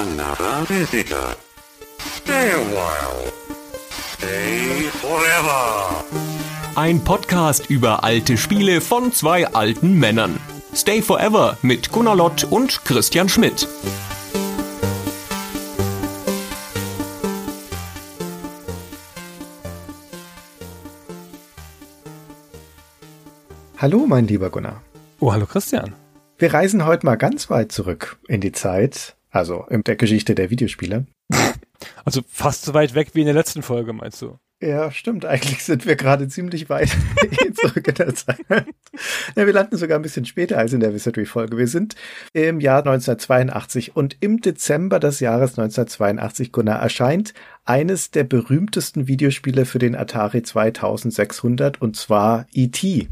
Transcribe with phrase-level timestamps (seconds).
[0.00, 1.36] another visitor.
[1.98, 3.30] Stay a while.
[4.16, 6.04] Stay forever.
[6.74, 10.40] Ein Podcast über alte Spiele von zwei alten Männern.
[10.74, 13.68] Stay Forever mit Gunnar Lott und Christian Schmidt.
[23.76, 24.80] Hallo, mein lieber Gunnar.
[25.18, 25.94] Oh, hallo Christian.
[26.38, 30.50] Wir reisen heute mal ganz weit zurück in die Zeit, also in der Geschichte der
[30.50, 31.06] Videospiele.
[32.04, 34.38] Also fast so weit weg wie in der letzten Folge, meinst du?
[34.62, 35.24] Ja, stimmt.
[35.24, 36.90] Eigentlich sind wir gerade ziemlich weit
[37.54, 38.40] zurück in der Zeit.
[38.50, 41.56] Ja, wir landen sogar ein bisschen später als in der Wizardry-Folge.
[41.56, 41.94] Wir sind
[42.34, 47.32] im Jahr 1982 und im Dezember des Jahres 1982, Gunnar, erscheint
[47.64, 53.08] eines der berühmtesten Videospiele für den Atari 2600 und zwar E.T.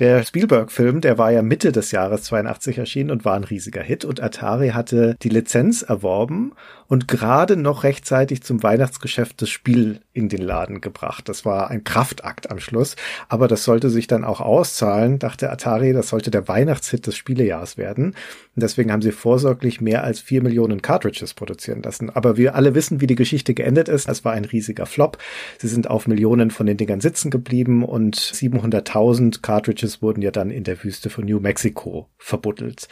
[0.00, 4.04] Der Spielberg-Film, der war ja Mitte des Jahres 82 erschienen und war ein riesiger Hit
[4.04, 6.52] und Atari hatte die Lizenz erworben
[6.88, 11.28] und gerade noch rechtzeitig zum Weihnachtsgeschäft das Spiel in den Laden gebracht.
[11.28, 12.96] Das war ein Kraftakt am Schluss,
[13.28, 17.78] aber das sollte sich dann auch auszahlen, dachte Atari, das sollte der Weihnachtshit des Spielejahres
[17.78, 18.16] werden.
[18.56, 22.10] Und deswegen haben sie vorsorglich mehr als vier Millionen Cartridges produzieren lassen.
[22.10, 24.08] Aber wir alle wissen, wie die Geschichte geendet ist.
[24.08, 25.18] Es war ein riesiger Flop.
[25.58, 30.50] Sie sind auf Millionen von den Dingern sitzen geblieben und 700.000 Cartridges wurden ja dann
[30.50, 32.88] in der Wüste von New Mexico verbuddelt.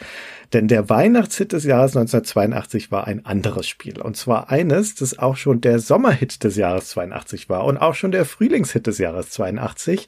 [0.51, 4.01] Denn der Weihnachtshit des Jahres 1982 war ein anderes Spiel.
[4.01, 8.11] Und zwar eines, das auch schon der Sommerhit des Jahres 82 war und auch schon
[8.11, 10.07] der Frühlingshit des Jahres 82.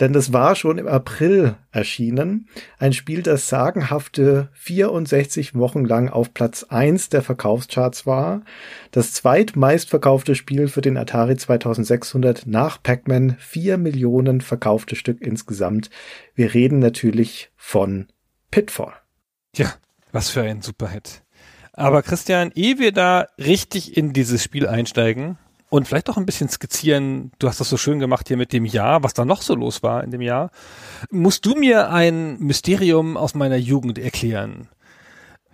[0.00, 2.48] Denn das war schon im April erschienen.
[2.78, 4.48] Ein Spiel, das sagenhafte
[4.84, 8.42] 64 Wochen lang auf Platz 1 der Verkaufscharts war.
[8.90, 13.36] Das zweitmeistverkaufte Spiel für den Atari 2600 nach Pac-Man.
[13.38, 15.90] Vier Millionen verkaufte Stück insgesamt.
[16.34, 18.06] Wir reden natürlich von
[18.50, 18.92] Pitfall.
[19.56, 19.72] Ja,
[20.12, 21.22] was für ein Superhit.
[21.72, 25.38] Aber Christian, ehe wir da richtig in dieses Spiel einsteigen
[25.74, 28.64] und vielleicht auch ein bisschen skizzieren, du hast das so schön gemacht hier mit dem
[28.64, 30.52] Jahr, was da noch so los war in dem Jahr,
[31.10, 34.68] musst du mir ein Mysterium aus meiner Jugend erklären.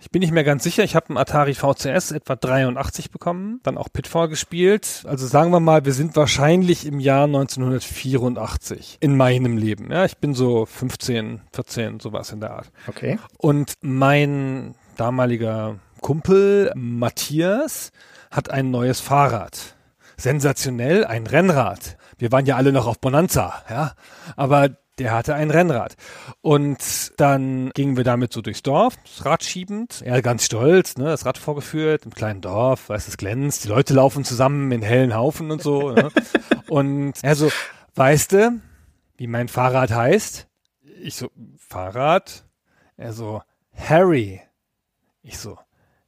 [0.00, 0.82] Ich bin nicht mehr ganz sicher.
[0.82, 5.04] Ich habe einen Atari VCS etwa 83 bekommen, dann auch Pitfall gespielt.
[5.06, 9.92] Also sagen wir mal, wir sind wahrscheinlich im Jahr 1984 in meinem Leben.
[9.92, 12.70] Ja, ich bin so 15, 14, sowas in der Art.
[12.86, 13.18] Okay.
[13.36, 17.92] Und mein damaliger Kumpel Matthias
[18.30, 19.76] hat ein neues Fahrrad.
[20.16, 21.96] Sensationell, ein Rennrad.
[22.18, 23.92] Wir waren ja alle noch auf Bonanza, ja.
[24.36, 24.68] Aber
[25.00, 25.96] der hatte ein Rennrad.
[26.42, 30.02] Und dann gingen wir damit so durchs Dorf, das Rad schiebend.
[30.04, 33.94] Er ganz stolz, ne, das Rad vorgeführt, im kleinen Dorf, weiß es glänzt, die Leute
[33.94, 35.90] laufen zusammen in hellen Haufen und so.
[35.90, 36.10] ne?
[36.68, 37.50] Und er so,
[37.96, 38.60] weißt du,
[39.16, 40.46] wie mein Fahrrad heißt?
[41.02, 42.44] Ich so, Fahrrad?
[42.96, 43.42] Er so,
[43.74, 44.42] Harry.
[45.22, 45.58] Ich so,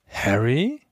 [0.06, 0.82] Harry?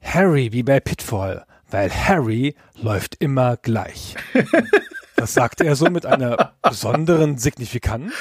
[0.00, 4.14] Harry, wie bei Pitfall, weil Harry läuft immer gleich.
[5.18, 8.12] Das sagte er so mit einer besonderen Signifikanz,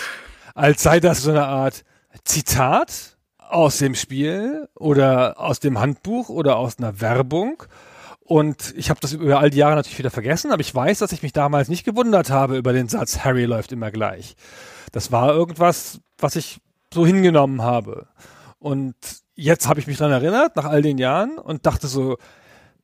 [0.55, 1.83] als sei das so eine Art
[2.23, 7.63] Zitat aus dem Spiel oder aus dem Handbuch oder aus einer Werbung.
[8.21, 11.11] Und ich habe das über all die Jahre natürlich wieder vergessen, aber ich weiß, dass
[11.11, 14.35] ich mich damals nicht gewundert habe über den Satz, Harry läuft immer gleich.
[14.91, 16.59] Das war irgendwas, was ich
[16.93, 18.07] so hingenommen habe.
[18.59, 18.95] Und
[19.35, 22.17] jetzt habe ich mich dran erinnert, nach all den Jahren, und dachte so,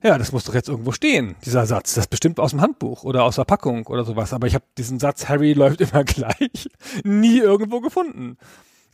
[0.04, 1.94] ja, das muss doch jetzt irgendwo stehen, dieser Satz.
[1.94, 4.34] Das ist bestimmt aus dem Handbuch oder aus der Packung oder sowas.
[4.34, 6.70] Aber ich habe diesen Satz, Harry läuft immer gleich,
[7.04, 8.38] nie irgendwo gefunden.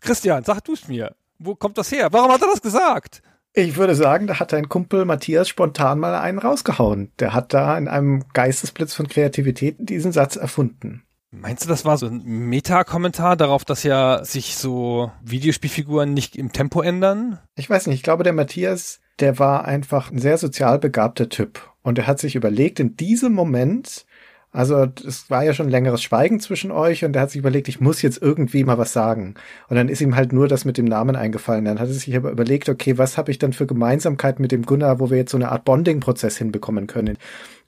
[0.01, 1.15] Christian, sag du es mir.
[1.39, 2.09] Wo kommt das her?
[2.11, 3.21] Warum hat er das gesagt?
[3.53, 7.11] Ich würde sagen, da hat dein Kumpel Matthias spontan mal einen rausgehauen.
[7.19, 11.03] Der hat da in einem Geistesblitz von Kreativität diesen Satz erfunden.
[11.31, 16.51] Meinst du, das war so ein Meta-Kommentar darauf, dass ja sich so Videospielfiguren nicht im
[16.51, 17.39] Tempo ändern?
[17.55, 21.69] Ich weiß nicht, ich glaube, der Matthias der war einfach ein sehr sozial begabter Typ.
[21.81, 24.05] Und er hat sich überlegt, in diesem Moment,
[24.51, 27.79] also es war ja schon längeres Schweigen zwischen euch und er hat sich überlegt, ich
[27.79, 29.35] muss jetzt irgendwie mal was sagen.
[29.67, 31.65] Und dann ist ihm halt nur das mit dem Namen eingefallen.
[31.65, 34.65] Dann hat er sich aber überlegt, okay, was habe ich dann für Gemeinsamkeit mit dem
[34.65, 37.17] Gunnar, wo wir jetzt so eine Art Bonding-Prozess hinbekommen können.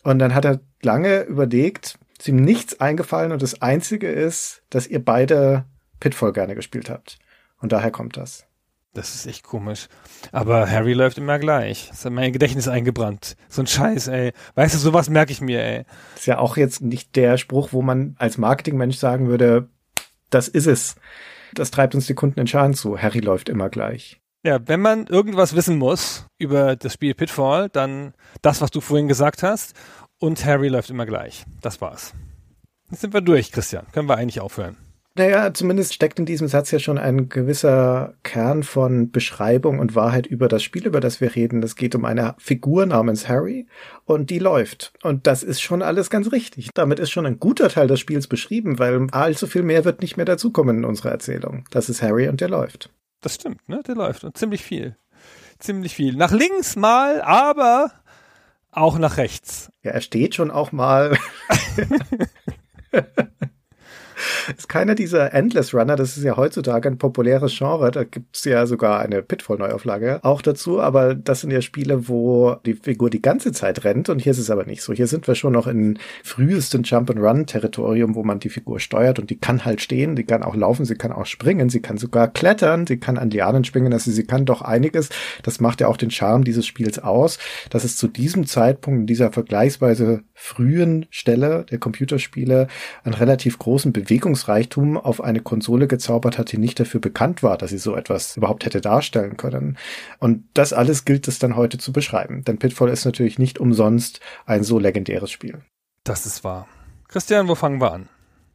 [0.03, 4.87] Und dann hat er lange überlegt, ist ihm nichts eingefallen und das Einzige ist, dass
[4.87, 5.65] ihr beide
[5.99, 7.19] Pitfall gerne gespielt habt.
[7.59, 8.45] Und daher kommt das.
[8.93, 9.87] Das ist echt komisch.
[10.33, 11.87] Aber Harry läuft immer gleich.
[11.89, 13.37] Das hat mein Gedächtnis eingebrannt.
[13.47, 14.33] So ein Scheiß, ey.
[14.55, 15.85] Weißt du, sowas merke ich mir, ey.
[16.13, 19.69] Das ist ja auch jetzt nicht der Spruch, wo man als Marketingmensch sagen würde,
[20.29, 20.95] das ist es.
[21.53, 23.01] Das treibt uns die Kunden in Schaden zu.
[23.01, 24.19] Harry läuft immer gleich.
[24.43, 29.07] Ja, wenn man irgendwas wissen muss über das Spiel Pitfall, dann das, was du vorhin
[29.07, 29.73] gesagt hast.
[30.19, 31.45] Und Harry läuft immer gleich.
[31.61, 32.13] Das war's.
[32.89, 33.85] Jetzt sind wir durch, Christian.
[33.93, 34.77] Können wir eigentlich aufhören.
[35.13, 40.25] Naja, zumindest steckt in diesem Satz ja schon ein gewisser Kern von Beschreibung und Wahrheit
[40.25, 41.61] über das Spiel, über das wir reden.
[41.63, 43.67] Es geht um eine Figur namens Harry
[44.05, 44.93] und die läuft.
[45.03, 46.69] Und das ist schon alles ganz richtig.
[46.73, 50.15] Damit ist schon ein guter Teil des Spiels beschrieben, weil allzu viel mehr wird nicht
[50.15, 51.65] mehr dazukommen in unserer Erzählung.
[51.71, 52.89] Das ist Harry und der läuft.
[53.19, 53.81] Das stimmt, ne?
[53.85, 54.95] Der läuft und ziemlich viel.
[55.59, 56.15] Ziemlich viel.
[56.15, 57.91] Nach links mal, aber
[58.71, 59.69] auch nach rechts.
[59.83, 61.17] Ja, er steht schon auch mal.
[64.57, 68.65] ist keiner dieser Endless Runner, das ist ja heutzutage ein populäres Genre, da gibt's ja
[68.65, 73.51] sogar eine Pitfall-Neuauflage auch dazu, aber das sind ja Spiele, wo die Figur die ganze
[73.51, 74.93] Zeit rennt und hier ist es aber nicht so.
[74.93, 79.39] Hier sind wir schon noch in frühesten Jump-and-Run-Territorium, wo man die Figur steuert und die
[79.39, 82.87] kann halt stehen, die kann auch laufen, sie kann auch springen, sie kann sogar klettern,
[82.87, 85.09] sie kann an Lianen springen, also sie kann doch einiges.
[85.43, 87.39] Das macht ja auch den Charme dieses Spiels aus,
[87.69, 92.67] dass es zu diesem Zeitpunkt, in dieser vergleichsweise frühen Stelle der Computerspiele,
[93.03, 97.69] einen relativ großen Bewegungsreichtum auf eine Konsole gezaubert hat, die nicht dafür bekannt war, dass
[97.69, 99.77] sie so etwas überhaupt hätte darstellen können.
[100.19, 102.43] Und das alles gilt es dann heute zu beschreiben.
[102.43, 105.61] Denn Pitfall ist natürlich nicht umsonst ein so legendäres Spiel.
[106.03, 106.67] Das ist wahr.
[107.07, 108.09] Christian, wo fangen wir an?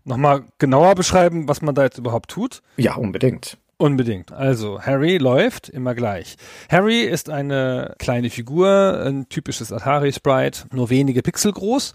[0.05, 2.61] Nochmal genauer beschreiben, was man da jetzt überhaupt tut?
[2.77, 3.57] Ja, unbedingt.
[3.79, 4.33] Unbedingt.
[4.33, 6.37] Also, Harry läuft immer gleich.
[6.71, 11.93] Harry ist eine kleine Figur, ein typisches Atari-Sprite, nur wenige Pixel groß.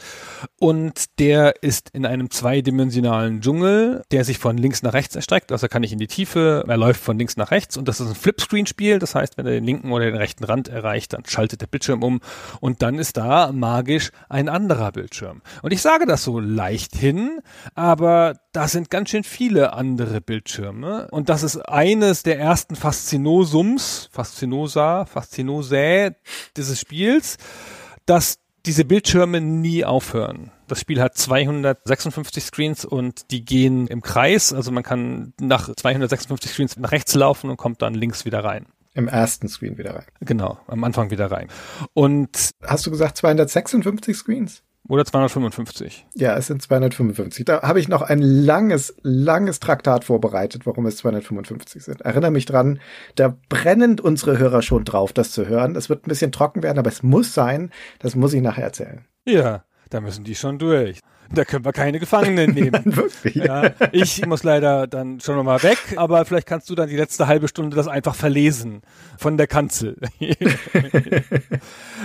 [0.60, 5.52] Und der ist in einem zweidimensionalen Dschungel, der sich von links nach rechts erstreckt.
[5.52, 7.78] Also er kann nicht in die Tiefe, er läuft von links nach rechts.
[7.78, 9.00] Und das ist ein Flipscreen-Spiel.
[9.00, 12.04] Das heißt, wenn er den linken oder den rechten Rand erreicht, dann schaltet der Bildschirm
[12.04, 12.22] um.
[12.60, 15.42] Und dann ist da magisch ein anderer Bildschirm.
[15.64, 17.40] Und ich sage das so leicht hin,
[17.74, 21.08] aber da sind ganz schön viele andere Bildschirme.
[21.12, 26.16] Und das ist eines der ersten Faszinosums, Faszinosa, Faszinosae
[26.58, 27.38] dieses Spiels,
[28.06, 30.52] dass diese Bildschirme nie aufhören.
[30.68, 34.54] Das Spiel hat 256 Screens und die gehen im Kreis.
[34.54, 38.68] Also man kann nach 256 Screens nach rechts laufen und kommt dann links wieder rein.
[38.94, 40.06] Im ersten Screen wieder rein.
[40.20, 41.48] Genau, am Anfang wieder rein.
[41.94, 44.64] Und hast du gesagt 256 Screens?
[44.92, 46.06] Oder 255.
[46.16, 47.46] Ja, es sind 255.
[47.46, 52.02] Da habe ich noch ein langes, langes Traktat vorbereitet, warum es 255 sind.
[52.02, 52.82] Erinnere mich dran,
[53.16, 55.78] da brennen unsere Hörer schon drauf, das zu hören.
[55.78, 57.72] Es wird ein bisschen trocken werden, aber es muss sein.
[58.00, 59.06] Das muss ich nachher erzählen.
[59.26, 61.00] Ja, da müssen die schon durch.
[61.34, 62.82] Da können wir keine Gefangenen nehmen.
[62.86, 63.36] Wirklich?
[63.36, 67.28] Ja, ich muss leider dann schon nochmal weg, aber vielleicht kannst du dann die letzte
[67.28, 68.82] halbe Stunde das einfach verlesen
[69.18, 69.98] von der Kanzel.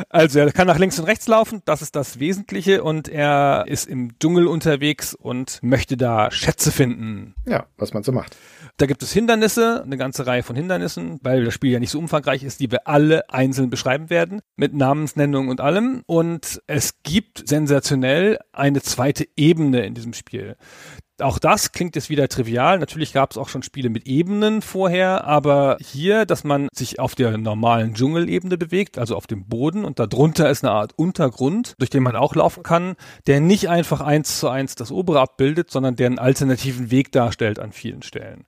[0.09, 3.89] also er kann nach links und rechts laufen, das ist das Wesentliche und er ist
[3.89, 7.35] im Dschungel unterwegs und möchte da Schätze finden.
[7.47, 8.37] Ja, was man so macht.
[8.79, 11.99] Da gibt es Hindernisse, eine ganze Reihe von Hindernissen, weil das Spiel ja nicht so
[11.99, 16.03] umfangreich ist, die wir alle einzeln beschreiben werden, mit Namensnennung und allem.
[16.05, 20.57] Und es gibt sensationell eine zweite Ebene in diesem Spiel.
[21.19, 22.79] Auch das klingt jetzt wieder trivial.
[22.79, 27.15] Natürlich gab es auch schon Spiele mit Ebenen vorher, aber hier, dass man sich auf
[27.15, 31.89] der normalen Dschungelebene bewegt, also auf dem Boden und darunter ist eine Art Untergrund, durch
[31.89, 32.97] den man auch laufen kann,
[33.27, 37.59] der nicht einfach eins zu eins das obere abbildet, sondern der einen alternativen Weg darstellt
[37.59, 38.45] an vielen Stellen.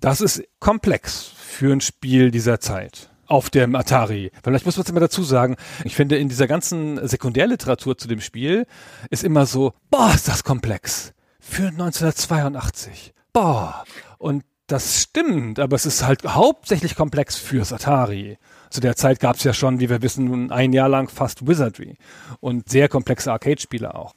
[0.00, 4.30] Das ist komplex für ein Spiel dieser Zeit auf dem Atari.
[4.44, 5.56] Vielleicht muss man es immer dazu sagen.
[5.84, 8.66] Ich finde, in dieser ganzen Sekundärliteratur zu dem Spiel
[9.08, 13.14] ist immer so, boah, ist das komplex für 1982.
[13.32, 13.84] Boah.
[14.18, 18.36] Und das stimmt, aber es ist halt hauptsächlich komplex fürs Atari.
[18.68, 21.96] Zu der Zeit gab es ja schon, wie wir wissen, ein Jahr lang fast Wizardry
[22.40, 24.14] und sehr komplexe Arcade-Spiele auch.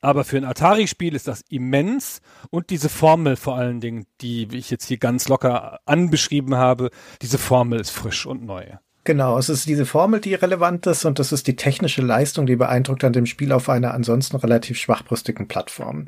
[0.00, 4.70] Aber für ein Atari-Spiel ist das immens und diese Formel vor allen Dingen, die ich
[4.70, 6.90] jetzt hier ganz locker anbeschrieben habe,
[7.20, 8.76] diese Formel ist frisch und neu.
[9.08, 12.56] Genau, es ist diese Formel, die relevant ist und das ist die technische Leistung, die
[12.56, 16.04] beeindruckt an dem Spiel auf einer ansonsten relativ schwachbrüstigen Plattform.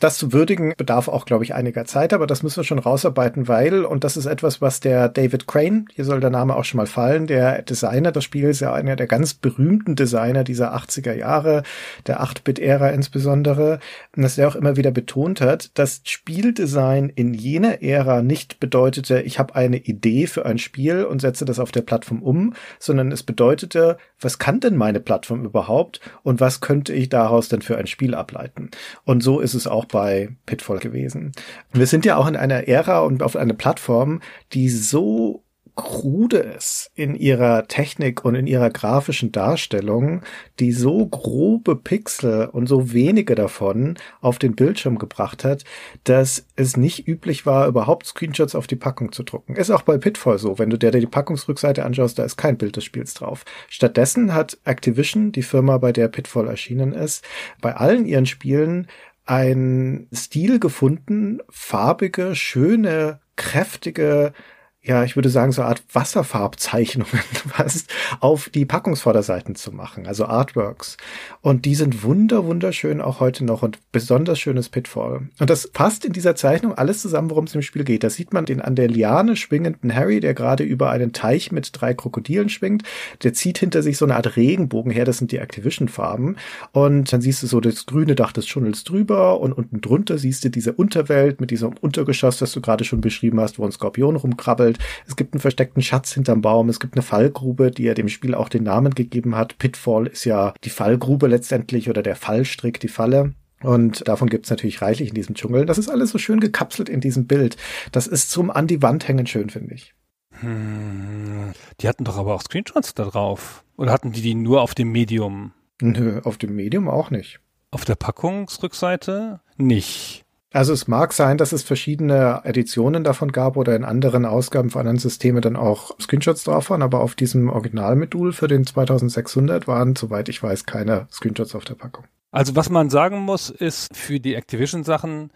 [0.00, 3.48] Das zu würdigen bedarf auch, glaube ich, einiger Zeit, aber das müssen wir schon rausarbeiten,
[3.48, 6.78] weil, und das ist etwas, was der David Crane, hier soll der Name auch schon
[6.78, 11.64] mal fallen, der Designer des Spiels, ja einer der ganz berühmten Designer dieser 80er Jahre,
[12.06, 13.78] der 8-Bit-Ära insbesondere,
[14.16, 19.38] dass der auch immer wieder betont hat, dass Spieldesign in jener Ära nicht bedeutete, ich
[19.38, 23.12] habe eine Idee für ein Spiel und setze das auf der Plattform um, um, sondern
[23.12, 27.76] es bedeutete, was kann denn meine Plattform überhaupt und was könnte ich daraus denn für
[27.76, 28.70] ein Spiel ableiten?
[29.04, 31.32] Und so ist es auch bei Pitfall gewesen.
[31.72, 34.20] Wir sind ja auch in einer Ära und auf einer Plattform,
[34.52, 35.44] die so
[35.78, 40.22] krude ist in ihrer Technik und in ihrer grafischen Darstellung,
[40.58, 45.62] die so grobe Pixel und so wenige davon auf den Bildschirm gebracht hat,
[46.02, 49.54] dass es nicht üblich war, überhaupt Screenshots auf die Packung zu drucken.
[49.54, 50.58] Ist auch bei Pitfall so.
[50.58, 53.44] Wenn du dir die Packungsrückseite anschaust, da ist kein Bild des Spiels drauf.
[53.68, 57.24] Stattdessen hat Activision, die Firma, bei der Pitfall erschienen ist,
[57.60, 58.88] bei allen ihren Spielen
[59.26, 64.32] einen Stil gefunden, farbige, schöne, kräftige
[64.80, 67.12] ja, ich würde sagen, so eine Art Wasserfarbzeichnungen
[67.48, 70.96] fast auf die Packungsvorderseiten zu machen, also Artworks.
[71.40, 75.28] Und die sind wunder, wunderschön auch heute noch und besonders schönes Pitfall.
[75.40, 78.04] Und das passt in dieser Zeichnung alles zusammen, worum es im Spiel geht.
[78.04, 81.70] Da sieht man den an der Liane schwingenden Harry, der gerade über einen Teich mit
[81.72, 82.84] drei Krokodilen schwingt.
[83.24, 86.36] Der zieht hinter sich so eine Art Regenbogen her, das sind die Activision-Farben.
[86.70, 90.44] Und dann siehst du so das grüne Dach des Tunnels drüber und unten drunter siehst
[90.44, 94.16] du diese Unterwelt mit diesem Untergeschoss, das du gerade schon beschrieben hast, wo ein Skorpion
[94.16, 94.67] rumkrabbelt
[95.06, 96.68] es gibt einen versteckten Schatz hinterm Baum.
[96.68, 99.58] Es gibt eine Fallgrube, die ja dem Spiel auch den Namen gegeben hat.
[99.58, 103.34] Pitfall ist ja die Fallgrube letztendlich oder der Fallstrick, die Falle.
[103.62, 105.66] Und davon gibt's natürlich reichlich in diesem Dschungel.
[105.66, 107.56] Das ist alles so schön gekapselt in diesem Bild.
[107.92, 109.94] Das ist zum an die Wand hängen schön, finde ich.
[110.40, 113.64] Hm, die hatten doch aber auch Screenshots da drauf.
[113.76, 115.52] Oder hatten die die nur auf dem Medium?
[115.80, 117.40] Nö, auf dem Medium auch nicht.
[117.70, 120.24] Auf der Packungsrückseite nicht.
[120.50, 124.80] Also es mag sein, dass es verschiedene Editionen davon gab oder in anderen Ausgaben von
[124.80, 129.94] anderen Systemen dann auch Screenshots drauf waren, aber auf diesem Originalmodul für den 2600 waren,
[129.94, 132.04] soweit ich weiß, keine Screenshots auf der Packung.
[132.30, 135.30] Also was man sagen muss, ist für die Activision-Sachen,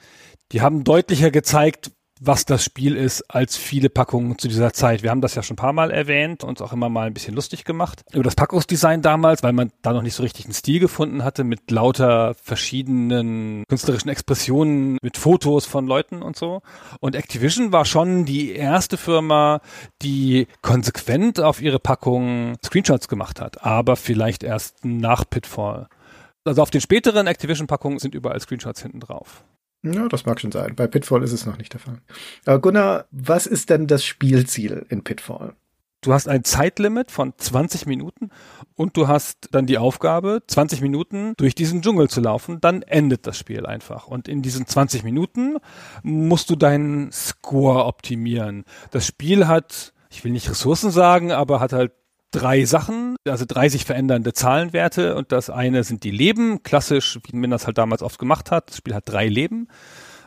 [0.52, 1.90] die haben deutlicher gezeigt,
[2.25, 5.02] was das Spiel ist, als viele Packungen zu dieser Zeit.
[5.02, 7.35] Wir haben das ja schon ein paar Mal erwähnt, uns auch immer mal ein bisschen
[7.35, 10.79] lustig gemacht über das Packungsdesign damals, weil man da noch nicht so richtig einen Stil
[10.79, 16.62] gefunden hatte mit lauter verschiedenen künstlerischen Expressionen, mit Fotos von Leuten und so.
[17.00, 19.61] Und Activision war schon die erste Firma,
[20.00, 25.88] die konsequent auf ihre Packungen Screenshots gemacht hat, aber vielleicht erst nach Pitfall.
[26.45, 29.45] Also auf den späteren Activision-Packungen sind überall Screenshots hinten drauf.
[29.83, 30.75] Ja, das mag schon sein.
[30.77, 31.99] Bei Pitfall ist es noch nicht der Fall.
[32.45, 35.55] Aber Gunnar, was ist denn das Spielziel in Pitfall?
[36.03, 38.31] Du hast ein Zeitlimit von 20 Minuten
[38.75, 42.61] und du hast dann die Aufgabe, 20 Minuten durch diesen Dschungel zu laufen.
[42.61, 44.09] Dann endet das Spiel einfach.
[44.09, 45.59] Und in diesen 20 Minuten
[46.03, 48.65] musst du deinen Score optimieren.
[48.91, 51.93] Das Spiel hat, ich will nicht Ressourcen sagen, aber hat halt
[52.33, 57.37] drei Sachen, also drei sich verändernde Zahlenwerte und das eine sind die Leben, klassisch, wie
[57.37, 58.71] man das halt damals oft gemacht hat.
[58.71, 59.69] Das Spiel hat drei Leben.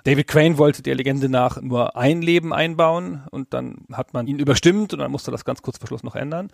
[0.06, 4.38] David Crane wollte der Legende nach nur ein Leben einbauen und dann hat man ihn
[4.38, 6.50] überstimmt und dann musste das ganz kurz vor Schluss noch ändern.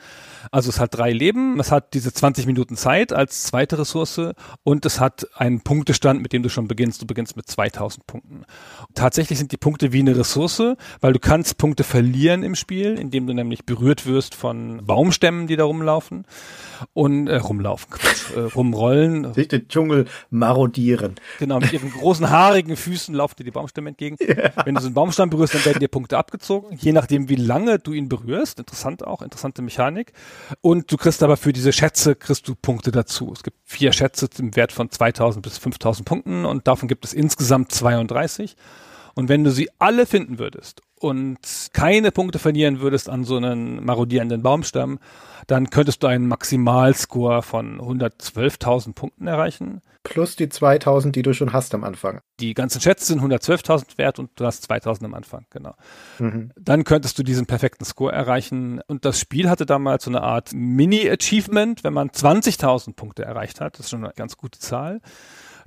[0.52, 4.22] Also es hat drei Leben, es hat diese 20 Minuten Zeit als zweite Ressource
[4.64, 7.02] und es hat einen Punktestand, mit dem du schon beginnst.
[7.02, 8.46] Du beginnst mit 2000 Punkten.
[8.96, 10.64] Tatsächlich sind die Punkte wie eine Ressource,
[11.02, 15.58] weil du kannst Punkte verlieren im Spiel, indem du nämlich berührt wirst von Baumstämmen, die
[15.58, 16.26] da rumlaufen
[16.94, 19.34] und äh, rumlaufen, Quatsch, äh, rumrollen.
[19.34, 21.16] Sich den Dschungel marodieren.
[21.38, 24.18] Genau, mit ihren großen haarigen Füßen laufen dir die Baumstämme entgegen.
[24.32, 24.54] Yeah.
[24.66, 27.80] Wenn du so einen Baumstamm berührst, dann werden dir Punkte abgezogen, je nachdem, wie lange
[27.80, 28.60] du ihn berührst.
[28.60, 30.14] Interessant auch, interessante Mechanik.
[30.62, 33.34] Und du kriegst aber für diese Schätze, kriegst du Punkte dazu.
[33.34, 37.14] Es gibt vier Schätze im Wert von 2000 bis 5000 Punkten und davon gibt es
[37.14, 38.56] insgesamt 32.
[39.16, 41.40] Und wenn du sie alle finden würdest und
[41.74, 45.00] keine Punkte verlieren würdest an so einen marodierenden Baumstamm,
[45.48, 49.82] dann könntest du einen Maximalscore von 112.000 Punkten erreichen.
[50.04, 52.22] Plus die 2000, die du schon hast am Anfang.
[52.40, 55.76] Die ganzen Schätze sind 112.000 wert und du hast 2000 am Anfang, genau.
[56.18, 56.52] Mhm.
[56.56, 58.82] Dann könntest du diesen perfekten Score erreichen.
[58.88, 63.74] Und das Spiel hatte damals so eine Art Mini-Achievement, wenn man 20.000 Punkte erreicht hat.
[63.74, 65.02] Das ist schon eine ganz gute Zahl.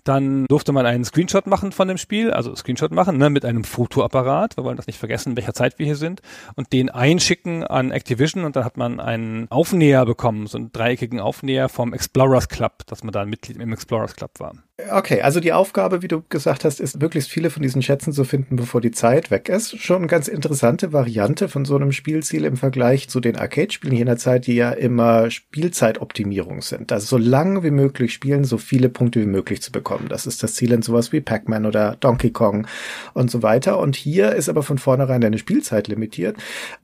[0.04, 3.64] Dann durfte man einen Screenshot machen von dem Spiel, also Screenshot machen, ne, mit einem
[3.64, 4.56] Fotoapparat.
[4.56, 6.20] Wir wollen das nicht vergessen, in welcher Zeit wir hier sind.
[6.54, 11.20] Und den einschicken an Activision und dann hat man einen Aufnäher bekommen, so einen dreieckigen
[11.20, 14.52] Aufnäher vom Explorers Club, dass man da ein Mitglied im Explorers Club war.
[14.90, 18.24] Okay, also die Aufgabe, wie du gesagt hast, ist möglichst viele von diesen Schätzen zu
[18.24, 19.78] finden, bevor die Zeit weg ist.
[19.80, 24.16] Schon eine ganz interessante Variante von so einem Spielziel im Vergleich zu den Arcade-Spielen jener
[24.16, 26.90] Zeit, die ja immer Spielzeitoptimierung sind.
[26.90, 30.08] Also so lange wie möglich spielen, so viele Punkte wie möglich zu bekommen.
[30.08, 32.66] Das ist das Ziel in sowas wie Pac-Man oder Donkey Kong
[33.12, 33.78] und so weiter.
[33.78, 36.36] Und hier ist aber von vornherein deine Spielzeit limitiert.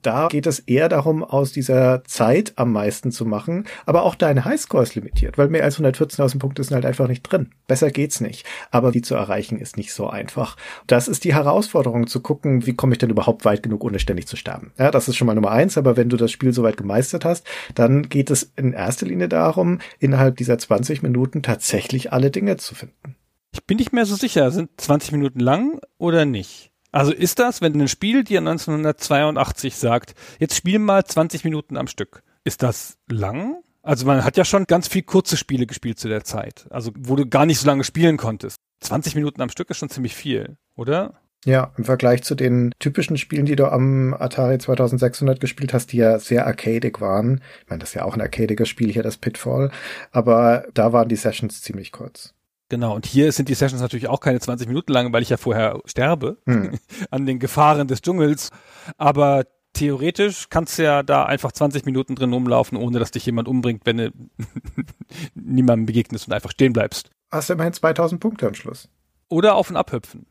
[0.03, 4.45] Da geht es eher darum, aus dieser Zeit am meisten zu machen, aber auch deine
[4.45, 7.49] Highscore ist limitiert, weil mehr als 114.000 Punkte sind halt einfach nicht drin.
[7.67, 8.47] Besser besser geht's nicht.
[8.71, 10.57] Aber die zu erreichen ist nicht so einfach.
[10.87, 14.27] Das ist die Herausforderung zu gucken, wie komme ich denn überhaupt weit genug, ohne ständig
[14.27, 14.73] zu sterben.
[14.79, 15.79] Ja, das ist schon mal Nummer eins.
[15.79, 19.81] Aber wenn du das Spiel soweit gemeistert hast, dann geht es in erster Linie darum,
[19.99, 23.17] innerhalb dieser 20 Minuten tatsächlich alle Dinge zu finden.
[23.53, 26.71] Ich bin nicht mehr so sicher, sind 20 Minuten lang oder nicht?
[26.93, 31.87] Also ist das, wenn ein Spiel dir 1982 sagt, jetzt spiel mal 20 Minuten am
[31.87, 33.63] Stück, ist das lang?
[33.83, 37.17] Also man hat ja schon ganz viel kurze Spiele gespielt zu der Zeit, also wo
[37.17, 38.57] du gar nicht so lange spielen konntest.
[38.81, 41.21] 20 Minuten am Stück ist schon ziemlich viel, oder?
[41.47, 45.97] Ja, im Vergleich zu den typischen Spielen, die du am Atari 2600 gespielt hast, die
[45.97, 47.41] ja sehr arcadic waren.
[47.63, 49.71] Ich meine, das ist ja auch ein arcadiges Spiel hier, das Pitfall.
[50.13, 52.35] Aber da waren die Sessions ziemlich kurz.
[52.69, 55.39] Genau, und hier sind die Sessions natürlich auch keine 20 Minuten lang, weil ich ja
[55.39, 56.79] vorher sterbe hm.
[57.11, 58.51] an den Gefahren des Dschungels.
[58.99, 63.49] Aber theoretisch kannst du ja da einfach 20 Minuten drin rumlaufen, ohne dass dich jemand
[63.49, 64.13] umbringt, wenn du
[65.35, 67.11] niemandem begegnest und einfach stehen bleibst.
[67.31, 68.89] Hast du immerhin 2000 Punkte am Schluss.
[69.29, 70.27] Oder auf und abhüpfen.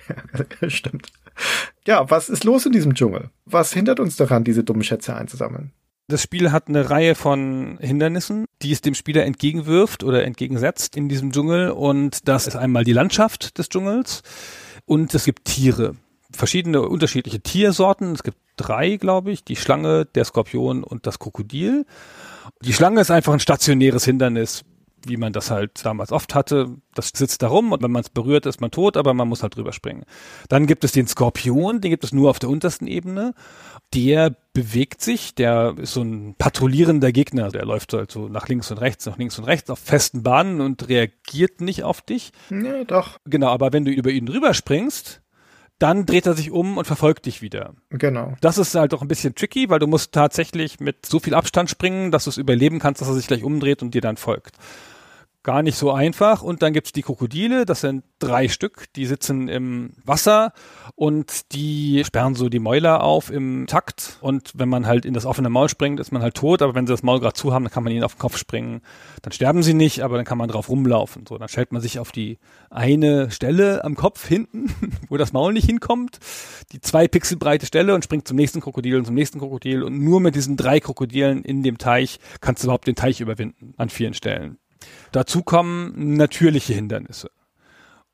[0.68, 1.12] stimmt.
[1.86, 3.30] Ja, was ist los in diesem Dschungel?
[3.44, 5.72] Was hindert uns daran, diese dummen Schätze einzusammeln?
[6.08, 11.08] Das Spiel hat eine Reihe von Hindernissen, die es dem Spieler entgegenwirft oder entgegensetzt in
[11.08, 11.70] diesem Dschungel.
[11.70, 14.22] Und das ist einmal die Landschaft des Dschungels
[14.86, 15.96] und es gibt Tiere.
[16.32, 18.12] Verschiedene unterschiedliche Tiersorten.
[18.12, 19.44] Es gibt drei, glaube ich.
[19.44, 21.86] Die Schlange, der Skorpion und das Krokodil.
[22.62, 24.64] Die Schlange ist einfach ein stationäres Hindernis
[25.06, 26.76] wie man das halt damals oft hatte.
[26.94, 29.42] Das sitzt da rum und wenn man es berührt, ist man tot, aber man muss
[29.42, 30.04] halt drüber springen.
[30.48, 33.34] Dann gibt es den Skorpion, den gibt es nur auf der untersten Ebene.
[33.94, 38.70] Der bewegt sich, der ist so ein patrouillierender Gegner, der läuft halt so nach links
[38.70, 42.32] und rechts, nach links und rechts auf festen Bahnen und reagiert nicht auf dich.
[42.50, 43.18] Ja, doch.
[43.24, 45.22] Genau, aber wenn du über ihn drüber springst,
[45.78, 47.74] dann dreht er sich um und verfolgt dich wieder.
[47.90, 48.34] Genau.
[48.40, 51.70] Das ist halt auch ein bisschen tricky, weil du musst tatsächlich mit so viel Abstand
[51.70, 54.56] springen, dass du es überleben kannst, dass er sich gleich umdreht und dir dann folgt
[55.42, 56.42] gar nicht so einfach.
[56.42, 60.52] Und dann gibt's die Krokodile, das sind drei Stück, die sitzen im Wasser
[60.94, 64.18] und die sperren so die Mäuler auf im Takt.
[64.20, 66.86] Und wenn man halt in das offene Maul springt, ist man halt tot, aber wenn
[66.86, 68.82] sie das Maul gerade zu haben, dann kann man ihnen auf den Kopf springen.
[69.22, 71.24] Dann sterben sie nicht, aber dann kann man drauf rumlaufen.
[71.26, 72.38] So, dann stellt man sich auf die
[72.70, 74.74] eine Stelle am Kopf hinten,
[75.08, 76.18] wo das Maul nicht hinkommt,
[76.72, 79.82] die zwei Pixel breite Stelle und springt zum nächsten Krokodil und zum nächsten Krokodil.
[79.82, 83.74] Und nur mit diesen drei Krokodilen in dem Teich kannst du überhaupt den Teich überwinden
[83.76, 84.58] an vielen Stellen.
[85.12, 87.30] Dazu kommen natürliche Hindernisse.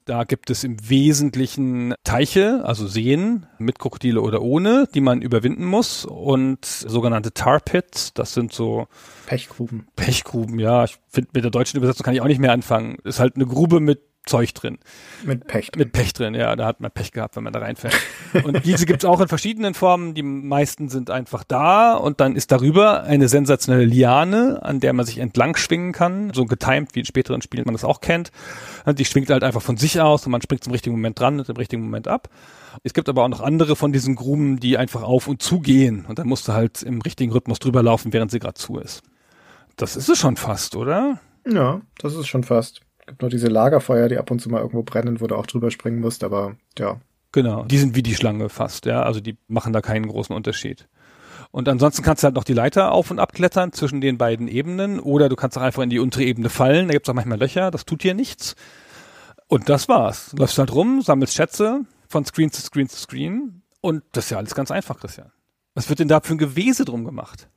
[0.07, 5.65] Da gibt es im Wesentlichen Teiche, also Seen mit Krokodile oder ohne, die man überwinden
[5.65, 8.87] muss und sogenannte Tar Pits, das sind so
[9.25, 9.87] Pechgruben.
[9.97, 10.85] Pechgruben, ja.
[10.85, 12.99] Ich finde mit der deutschen Übersetzung kann ich auch nicht mehr anfangen.
[13.05, 14.79] Ist halt eine Grube mit Zeug drin.
[15.25, 15.79] Mit Pech drin.
[15.81, 16.57] Mit Pech drin, ja.
[16.57, 17.95] Da hat man Pech gehabt, wenn man da reinfällt.
[18.45, 20.15] und diese gibt's auch in verschiedenen Formen.
[20.15, 25.05] Die meisten sind einfach da und dann ist darüber eine sensationelle Liane, an der man
[25.05, 26.33] sich entlang schwingen kann.
[26.33, 28.33] So getimed, wie in späteren Spielen man das auch kennt.
[28.87, 31.49] Die schwingt halt einfach von sich aus und man springt zum richtigen Moment dran und
[31.49, 32.29] im richtigen Moment ab.
[32.83, 36.05] Es gibt aber auch noch andere von diesen Gruben, die einfach auf und zu gehen.
[36.07, 39.03] Und dann musst du halt im richtigen Rhythmus drüber laufen, während sie gerade zu ist.
[39.77, 41.21] Das ist es schon fast, oder?
[41.47, 44.83] Ja, das ist schon fast gibt noch diese Lagerfeuer, die ab und zu mal irgendwo
[44.83, 47.01] brennen, wo du auch drüber springen musst, aber ja.
[47.33, 49.03] Genau, die sind wie die Schlange fast, ja.
[49.03, 50.89] Also die machen da keinen großen Unterschied.
[51.51, 54.99] Und ansonsten kannst du halt noch die Leiter auf und abklettern zwischen den beiden Ebenen
[54.99, 56.89] oder du kannst auch einfach in die untere Ebene fallen.
[56.89, 58.57] Da gibt's auch manchmal Löcher, das tut hier nichts.
[59.47, 60.31] Und das war's.
[60.31, 64.31] Du läufst halt rum, sammelst Schätze von Screen zu Screen zu Screen und das ist
[64.31, 65.31] ja alles ganz einfach, Christian.
[65.75, 67.49] Was wird denn da für ein Gewese drum gemacht?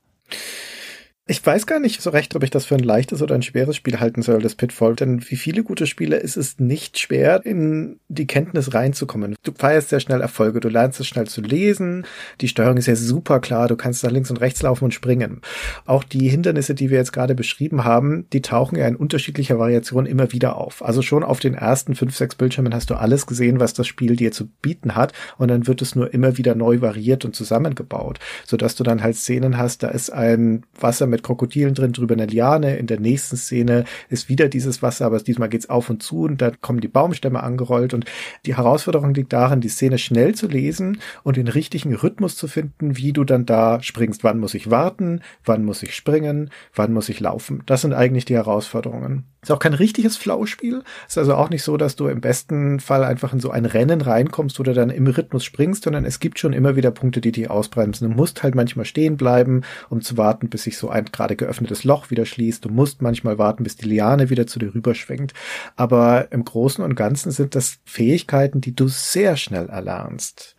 [1.30, 3.76] Ich weiß gar nicht so recht, ob ich das für ein leichtes oder ein schweres
[3.76, 4.96] Spiel halten soll, das Pitfall.
[4.96, 9.36] Denn wie viele gute Spiele ist es nicht schwer, in die Kenntnis reinzukommen.
[9.44, 12.06] Du feierst sehr schnell Erfolge, du lernst es schnell zu lesen,
[12.40, 15.42] die Steuerung ist ja super klar, du kannst nach links und rechts laufen und springen.
[15.86, 20.06] Auch die Hindernisse, die wir jetzt gerade beschrieben haben, die tauchen ja in unterschiedlicher Variation
[20.06, 20.82] immer wieder auf.
[20.82, 24.16] Also schon auf den ersten fünf, sechs Bildschirmen hast du alles gesehen, was das Spiel
[24.16, 28.20] dir zu bieten hat und dann wird es nur immer wieder neu variiert und zusammengebaut,
[28.46, 32.14] sodass du dann halt Szenen hast, da ist ein Wasser mit mit Krokodilen drin, drüber
[32.14, 32.78] eine Liane.
[32.78, 36.42] In der nächsten Szene ist wieder dieses Wasser, aber diesmal geht's auf und zu und
[36.42, 38.06] da kommen die Baumstämme angerollt und
[38.46, 42.98] die Herausforderung liegt darin, die Szene schnell zu lesen und den richtigen Rhythmus zu finden,
[42.98, 44.24] wie du dann da springst.
[44.24, 45.22] Wann muss ich warten?
[45.44, 46.52] Wann muss ich springen?
[46.76, 47.64] Wann muss ich laufen?
[47.66, 49.26] Das sind eigentlich die Herausforderungen.
[49.48, 50.84] Ist auch kein richtiges Flauspiel.
[51.08, 54.02] Ist also auch nicht so, dass du im besten Fall einfach in so ein Rennen
[54.02, 57.50] reinkommst oder dann im Rhythmus springst, sondern es gibt schon immer wieder Punkte, die dich
[57.50, 58.10] ausbremsen.
[58.10, 61.84] Du musst halt manchmal stehen bleiben, um zu warten, bis sich so ein gerade geöffnetes
[61.84, 62.66] Loch wieder schließt.
[62.66, 65.34] Du musst manchmal warten, bis die Liane wieder zu dir rüberschwenkt.
[65.76, 70.56] Aber im Großen und Ganzen sind das Fähigkeiten, die du sehr schnell erlernst.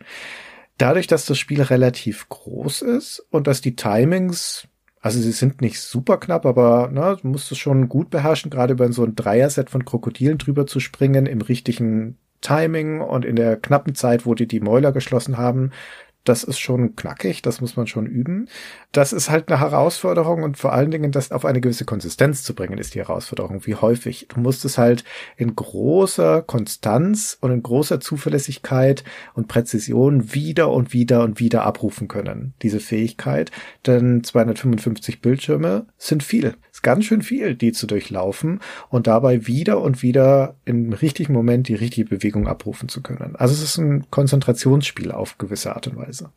[0.77, 4.67] Dadurch, dass das Spiel relativ groß ist und dass die Timings
[5.01, 8.73] also sie sind nicht super knapp, aber ne, du musst es schon gut beherrschen, gerade
[8.73, 13.57] über so ein Dreier-Set von Krokodilen drüber zu springen, im richtigen Timing und in der
[13.57, 15.71] knappen Zeit, wo die die Mäuler geschlossen haben
[16.23, 18.47] das ist schon knackig, das muss man schon üben.
[18.91, 22.53] Das ist halt eine Herausforderung und vor allen Dingen das auf eine gewisse Konsistenz zu
[22.53, 23.65] bringen, ist die Herausforderung.
[23.65, 24.27] Wie häufig?
[24.29, 25.03] Du musst es halt
[25.37, 29.03] in großer Konstanz und in großer Zuverlässigkeit
[29.33, 33.51] und Präzision wieder und wieder und wieder abrufen können, diese Fähigkeit.
[33.85, 36.55] Denn 255 Bildschirme sind viel.
[36.79, 41.67] Ist ganz schön viel, die zu durchlaufen und dabei wieder und wieder im richtigen Moment
[41.67, 43.35] die richtige Bewegung abrufen zu können.
[43.35, 46.31] Also es ist ein Konzentrationsspiel auf gewisse Art und Weise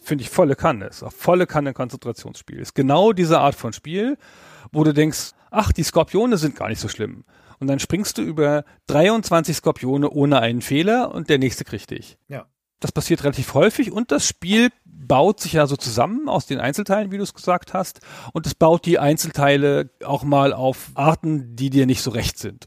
[0.00, 0.88] finde ich volle Kanne.
[0.88, 2.58] Ist auch volle Kanne Konzentrationsspiel.
[2.58, 4.18] Ist genau diese Art von Spiel,
[4.70, 7.24] wo du denkst, ach, die Skorpione sind gar nicht so schlimm.
[7.58, 11.90] Und und dann springst du über 23 Skorpione ohne einen Fehler und der nächste kriegt
[11.90, 12.18] dich.
[12.28, 12.44] Ja.
[12.80, 17.10] Das passiert relativ häufig und das Spiel baut sich ja so zusammen aus den Einzelteilen,
[17.10, 18.00] wie du es gesagt hast.
[18.32, 22.66] Und es baut die Einzelteile auch mal auf Arten, die dir nicht so recht sind.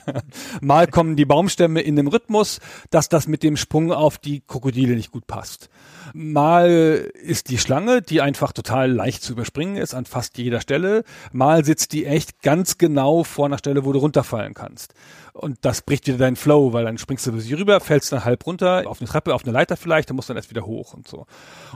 [0.60, 2.60] mal kommen die Baumstämme in dem Rhythmus,
[2.90, 5.68] dass das mit dem Sprung auf die Krokodile nicht gut passt.
[6.12, 11.02] Mal ist die Schlange, die einfach total leicht zu überspringen ist an fast jeder Stelle.
[11.32, 14.94] Mal sitzt die echt ganz genau vor einer Stelle, wo du runterfallen kannst.
[15.32, 18.24] Und das bricht wieder deinen Flow, weil dann springst du über sie rüber, fällst dann
[18.24, 20.64] halb runter, auf eine Treppe, auf eine Leiter vielleicht, dann musst du dann erst wieder
[20.64, 21.26] hoch und so.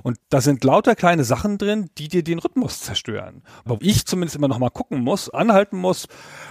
[0.03, 3.43] Und da sind lauter kleine Sachen drin, die dir den Rhythmus zerstören.
[3.65, 6.09] Wo ich zumindest immer noch mal gucken muss, anhalten muss,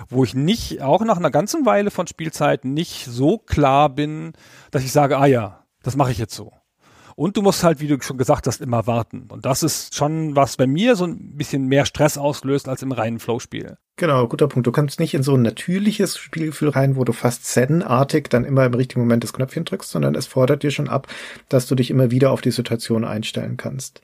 [0.10, 4.34] wo ich nicht, auch nach einer ganzen Weile von Spielzeit nicht so klar bin,
[4.72, 6.52] dass ich sage, ah ja, das mache ich jetzt so.
[7.20, 9.26] Und du musst halt, wie du schon gesagt hast, immer warten.
[9.30, 12.92] Und das ist schon, was bei mir so ein bisschen mehr Stress auslöst als im
[12.92, 13.78] reinen Flow-Spiel.
[13.96, 14.68] Genau, guter Punkt.
[14.68, 18.68] Du kannst nicht in so ein natürliches Spielgefühl rein, wo du fast Zen-artig dann immer
[18.68, 21.08] im richtigen Moment das Knöpfchen drückst, sondern es fordert dir schon ab,
[21.50, 24.04] dass du dich immer wieder auf die Situation einstellen kannst.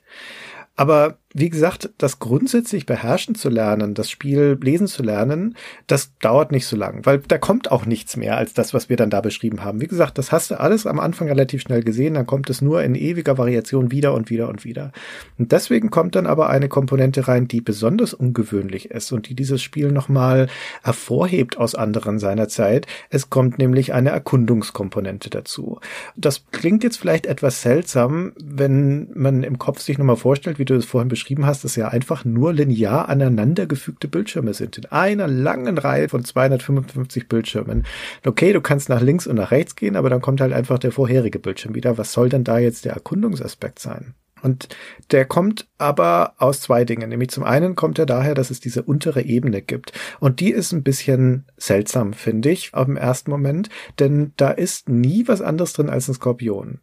[0.74, 5.56] Aber wie gesagt, das grundsätzlich beherrschen zu lernen, das Spiel lesen zu lernen,
[5.88, 8.96] das dauert nicht so lang, weil da kommt auch nichts mehr als das, was wir
[8.96, 9.80] dann da beschrieben haben.
[9.80, 12.84] Wie gesagt, das hast du alles am Anfang relativ schnell gesehen, dann kommt es nur
[12.84, 14.92] in ewiger Variation wieder und wieder und wieder.
[15.36, 19.60] Und deswegen kommt dann aber eine Komponente rein, die besonders ungewöhnlich ist und die dieses
[19.60, 20.46] Spiel nochmal
[20.84, 22.86] hervorhebt aus anderen seiner Zeit.
[23.10, 25.80] Es kommt nämlich eine Erkundungskomponente dazu.
[26.14, 30.74] Das klingt jetzt vielleicht etwas seltsam, wenn man im Kopf sich nochmal vorstellt, wie du
[30.74, 34.76] es vorhin beschrieben beschrieben hast, dass ja einfach nur linear aneinandergefügte Bildschirme sind.
[34.76, 37.84] In einer langen Reihe von 255 Bildschirmen.
[38.26, 40.92] Okay, du kannst nach links und nach rechts gehen, aber dann kommt halt einfach der
[40.92, 41.96] vorherige Bildschirm wieder.
[41.96, 44.14] Was soll denn da jetzt der Erkundungsaspekt sein?
[44.42, 44.68] Und
[45.10, 47.08] der kommt aber aus zwei Dingen.
[47.08, 49.92] Nämlich zum einen kommt er daher, dass es diese untere Ebene gibt.
[50.20, 53.70] Und die ist ein bisschen seltsam, finde ich, auf dem ersten Moment.
[53.98, 56.80] Denn da ist nie was anderes drin als ein Skorpion.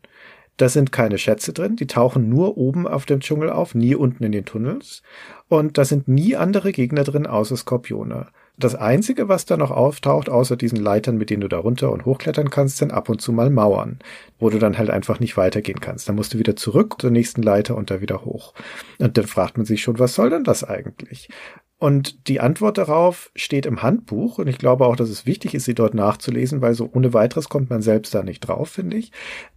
[0.61, 4.23] Da sind keine Schätze drin, die tauchen nur oben auf dem Dschungel auf, nie unten
[4.23, 5.01] in den Tunnels.
[5.47, 8.27] Und da sind nie andere Gegner drin, außer Skorpione.
[8.57, 12.05] Das Einzige, was da noch auftaucht, außer diesen Leitern, mit denen du da runter und
[12.05, 13.97] hochklettern kannst, sind ab und zu mal Mauern,
[14.37, 16.07] wo du dann halt einfach nicht weitergehen kannst.
[16.07, 18.53] Dann musst du wieder zurück zur nächsten Leiter und da wieder hoch.
[18.99, 21.27] Und dann fragt man sich schon, was soll denn das eigentlich?
[21.81, 25.65] Und die Antwort darauf steht im Handbuch und ich glaube auch, dass es wichtig ist,
[25.65, 29.11] sie dort nachzulesen, weil so ohne weiteres kommt man selbst da nicht drauf, finde ich.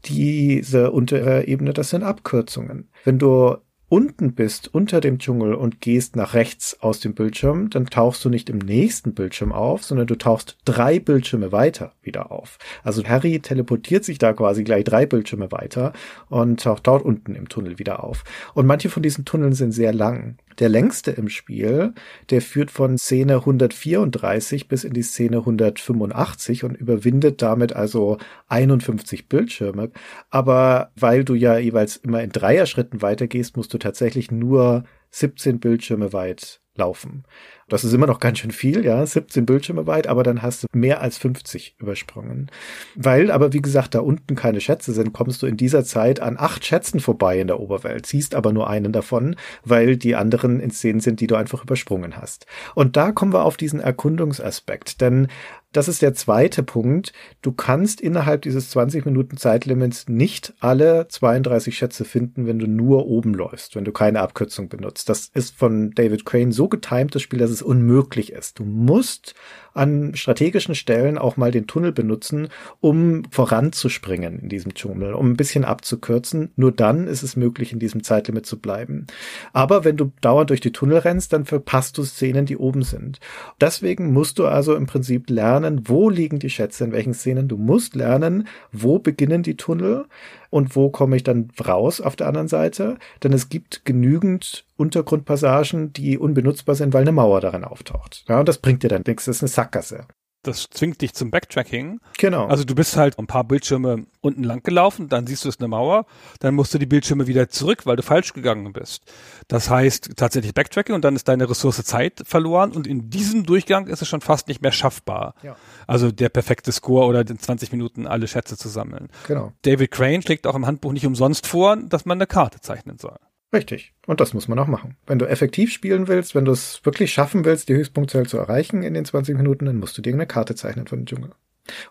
[0.06, 2.88] Diese untere Ebene, das sind Abkürzungen.
[3.04, 3.58] Wenn du
[3.90, 8.30] unten bist, unter dem Dschungel und gehst nach rechts aus dem Bildschirm, dann tauchst du
[8.30, 12.58] nicht im nächsten Bildschirm auf, sondern du tauchst drei Bildschirme weiter wieder auf.
[12.82, 15.92] Also Harry teleportiert sich da quasi gleich drei Bildschirme weiter
[16.28, 18.24] und taucht dort unten im Tunnel wieder auf.
[18.54, 20.38] Und manche von diesen Tunneln sind sehr lang.
[20.58, 21.94] Der längste im Spiel,
[22.30, 29.28] der führt von Szene 134 bis in die Szene 185 und überwindet damit also 51
[29.28, 29.90] Bildschirme.
[30.30, 36.12] Aber weil du ja jeweils immer in Dreierschritten weitergehst, musst du tatsächlich nur 17 Bildschirme
[36.12, 37.24] weit laufen.
[37.68, 40.66] Das ist immer noch ganz schön viel, ja, 17 Bildschirme weit, aber dann hast du
[40.74, 42.50] mehr als 50 übersprungen.
[42.94, 46.36] Weil aber, wie gesagt, da unten keine Schätze sind, kommst du in dieser Zeit an
[46.38, 50.70] acht Schätzen vorbei in der Oberwelt, siehst aber nur einen davon, weil die anderen in
[50.70, 52.46] Szenen sind, die du einfach übersprungen hast.
[52.74, 55.28] Und da kommen wir auf diesen Erkundungsaspekt, denn
[55.74, 57.12] das ist der zweite Punkt.
[57.42, 63.06] Du kannst innerhalb dieses 20 Minuten Zeitlimits nicht alle 32 Schätze finden, wenn du nur
[63.06, 65.08] oben läufst, wenn du keine Abkürzung benutzt.
[65.08, 68.58] Das ist von David Crane so getimt, das Spiel, dass es unmöglich ist.
[68.58, 69.34] Du musst
[69.74, 72.48] an strategischen Stellen auch mal den Tunnel benutzen,
[72.80, 76.52] um voranzuspringen in diesem Dschungel, um ein bisschen abzukürzen.
[76.56, 79.06] Nur dann ist es möglich, in diesem Zeitlimit zu bleiben.
[79.52, 83.20] Aber wenn du dauernd durch die Tunnel rennst, dann verpasst du Szenen, die oben sind.
[83.60, 87.48] Deswegen musst du also im Prinzip lernen, wo liegen die Schätze, in welchen Szenen.
[87.48, 90.06] Du musst lernen, wo beginnen die Tunnel
[90.50, 92.96] und wo komme ich dann raus auf der anderen Seite.
[93.24, 98.24] Denn es gibt genügend Untergrundpassagen, die unbenutzbar sind, weil eine Mauer darin auftaucht.
[98.28, 99.24] Ja, und das bringt dir dann nichts.
[99.24, 100.06] Das ist eine Sackgasse
[100.46, 102.00] das zwingt dich zum Backtracking.
[102.18, 102.46] Genau.
[102.46, 105.68] Also du bist halt ein paar Bildschirme unten lang gelaufen, dann siehst du es eine
[105.68, 106.06] Mauer,
[106.40, 109.02] dann musst du die Bildschirme wieder zurück, weil du falsch gegangen bist.
[109.48, 113.86] Das heißt tatsächlich Backtracking und dann ist deine Ressource Zeit verloren und in diesem Durchgang
[113.86, 115.34] ist es schon fast nicht mehr schaffbar.
[115.42, 115.56] Ja.
[115.86, 119.08] Also der perfekte Score oder in 20 Minuten alle Schätze zu sammeln.
[119.26, 119.52] Genau.
[119.62, 123.16] David Crane schlägt auch im Handbuch nicht umsonst vor, dass man eine Karte zeichnen soll.
[123.54, 123.92] Richtig.
[124.06, 124.96] Und das muss man auch machen.
[125.06, 128.82] Wenn du effektiv spielen willst, wenn du es wirklich schaffen willst, die Höchstpunktzahl zu erreichen
[128.82, 131.30] in den 20 Minuten, dann musst du dir eine Karte zeichnen von dem Dschungel.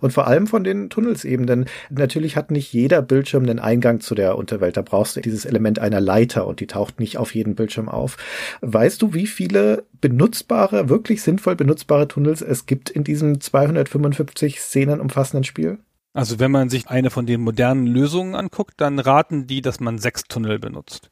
[0.01, 4.01] Und vor allem von den Tunnels eben, denn natürlich hat nicht jeder Bildschirm einen Eingang
[4.01, 4.77] zu der Unterwelt.
[4.77, 8.17] Da brauchst du dieses Element einer Leiter und die taucht nicht auf jedem Bildschirm auf.
[8.61, 14.99] Weißt du, wie viele benutzbare, wirklich sinnvoll benutzbare Tunnels es gibt in diesem 255 Szenen
[14.99, 15.79] umfassenden Spiel?
[16.13, 19.97] Also wenn man sich eine von den modernen Lösungen anguckt, dann raten die, dass man
[19.97, 21.09] sechs Tunnel benutzt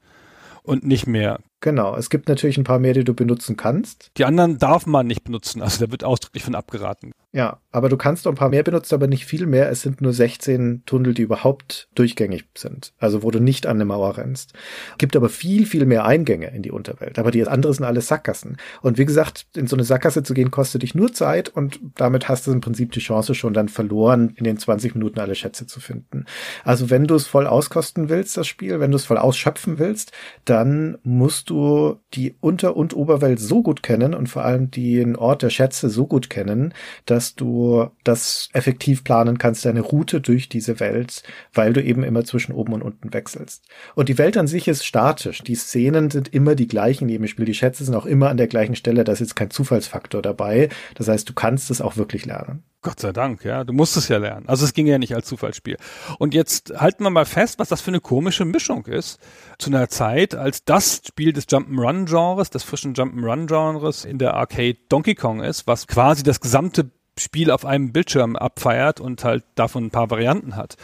[0.64, 1.40] und nicht mehr.
[1.62, 4.12] Genau, es gibt natürlich ein paar mehr, die du benutzen kannst.
[4.18, 7.14] Die anderen darf man nicht benutzen, also da wird ausdrücklich von abgeraten.
[7.34, 9.70] Ja, aber du kannst auch ein paar mehr benutzen, aber nicht viel mehr.
[9.70, 12.92] Es sind nur 16 Tunnel, die überhaupt durchgängig sind.
[13.00, 14.52] Also wo du nicht an eine Mauer rennst.
[14.98, 17.18] Gibt aber viel, viel mehr Eingänge in die Unterwelt.
[17.20, 18.58] Aber die anderen sind alles Sackgassen.
[18.82, 22.28] Und wie gesagt, in so eine Sackgasse zu gehen, kostet dich nur Zeit und damit
[22.28, 25.66] hast du im Prinzip die Chance schon dann verloren, in den 20 Minuten alle Schätze
[25.66, 26.26] zu finden.
[26.66, 30.12] Also wenn du es voll auskosten willst, das Spiel, wenn du es voll ausschöpfen willst,
[30.44, 31.51] dann musst du
[32.14, 36.06] die Unter- und Oberwelt so gut kennen und vor allem den Ort der Schätze so
[36.06, 36.74] gut kennen,
[37.06, 41.22] dass dass du das effektiv planen kannst, deine Route durch diese Welt,
[41.54, 43.64] weil du eben immer zwischen oben und unten wechselst.
[43.94, 45.44] Und die Welt an sich ist statisch.
[45.44, 47.46] Die Szenen sind immer die gleichen in jedem Spiel.
[47.46, 49.04] Die Schätze sind auch immer an der gleichen Stelle.
[49.04, 50.70] Da ist jetzt kein Zufallsfaktor dabei.
[50.96, 52.64] Das heißt, du kannst es auch wirklich lernen.
[52.84, 53.64] Gott sei Dank, ja.
[53.64, 54.48] Du musst es ja lernen.
[54.48, 55.78] Also es ging ja nicht als Zufallsspiel.
[56.18, 59.20] Und jetzt halten wir mal fest, was das für eine komische Mischung ist.
[59.60, 65.14] Zu einer Zeit, als das Spiel des Jump'n'Run-Genres, des frischen Jump'n'Run-Genres in der Arcade Donkey
[65.14, 66.90] Kong ist, was quasi das gesamte
[67.20, 70.76] Spiel auf einem Bildschirm abfeiert und halt davon ein paar Varianten hat.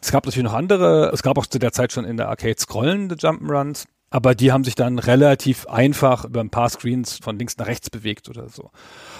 [0.00, 2.56] Es gab natürlich noch andere, es gab auch zu der Zeit schon in der Arcade
[2.58, 7.56] scrollende Jump'n'Runs, aber die haben sich dann relativ einfach über ein paar Screens von links
[7.56, 8.70] nach rechts bewegt oder so.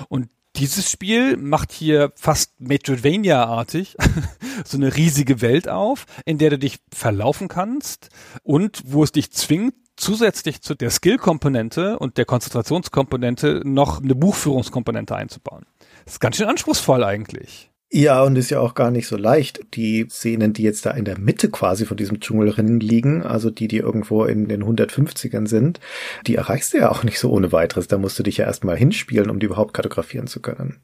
[0.08, 3.96] Und dieses Spiel macht hier fast Metroidvania-artig
[4.64, 8.10] so eine riesige Welt auf, in der du dich verlaufen kannst
[8.42, 15.14] und wo es dich zwingt, zusätzlich zu der Skill-Komponente und der Konzentrationskomponente noch eine Buchführungskomponente
[15.14, 15.66] einzubauen.
[16.04, 17.71] Das ist ganz schön anspruchsvoll eigentlich.
[17.94, 19.66] Ja, und ist ja auch gar nicht so leicht.
[19.74, 23.68] Die Szenen, die jetzt da in der Mitte quasi von diesem Dschungelrennen liegen, also die,
[23.68, 25.78] die irgendwo in den 150ern sind,
[26.26, 27.88] die erreichst du ja auch nicht so ohne weiteres.
[27.88, 30.78] Da musst du dich ja erstmal hinspielen, um die überhaupt kartografieren zu können.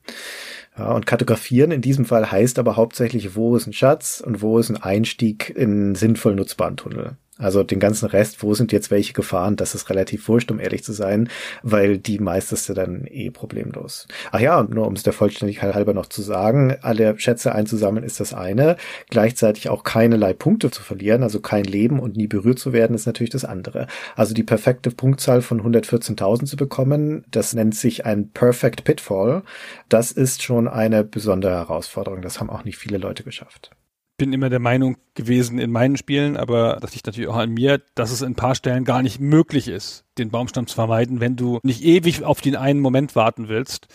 [0.77, 4.59] Ja, und kartografieren in diesem Fall heißt aber hauptsächlich, wo ist ein Schatz und wo
[4.59, 7.17] ist ein Einstieg in sinnvoll nutzbaren Tunnel.
[7.39, 10.83] Also den ganzen Rest, wo sind jetzt welche Gefahren, das ist relativ wurscht, um ehrlich
[10.83, 11.29] zu sein,
[11.63, 14.09] weil die meisteste dann eh problemlos.
[14.33, 18.05] Ach ja, und nur um es der Vollständigkeit halber noch zu sagen, alle Schätze einzusammeln
[18.05, 18.77] ist das eine,
[19.09, 23.07] gleichzeitig auch keinerlei Punkte zu verlieren, also kein Leben und nie berührt zu werden, ist
[23.07, 23.87] natürlich das andere.
[24.17, 29.43] Also die perfekte Punktzahl von 114.000 zu bekommen, das nennt sich ein Perfect Pitfall,
[29.89, 33.71] das ist schon eine besondere Herausforderung, das haben auch nicht viele Leute geschafft
[34.19, 37.81] bin immer der Meinung gewesen in meinen Spielen, aber das liegt natürlich auch an mir,
[37.95, 41.37] dass es in ein paar Stellen gar nicht möglich ist, den Baumstamm zu vermeiden, wenn
[41.37, 43.87] du nicht ewig auf den einen Moment warten willst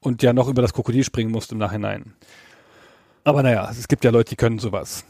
[0.00, 2.14] und ja noch über das Krokodil springen musst im Nachhinein.
[3.24, 5.04] Aber naja, es gibt ja Leute, die können sowas.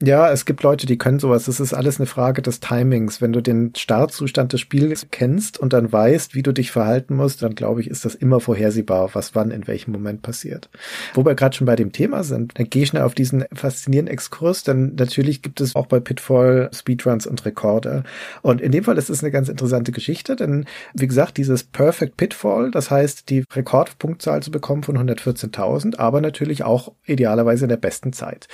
[0.00, 1.48] Ja, es gibt Leute, die können sowas.
[1.48, 3.20] Es ist alles eine Frage des Timings.
[3.20, 7.42] Wenn du den Startzustand des Spiels kennst und dann weißt, wie du dich verhalten musst,
[7.42, 10.70] dann glaube ich, ist das immer vorhersehbar, was wann in welchem Moment passiert.
[11.14, 14.12] Wo wir gerade schon bei dem Thema sind, dann gehe ich schnell auf diesen faszinierenden
[14.12, 18.04] Exkurs, denn natürlich gibt es auch bei Pitfall Speedruns und Rekorde.
[18.42, 22.16] Und in dem Fall ist es eine ganz interessante Geschichte, denn wie gesagt, dieses Perfect
[22.16, 27.78] Pitfall, das heißt, die Rekordpunktzahl zu bekommen von 114.000, aber natürlich auch idealerweise in der
[27.78, 28.46] besten Zeit.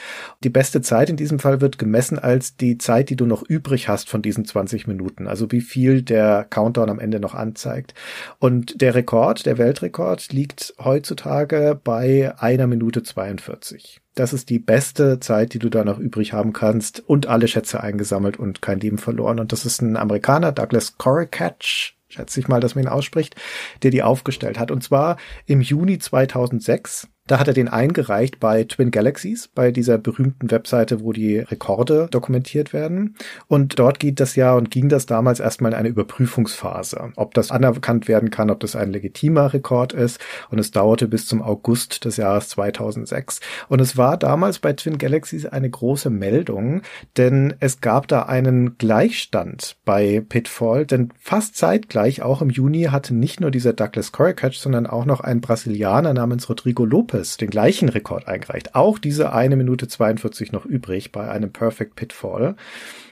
[0.42, 3.42] Die beste Zeit in diesem diesem Fall wird gemessen als die Zeit, die du noch
[3.42, 5.26] übrig hast von diesen 20 Minuten.
[5.26, 7.94] Also wie viel der Countdown am Ende noch anzeigt.
[8.38, 14.00] Und der Rekord, der Weltrekord, liegt heutzutage bei einer Minute 42.
[14.14, 17.82] Das ist die beste Zeit, die du da noch übrig haben kannst und alle Schätze
[17.82, 19.40] eingesammelt und kein Leben verloren.
[19.40, 23.34] Und das ist ein Amerikaner, Douglas Corricatch, schätze ich mal, dass man ihn ausspricht,
[23.82, 24.70] der die aufgestellt hat.
[24.70, 25.16] Und zwar
[25.46, 31.00] im Juni 2006 da hat er den eingereicht bei Twin Galaxies, bei dieser berühmten Webseite,
[31.00, 33.16] wo die Rekorde dokumentiert werden.
[33.48, 37.50] Und dort geht das ja und ging das damals erstmal in eine Überprüfungsphase, ob das
[37.50, 40.20] anerkannt werden kann, ob das ein legitimer Rekord ist.
[40.50, 43.40] Und es dauerte bis zum August des Jahres 2006.
[43.70, 46.82] Und es war damals bei Twin Galaxies eine große Meldung,
[47.16, 53.14] denn es gab da einen Gleichstand bei Pitfall, denn fast zeitgleich, auch im Juni, hatte
[53.14, 57.50] nicht nur dieser Douglas Corricatch, sondern auch noch ein Brasilianer namens Rodrigo Lopez Lopez den
[57.50, 58.74] gleichen Rekord eingereicht.
[58.74, 62.56] Auch diese eine Minute 42 noch übrig bei einem Perfect Pitfall.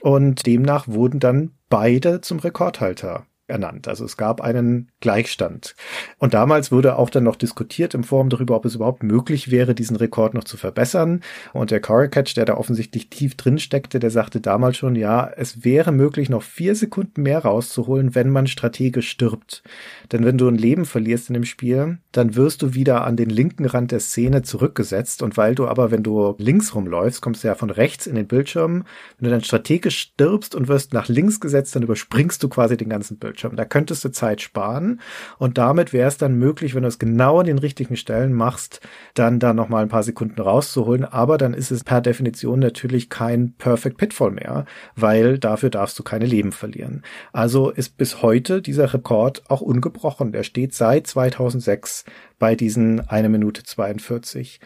[0.01, 3.87] Und demnach wurden dann beide zum Rekordhalter ernannt.
[3.87, 5.75] Also es gab einen Gleichstand.
[6.17, 9.75] Und damals wurde auch dann noch diskutiert im Forum darüber, ob es überhaupt möglich wäre,
[9.75, 11.21] diesen Rekord noch zu verbessern.
[11.53, 15.63] Und der Corricatch, der da offensichtlich tief drin steckte, der sagte damals schon, ja, es
[15.63, 19.63] wäre möglich, noch vier Sekunden mehr rauszuholen, wenn man strategisch stirbt.
[20.11, 23.29] Denn wenn du ein Leben verlierst in dem Spiel, dann wirst du wieder an den
[23.29, 25.21] linken Rand der Szene zurückgesetzt.
[25.21, 28.27] Und weil du aber, wenn du links rumläufst, kommst du ja von rechts in den
[28.27, 28.85] Bildschirm.
[29.17, 32.89] Wenn du dann strategisch stirbst und wirst nach links gesetzt, dann überspringst du quasi den
[32.89, 33.42] ganzen Bildschirm.
[33.51, 35.01] Da könntest du Zeit sparen.
[35.37, 38.81] Und damit wäre es dann möglich, wenn du es genau an den richtigen Stellen machst,
[39.13, 41.05] dann da nochmal ein paar Sekunden rauszuholen.
[41.05, 46.03] Aber dann ist es per Definition natürlich kein Perfect Pitfall mehr, weil dafür darfst du
[46.03, 47.03] keine Leben verlieren.
[47.31, 50.31] Also ist bis heute dieser Rekord auch ungebrochen.
[50.31, 52.05] Der steht seit 2006
[52.39, 54.59] bei diesen eine Minute 42.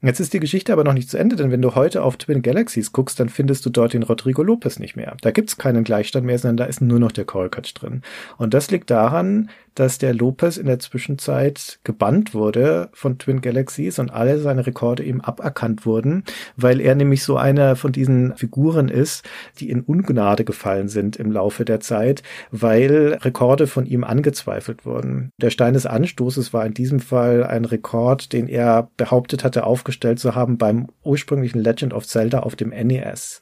[0.00, 2.40] Jetzt ist die Geschichte aber noch nicht zu Ende, denn wenn du heute auf Twin
[2.40, 5.16] Galaxies guckst, dann findest du dort den Rodrigo Lopez nicht mehr.
[5.22, 8.02] Da gibt's keinen Gleichstand mehr, sondern da ist nur noch der Korkatsch drin.
[8.36, 13.98] Und das liegt daran, dass der Lopez in der Zwischenzeit gebannt wurde von Twin Galaxies
[14.00, 16.24] und alle seine Rekorde ihm aberkannt wurden,
[16.56, 19.24] weil er nämlich so einer von diesen Figuren ist,
[19.60, 25.30] die in Ungnade gefallen sind im Laufe der Zeit, weil Rekorde von ihm angezweifelt wurden.
[25.40, 30.18] Der Stein des Anstoßes war in diesem Fall ein Rekord, den er behauptet hatte aufgestellt
[30.18, 33.40] zu haben beim ursprünglichen Legend of Zelda auf dem NES.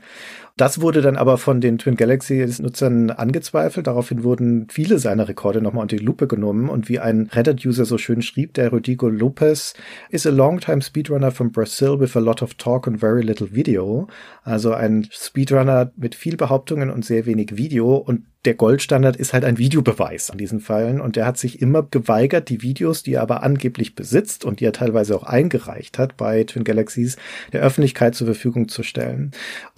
[0.58, 3.86] Das wurde dann aber von den Twin Galaxies Nutzern angezweifelt.
[3.86, 6.70] Daraufhin wurden viele seiner Rekorde nochmal unter die Lupe genommen.
[6.70, 9.74] Und wie ein Reddit-User so schön schrieb, der Rodrigo Lopez
[10.08, 14.08] is a long-time speedrunner from Brazil with a lot of talk and very little video.
[14.44, 17.94] Also ein Speedrunner mit viel Behauptungen und sehr wenig Video.
[17.94, 21.82] Und der Goldstandard ist halt ein Videobeweis an diesen Fällen und er hat sich immer
[21.82, 26.16] geweigert, die Videos, die er aber angeblich besitzt und die er teilweise auch eingereicht hat
[26.16, 27.16] bei Twin Galaxies,
[27.52, 29.32] der Öffentlichkeit zur Verfügung zu stellen.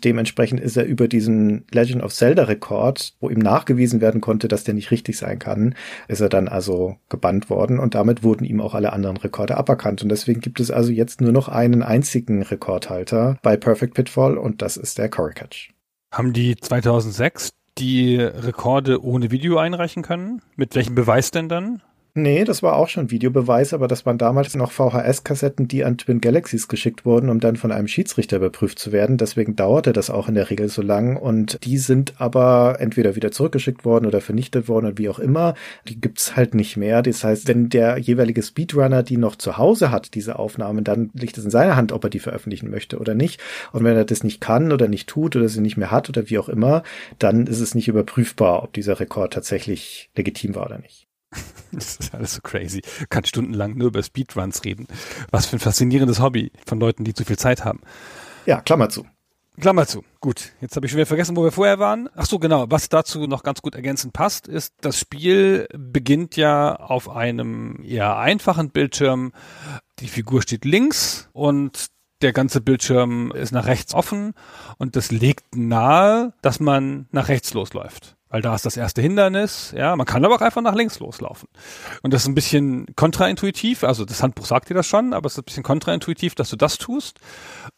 [0.05, 4.65] Dementsprechend ist er über diesen Legend of Zelda Rekord, wo ihm nachgewiesen werden konnte, dass
[4.65, 5.75] der nicht richtig sein kann,
[6.07, 10.03] ist er dann also gebannt worden und damit wurden ihm auch alle anderen Rekorde aberkannt
[10.03, 14.61] und deswegen gibt es also jetzt nur noch einen einzigen Rekordhalter bei Perfect Pitfall und
[14.61, 15.71] das ist der Corey Catch.
[16.13, 20.43] Haben die 2006 die Rekorde ohne Video einreichen können?
[20.57, 21.83] Mit welchem Beweis denn dann?
[22.15, 26.21] Nee, das war auch schon Videobeweis, aber das waren damals noch VHS-Kassetten, die an Twin
[26.21, 29.19] Galaxies geschickt wurden, um dann von einem Schiedsrichter überprüft zu werden.
[29.19, 31.17] Deswegen dauerte das auch in der Regel so lang.
[31.17, 35.55] Und die sind aber entweder wieder zurückgeschickt worden oder vernichtet worden und wie auch immer.
[35.87, 37.03] Die gibt's halt nicht mehr.
[37.03, 41.39] Das heißt, wenn der jeweilige Speedrunner die noch zu Hause hat, diese Aufnahmen, dann liegt
[41.39, 43.41] es in seiner Hand, ob er die veröffentlichen möchte oder nicht.
[43.73, 46.29] Und wenn er das nicht kann oder nicht tut oder sie nicht mehr hat oder
[46.31, 46.83] wie auch immer,
[47.19, 51.08] dann ist es nicht überprüfbar, ob dieser Rekord tatsächlich legitim war oder nicht.
[51.73, 52.83] Das ist alles so crazy.
[53.11, 54.87] Kann stundenlang nur über Speedruns reden.
[55.31, 57.81] Was für ein faszinierendes Hobby von Leuten, die zu viel Zeit haben.
[58.47, 59.07] Ja, Klammer zu.
[59.61, 60.05] Klammer zu.
[60.21, 62.09] Gut, jetzt habe ich schon wieder vergessen, wo wir vorher waren.
[62.15, 62.67] Ach so, genau.
[62.71, 68.17] Was dazu noch ganz gut ergänzend passt, ist, das Spiel beginnt ja auf einem eher
[68.19, 69.33] einfachen Bildschirm.
[69.99, 71.87] Die Figur steht links und
[72.23, 74.35] der ganze Bildschirm ist nach rechts offen
[74.77, 79.73] und das legt nahe, dass man nach rechts losläuft weil da ist das erste Hindernis.
[79.77, 81.49] Ja, man kann aber auch einfach nach links loslaufen.
[82.03, 83.85] Und das ist ein bisschen kontraintuitiv.
[83.85, 86.57] Also das Handbuch sagt dir das schon, aber es ist ein bisschen kontraintuitiv, dass du
[86.57, 87.21] das tust.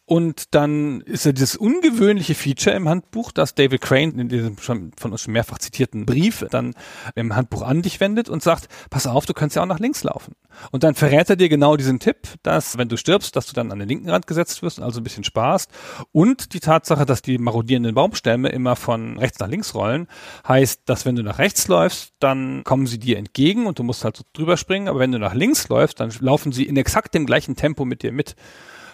[0.07, 4.91] Und dann ist ja dieses ungewöhnliche Feature im Handbuch, dass David Crane in diesem schon
[4.99, 6.75] von uns schon mehrfach zitierten Brief dann
[7.15, 10.03] im Handbuch an dich wendet und sagt, pass auf, du kannst ja auch nach links
[10.03, 10.35] laufen.
[10.73, 13.71] Und dann verrät er dir genau diesen Tipp, dass wenn du stirbst, dass du dann
[13.71, 15.71] an den linken Rand gesetzt wirst und also ein bisschen sparst.
[16.11, 20.09] Und die Tatsache, dass die marodierenden Baumstämme immer von rechts nach links rollen,
[20.47, 24.05] heißt, dass wenn du nach rechts läufst, dann kommen sie dir entgegen und du musst
[24.05, 24.89] halt so drüber springen.
[24.89, 28.03] Aber wenn du nach links läufst, dann laufen sie in exakt dem gleichen Tempo mit
[28.03, 28.37] dir mit.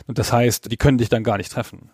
[0.07, 1.91] Und das heißt, die können dich dann gar nicht treffen.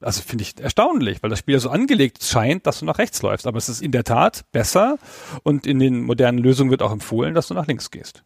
[0.00, 3.46] Also finde ich erstaunlich, weil das Spiel so angelegt scheint, dass du nach rechts läufst.
[3.46, 4.98] Aber es ist in der Tat besser
[5.42, 8.24] und in den modernen Lösungen wird auch empfohlen, dass du nach links gehst.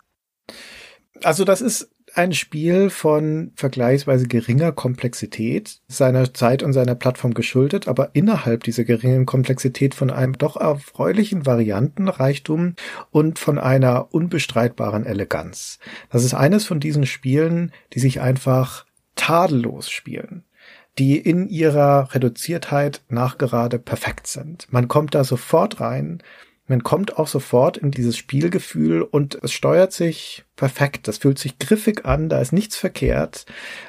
[1.23, 7.89] Also das ist ein Spiel von vergleichsweise geringer Komplexität seiner Zeit und seiner Plattform geschuldet,
[7.89, 12.75] aber innerhalb dieser geringen Komplexität von einem doch erfreulichen Variantenreichtum
[13.11, 15.79] und von einer unbestreitbaren Eleganz.
[16.11, 20.45] Das ist eines von diesen Spielen, die sich einfach tadellos spielen
[20.99, 24.67] die in ihrer Reduziertheit nachgerade perfekt sind.
[24.71, 26.23] Man kommt da sofort rein,
[26.69, 31.07] man kommt auch sofort in dieses Spielgefühl und es steuert sich perfekt.
[31.07, 33.47] Das fühlt sich griffig an, da ist nichts verkehrt.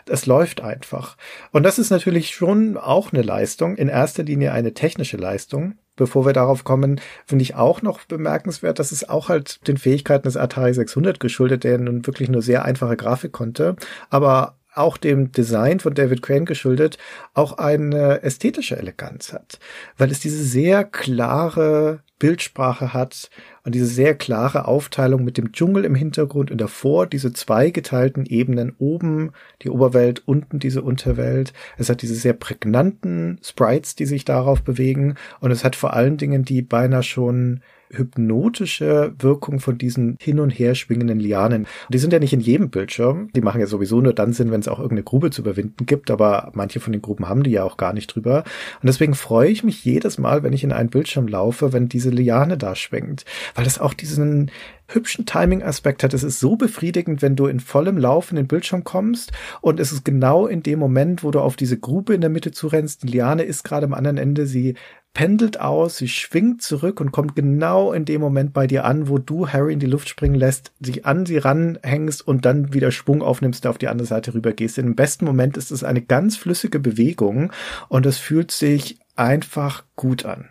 [0.07, 1.17] Es läuft einfach.
[1.51, 5.75] Und das ist natürlich schon auch eine Leistung, in erster Linie eine technische Leistung.
[5.95, 10.27] Bevor wir darauf kommen, finde ich auch noch bemerkenswert, dass es auch halt den Fähigkeiten
[10.27, 13.75] des Atari 600 geschuldet, der nun wirklich nur sehr einfache Grafik konnte,
[14.11, 16.99] aber auch dem Design von David Crane geschuldet,
[17.33, 19.57] auch eine ästhetische Eleganz hat,
[19.97, 23.29] weil es diese sehr klare Bildsprache hat
[23.63, 28.25] und diese sehr klare Aufteilung mit dem Dschungel im Hintergrund und davor diese zwei geteilten
[28.25, 31.53] Ebenen oben die Oberwelt, unten diese Unterwelt.
[31.77, 36.17] Es hat diese sehr prägnanten Sprites, die sich darauf bewegen und es hat vor allen
[36.17, 37.61] Dingen die beinahe schon
[37.91, 41.63] hypnotische Wirkung von diesen hin und her schwingenden Lianen.
[41.63, 43.29] Und die sind ja nicht in jedem Bildschirm.
[43.35, 46.11] Die machen ja sowieso nur dann Sinn, wenn es auch irgendeine Grube zu überwinden gibt.
[46.11, 48.43] Aber manche von den Gruben haben die ja auch gar nicht drüber.
[48.81, 52.09] Und deswegen freue ich mich jedes Mal, wenn ich in einen Bildschirm laufe, wenn diese
[52.09, 53.25] Liane da schwingt.
[53.55, 54.51] Weil das auch diesen
[54.89, 56.13] hübschen Timing-Aspekt hat.
[56.13, 59.31] Es ist so befriedigend, wenn du in vollem Lauf in den Bildschirm kommst
[59.61, 62.51] und es ist genau in dem Moment, wo du auf diese Grube in der Mitte
[62.51, 63.03] zurennst.
[63.03, 64.75] Die Liane ist gerade am anderen Ende, sie
[65.17, 69.17] pendelt aus, sie schwingt zurück und kommt genau in dem Moment bei dir an, wo
[69.17, 73.23] du Harry in die Luft springen lässt, dich an sie ranhängst und dann wieder Schwung
[73.23, 74.77] aufnimmst, auf die andere Seite rüber gehst.
[74.77, 77.51] Im besten Moment ist es eine ganz flüssige Bewegung
[77.89, 80.49] und es fühlt sich einfach gut an.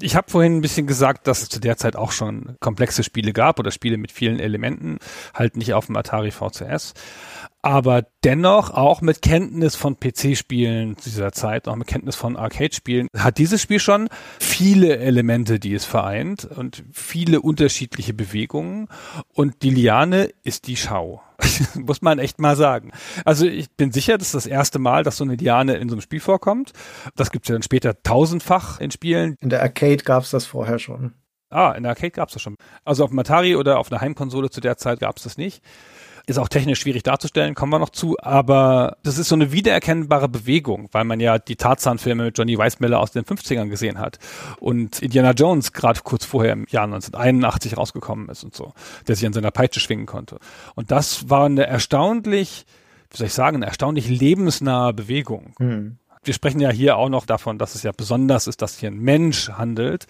[0.00, 3.32] Ich habe vorhin ein bisschen gesagt, dass es zu der Zeit auch schon komplexe Spiele
[3.32, 4.98] gab oder Spiele mit vielen Elementen,
[5.32, 6.94] halt nicht auf dem Atari VCS
[7.64, 13.38] aber dennoch auch mit Kenntnis von PC-Spielen dieser Zeit, auch mit Kenntnis von Arcade-Spielen, hat
[13.38, 18.88] dieses Spiel schon viele Elemente, die es vereint und viele unterschiedliche Bewegungen
[19.32, 21.22] und die Liane ist die Schau.
[21.74, 22.92] Muss man echt mal sagen.
[23.24, 25.94] Also ich bin sicher, das ist das erste Mal, dass so eine Liane in so
[25.94, 26.72] einem Spiel vorkommt.
[27.16, 29.36] Das gibt's ja dann später tausendfach in Spielen.
[29.40, 31.14] In der Arcade gab's das vorher schon.
[31.50, 32.56] Ah, in der Arcade gab's das schon.
[32.84, 35.62] Also auf dem Atari oder auf einer Heimkonsole zu der Zeit gab's das nicht.
[36.26, 40.28] Ist auch technisch schwierig darzustellen, kommen wir noch zu, aber das ist so eine wiedererkennbare
[40.28, 44.18] Bewegung, weil man ja die Tarzan-Filme mit Johnny Weissmiller aus den 50ern gesehen hat
[44.58, 48.72] und Indiana Jones gerade kurz vorher im Jahr 1981 rausgekommen ist und so,
[49.06, 50.38] der sich an seiner Peitsche schwingen konnte.
[50.74, 52.64] Und das war eine erstaunlich,
[53.10, 55.54] wie soll ich sagen, eine erstaunlich lebensnahe Bewegung.
[55.58, 58.90] Mhm wir sprechen ja hier auch noch davon, dass es ja besonders ist, dass hier
[58.90, 60.06] ein Mensch handelt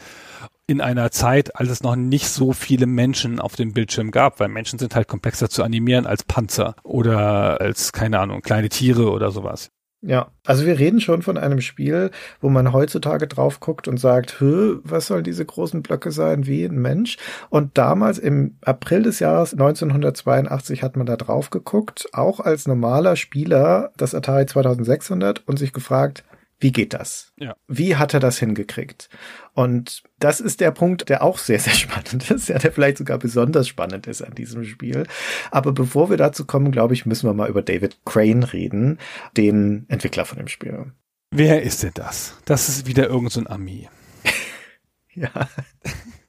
[0.66, 4.48] in einer Zeit, als es noch nicht so viele Menschen auf dem Bildschirm gab, weil
[4.48, 9.30] Menschen sind halt komplexer zu animieren als Panzer oder als, keine Ahnung, kleine Tiere oder
[9.30, 9.70] sowas.
[10.06, 12.10] Ja, also wir reden schon von einem Spiel,
[12.42, 16.62] wo man heutzutage drauf guckt und sagt, Hö, was soll diese großen Blöcke sein, wie
[16.64, 17.16] ein Mensch?
[17.48, 23.16] Und damals im April des Jahres 1982 hat man da drauf geguckt, auch als normaler
[23.16, 26.22] Spieler das Atari 2600 und sich gefragt,
[26.60, 27.32] wie geht das?
[27.36, 27.56] Ja.
[27.68, 29.08] Wie hat er das hingekriegt?
[29.52, 33.18] Und das ist der Punkt, der auch sehr, sehr spannend ist, ja, der vielleicht sogar
[33.18, 35.06] besonders spannend ist an diesem Spiel.
[35.50, 38.98] Aber bevor wir dazu kommen, glaube ich, müssen wir mal über David Crane reden,
[39.36, 40.92] den Entwickler von dem Spiel.
[41.30, 42.36] Wer ist denn das?
[42.44, 43.88] Das ist wieder irgendein so Ami.
[45.14, 45.48] ja.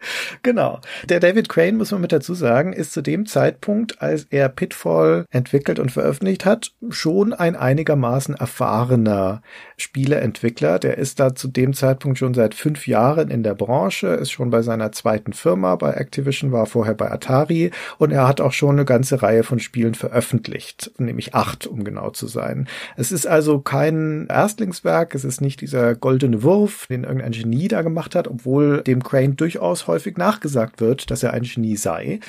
[0.44, 0.80] Genau.
[1.10, 5.26] Der David Crane, muss man mit dazu sagen, ist zu dem Zeitpunkt, als er Pitfall
[5.32, 9.42] entwickelt und veröffentlicht hat, schon ein einigermaßen erfahrener
[9.78, 10.80] Spieleentwickler.
[10.80, 14.50] Der ist da zu dem Zeitpunkt schon seit fünf Jahren in der Branche, ist schon
[14.50, 18.76] bei seiner zweiten Firma bei Activision, war vorher bei Atari und er hat auch schon
[18.76, 22.68] eine ganze Reihe von Spielen veröffentlicht, nämlich acht, um genau zu sein.
[22.96, 27.82] Es ist also kein Erstlingswerk, es ist nicht dieser goldene Wurf, den irgendein Genie da
[27.82, 32.20] gemacht hat, obwohl dem Crane durchaus häufig nachgesagt wird, dass er ein Genie sei.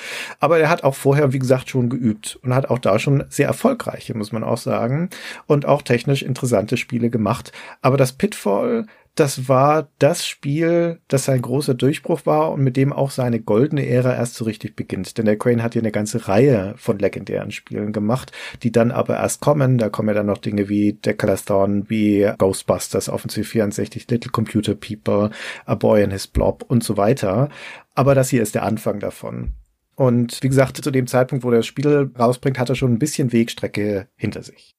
[0.41, 3.49] Aber er hat auch vorher, wie gesagt, schon geübt und hat auch da schon sehr
[3.49, 5.11] erfolgreiche, muss man auch sagen,
[5.47, 7.53] und auch technisch interessante Spiele gemacht.
[7.83, 8.87] Aber das Pitfall,
[9.17, 13.87] das war das Spiel, das sein großer Durchbruch war und mit dem auch seine goldene
[13.87, 15.17] Ära erst so richtig beginnt.
[15.17, 19.17] Denn der Crane hat ja eine ganze Reihe von legendären Spielen gemacht, die dann aber
[19.17, 19.79] erst kommen.
[19.79, 25.31] Da kommen ja dann noch Dinge wie Decalathon, wie Ghostbusters dem C64, Little Computer People,
[25.65, 27.49] A Boy and His Blob und so weiter.
[27.95, 29.55] Aber das hier ist der Anfang davon.
[29.95, 32.99] Und wie gesagt, zu dem Zeitpunkt, wo er das Spiel rausbringt, hat er schon ein
[32.99, 34.75] bisschen Wegstrecke hinter sich.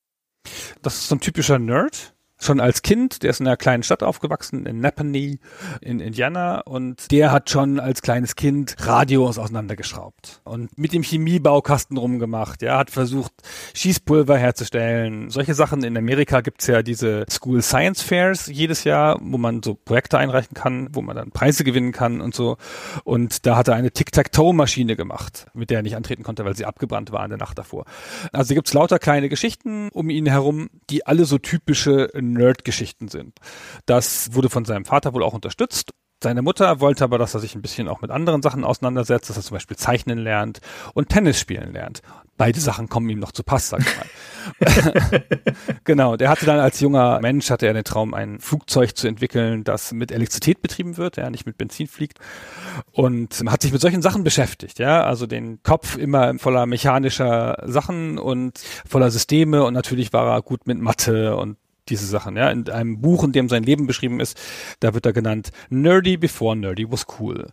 [0.83, 4.03] Das ist so ein typischer Nerd, schon als Kind, der ist in einer kleinen Stadt
[4.03, 5.39] aufgewachsen, in Napanee
[5.81, 11.97] in Indiana und der hat schon als kleines Kind Radios auseinandergeschraubt und mit dem Chemiebaukasten
[11.97, 13.33] rumgemacht, ja, hat versucht
[13.73, 15.29] Schießpulver herzustellen.
[15.29, 19.73] Solche Sachen in Amerika gibt's ja diese School Science Fairs jedes Jahr, wo man so
[19.73, 22.57] Projekte einreichen kann, wo man dann Preise gewinnen kann und so
[23.03, 26.65] und da hat er eine Tic-Tac-Toe-Maschine gemacht, mit der er nicht antreten konnte, weil sie
[26.65, 27.85] abgebrannt war in der Nacht davor.
[28.31, 33.37] Also gibt's lauter kleine Geschichten um ihn herum, die alle so typische Nerd-Geschichten sind.
[33.85, 35.91] Das wurde von seinem Vater wohl auch unterstützt.
[36.23, 39.37] Seine Mutter wollte aber, dass er sich ein bisschen auch mit anderen Sachen auseinandersetzt, dass
[39.37, 40.61] er zum Beispiel zeichnen lernt
[40.95, 42.01] und Tennis spielen lernt.
[42.37, 45.21] Beide Sachen kommen ihm noch zu Pass, sag ich mal.
[45.83, 49.63] genau, der hatte dann als junger Mensch, hatte er den Traum, ein Flugzeug zu entwickeln,
[49.63, 52.19] das mit Elektrizität betrieben wird, ja, nicht mit Benzin fliegt.
[52.91, 58.17] Und hat sich mit solchen Sachen beschäftigt, ja, also den Kopf immer voller mechanischer Sachen
[58.17, 61.57] und voller Systeme und natürlich war er gut mit Mathe und
[61.89, 62.37] diese Sachen.
[62.37, 64.39] Ja, in einem Buch, in dem sein Leben beschrieben ist,
[64.79, 67.47] da wird er genannt Nerdy before Nerdy was cool.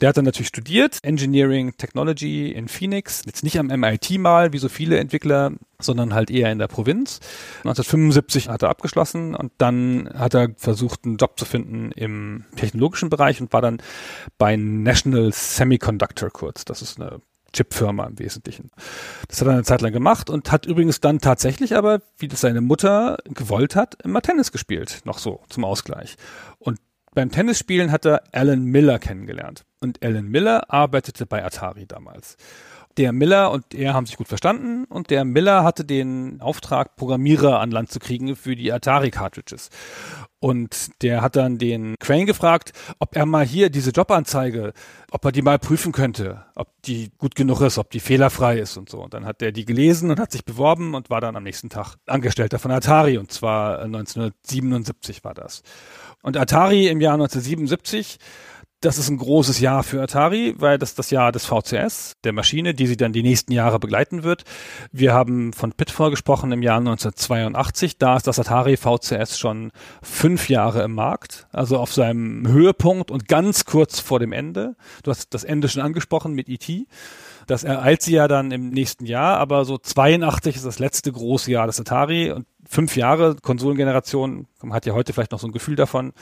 [0.00, 4.58] Der hat dann natürlich studiert, Engineering Technology in Phoenix, jetzt nicht am MIT mal, wie
[4.58, 7.20] so viele Entwickler, sondern halt eher in der Provinz.
[7.58, 13.10] 1975 hat er abgeschlossen und dann hat er versucht, einen Job zu finden im technologischen
[13.10, 13.78] Bereich und war dann
[14.38, 16.64] bei National Semiconductor kurz.
[16.64, 17.20] Das ist eine
[17.52, 18.70] Chipfirma im Wesentlichen.
[19.28, 22.40] Das hat er eine Zeit lang gemacht und hat übrigens dann tatsächlich aber, wie das
[22.40, 26.16] seine Mutter gewollt hat, immer Tennis gespielt, noch so zum Ausgleich.
[26.58, 26.78] Und
[27.14, 29.64] beim Tennisspielen hat er Alan Miller kennengelernt.
[29.80, 32.36] Und Alan Miller arbeitete bei Atari damals.
[32.96, 37.60] Der Miller und er haben sich gut verstanden und der Miller hatte den Auftrag, Programmierer
[37.60, 39.70] an Land zu kriegen für die Atari-Cartridges.
[40.42, 44.72] Und der hat dann den Crane gefragt, ob er mal hier diese Jobanzeige,
[45.12, 48.76] ob er die mal prüfen könnte, ob die gut genug ist, ob die fehlerfrei ist
[48.76, 49.04] und so.
[49.04, 51.70] Und dann hat er die gelesen und hat sich beworben und war dann am nächsten
[51.70, 55.62] Tag Angestellter von Atari und zwar 1977 war das.
[56.22, 58.18] Und Atari im Jahr 1977
[58.82, 62.74] das ist ein großes Jahr für Atari, weil das das Jahr des VCS, der Maschine,
[62.74, 64.42] die sie dann die nächsten Jahre begleiten wird.
[64.90, 67.98] Wir haben von Pitfall gesprochen im Jahr 1982.
[67.98, 69.70] Da ist das Atari VCS schon
[70.02, 74.74] fünf Jahre im Markt, also auf seinem Höhepunkt und ganz kurz vor dem Ende.
[75.04, 76.68] Du hast das Ende schon angesprochen mit ET.
[77.46, 81.50] Das ereilt sie ja dann im nächsten Jahr, aber so 82 ist das letzte große
[81.50, 85.52] Jahr des Atari und fünf Jahre Konsolengeneration, man hat ja heute vielleicht noch so ein
[85.52, 86.12] Gefühl davon,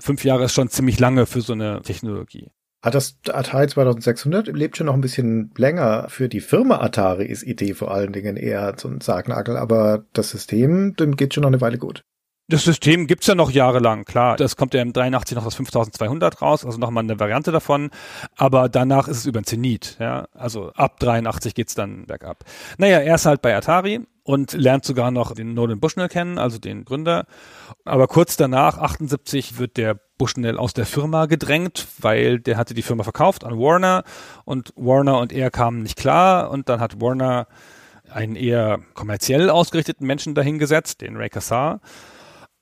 [0.00, 2.50] fünf Jahre ist schon ziemlich lange für so eine Technologie.
[2.82, 6.06] Hat das Atari 2600 lebt schon noch ein bisschen länger.
[6.10, 10.28] Für die Firma Atari ist Idee vor allen Dingen eher so ein Sargnagel, aber das
[10.28, 12.02] System, dem geht schon noch eine Weile gut.
[12.48, 14.36] Das System gibt's ja noch jahrelang, klar.
[14.36, 17.88] Das kommt ja im 83 noch das 5200 raus, also nochmal eine Variante davon.
[18.36, 20.26] Aber danach ist es über den Zenit, ja.
[20.34, 22.44] Also ab 83 geht's dann bergab.
[22.76, 26.58] Naja, er ist halt bei Atari und lernt sogar noch den Nolan Bushnell kennen, also
[26.58, 27.26] den Gründer.
[27.84, 32.82] Aber kurz danach, 78, wird der Bushnell aus der Firma gedrängt, weil der hatte die
[32.82, 34.02] Firma verkauft an Warner
[34.44, 37.46] und Warner und er kamen nicht klar und dann hat Warner
[38.10, 41.80] einen eher kommerziell ausgerichteten Menschen dahingesetzt, den Ray Kassar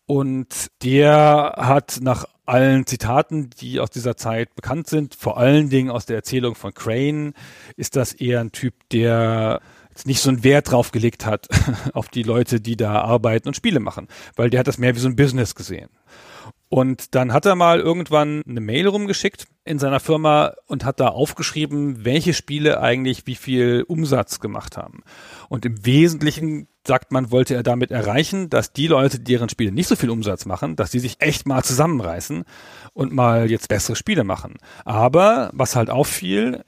[0.07, 5.91] und der hat nach allen Zitaten, die aus dieser Zeit bekannt sind, vor allen Dingen
[5.91, 7.35] aus der Erzählung von Crane,
[7.77, 9.61] ist das eher ein Typ, der
[10.05, 11.49] nicht so einen Wert drauf gelegt hat
[11.93, 15.01] auf die Leute, die da arbeiten und Spiele machen, weil der hat das mehr wie
[15.01, 15.91] so ein Business gesehen.
[16.69, 21.09] Und dann hat er mal irgendwann eine Mail rumgeschickt in seiner Firma und hat da
[21.09, 25.03] aufgeschrieben, welche Spiele eigentlich wie viel Umsatz gemacht haben.
[25.51, 29.87] Und im Wesentlichen sagt man, wollte er damit erreichen, dass die Leute, deren Spiele nicht
[29.87, 32.45] so viel Umsatz machen, dass die sich echt mal zusammenreißen
[32.95, 34.55] und mal jetzt bessere Spiele machen.
[34.87, 36.65] Aber was halt auffiel,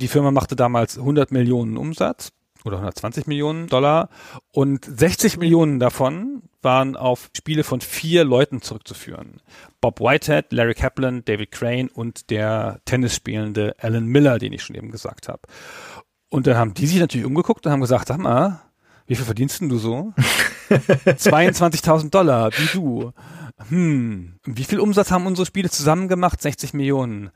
[0.00, 2.32] die Firma machte damals 100 Millionen Umsatz
[2.64, 4.08] oder 120 Millionen Dollar
[4.52, 9.40] und 60 Millionen davon waren auf Spiele von vier Leuten zurückzuführen.
[9.80, 14.90] Bob Whitehead, Larry Kaplan, David Crane und der Tennisspielende Alan Miller, den ich schon eben
[14.90, 15.42] gesagt habe.
[16.30, 18.60] Und dann haben die sich natürlich umgeguckt und haben gesagt, sag mal,
[19.06, 20.14] wie viel verdienst denn du so?
[20.68, 23.12] 22.000 Dollar, wie du.
[23.68, 26.40] Hm, wie viel Umsatz haben unsere Spiele zusammen gemacht?
[26.40, 27.30] 60 Millionen.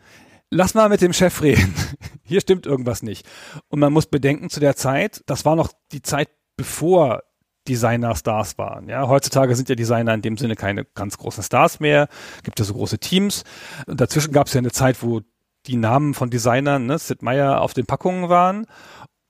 [0.50, 1.74] Lass mal mit dem Chef reden.
[2.22, 3.26] Hier stimmt irgendwas nicht.
[3.68, 7.22] Und man muss bedenken, zu der Zeit, das war noch die Zeit, bevor
[7.68, 8.88] Designer Stars waren.
[8.88, 12.08] Ja, heutzutage sind ja Designer in dem Sinne keine ganz großen Stars mehr.
[12.42, 13.44] Gibt ja so große Teams.
[13.86, 15.20] Und dazwischen gab es ja eine Zeit, wo
[15.66, 18.66] die Namen von Designern, ne, Sid Meier auf den Packungen waren.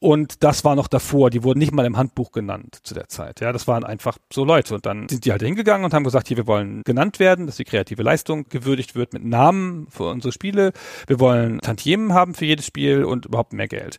[0.01, 3.40] Und das war noch davor, die wurden nicht mal im Handbuch genannt zu der Zeit.
[3.40, 4.76] Ja, das waren einfach so Leute.
[4.76, 7.57] Und dann sind die halt hingegangen und haben gesagt, hier, wir wollen genannt werden, dass
[7.57, 10.72] die kreative Leistung gewürdigt wird mit Namen für unsere Spiele.
[11.09, 13.99] Wir wollen Tantiemen haben für jedes Spiel und überhaupt mehr Geld.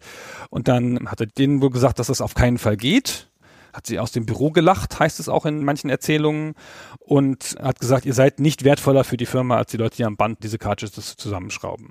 [0.49, 3.29] Und dann hat er denen wohl gesagt, dass das auf keinen Fall geht.
[3.73, 6.53] Hat sie aus dem Büro gelacht, heißt es auch in manchen Erzählungen.
[6.99, 10.15] Und hat gesagt, ihr seid nicht wertvoller für die Firma als die Leute, die am
[10.15, 11.89] Band diese Cartridges zusammenschrauben.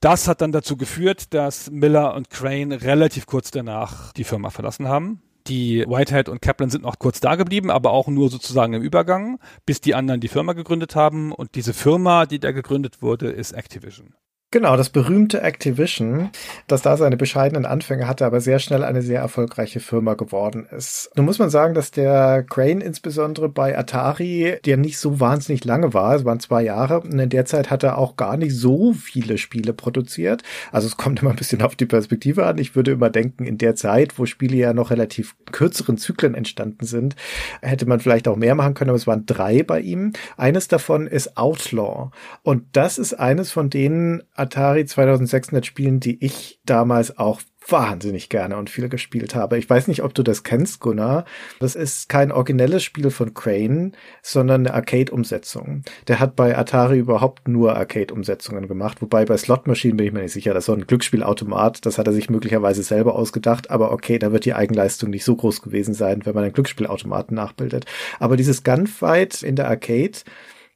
[0.00, 4.88] Das hat dann dazu geführt, dass Miller und Crane relativ kurz danach die Firma verlassen
[4.88, 5.20] haben.
[5.46, 9.38] Die Whitehead und Kaplan sind noch kurz da geblieben, aber auch nur sozusagen im Übergang,
[9.66, 11.32] bis die anderen die Firma gegründet haben.
[11.32, 14.14] Und diese Firma, die da gegründet wurde, ist Activision.
[14.52, 16.30] Genau, das berühmte Activision,
[16.66, 21.08] das da seine bescheidenen Anfänge hatte, aber sehr schnell eine sehr erfolgreiche Firma geworden ist.
[21.14, 25.94] Nun muss man sagen, dass der Crane insbesondere bei Atari, der nicht so wahnsinnig lange
[25.94, 28.92] war, es waren zwei Jahre, und in der Zeit hat er auch gar nicht so
[28.92, 30.42] viele Spiele produziert.
[30.72, 32.58] Also es kommt immer ein bisschen auf die Perspektive an.
[32.58, 36.86] Ich würde immer denken, in der Zeit, wo Spiele ja noch relativ kürzeren Zyklen entstanden
[36.86, 37.14] sind,
[37.62, 40.12] hätte man vielleicht auch mehr machen können, aber es waren drei bei ihm.
[40.36, 42.10] Eines davon ist Outlaw.
[42.42, 48.56] Und das ist eines von denen, Atari 2600 Spielen, die ich damals auch wahnsinnig gerne
[48.56, 49.58] und viel gespielt habe.
[49.58, 51.24] Ich weiß nicht, ob du das kennst, Gunnar.
[51.58, 55.82] Das ist kein originelles Spiel von Crane, sondern eine Arcade-Umsetzung.
[56.08, 60.22] Der hat bei Atari überhaupt nur Arcade-Umsetzungen gemacht, wobei bei Slot Machine bin ich mir
[60.22, 60.54] nicht sicher.
[60.54, 64.46] Das so ein Glücksspielautomat, das hat er sich möglicherweise selber ausgedacht, aber okay, da wird
[64.46, 67.84] die Eigenleistung nicht so groß gewesen sein, wenn man einen Glücksspielautomaten nachbildet.
[68.18, 70.18] Aber dieses Gunfight in der Arcade,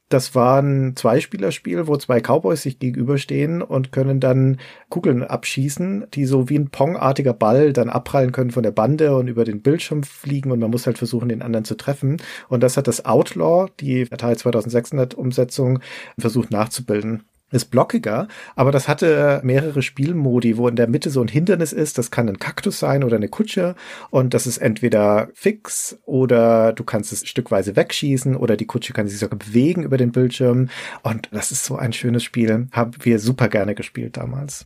[0.09, 4.57] das war ein Zweispielerspiel, wo zwei Cowboys sich gegenüberstehen und können dann
[4.89, 9.27] Kugeln abschießen, die so wie ein Pong-artiger Ball dann abprallen können von der Bande und
[9.27, 12.17] über den Bildschirm fliegen und man muss halt versuchen, den anderen zu treffen.
[12.49, 15.79] Und das hat das Outlaw, die Atari 2600 Umsetzung,
[16.19, 21.27] versucht nachzubilden ist blockiger, aber das hatte mehrere Spielmodi, wo in der Mitte so ein
[21.27, 21.97] Hindernis ist.
[21.97, 23.75] Das kann ein Kaktus sein oder eine Kutsche
[24.09, 29.07] und das ist entweder fix oder du kannst es stückweise wegschießen oder die Kutsche kann
[29.07, 30.69] sich sogar bewegen über den Bildschirm
[31.03, 32.67] und das ist so ein schönes Spiel.
[32.71, 34.65] Haben wir super gerne gespielt damals.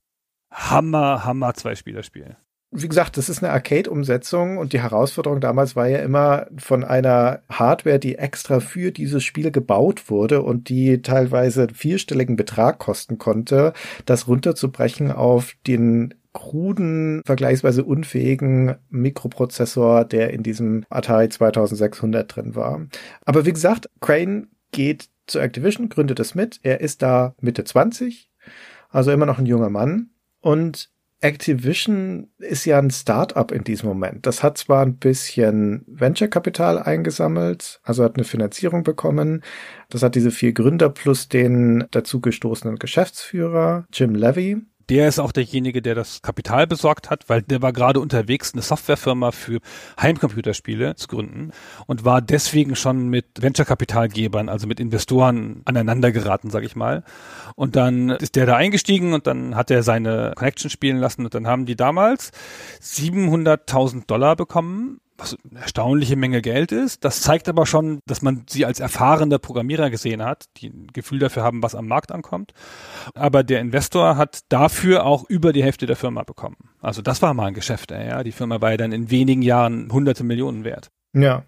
[0.51, 2.37] Hammer, Hammer Zwei-Spieler-Spiel
[2.71, 7.41] wie gesagt, das ist eine Arcade-Umsetzung und die Herausforderung damals war ja immer von einer
[7.49, 13.73] Hardware, die extra für dieses Spiel gebaut wurde und die teilweise vierstelligen Betrag kosten konnte,
[14.05, 22.85] das runterzubrechen auf den kruden, vergleichsweise unfähigen Mikroprozessor, der in diesem Atari 2600 drin war.
[23.25, 26.59] Aber wie gesagt, Crane geht zu Activision, gründet es mit.
[26.61, 28.29] Er ist da Mitte 20,
[28.89, 30.91] also immer noch ein junger Mann und
[31.21, 34.25] Activision ist ja ein Startup in diesem Moment.
[34.25, 39.43] Das hat zwar ein bisschen Venture-Kapital eingesammelt, also hat eine Finanzierung bekommen.
[39.89, 45.81] Das hat diese vier Gründer plus den dazugestoßenen Geschäftsführer Jim Levy der ist auch derjenige,
[45.81, 49.59] der das Kapital besorgt hat, weil der war gerade unterwegs, eine Softwarefirma für
[50.01, 51.51] Heimcomputerspiele zu gründen
[51.85, 57.03] und war deswegen schon mit Venture-Kapitalgebern, also mit Investoren aneinander geraten, sag ich mal.
[57.55, 61.33] Und dann ist der da eingestiegen und dann hat er seine Connection spielen lassen und
[61.33, 62.31] dann haben die damals
[62.81, 67.03] 700.000 Dollar bekommen was eine erstaunliche Menge Geld ist.
[67.03, 71.19] Das zeigt aber schon, dass man sie als erfahrene Programmierer gesehen hat, die ein Gefühl
[71.19, 72.53] dafür haben, was am Markt ankommt.
[73.13, 76.57] Aber der Investor hat dafür auch über die Hälfte der Firma bekommen.
[76.81, 78.23] Also das war mal ein Geschäft, ja.
[78.23, 80.89] Die Firma war ja dann in wenigen Jahren hunderte Millionen wert.
[81.13, 81.43] Ja.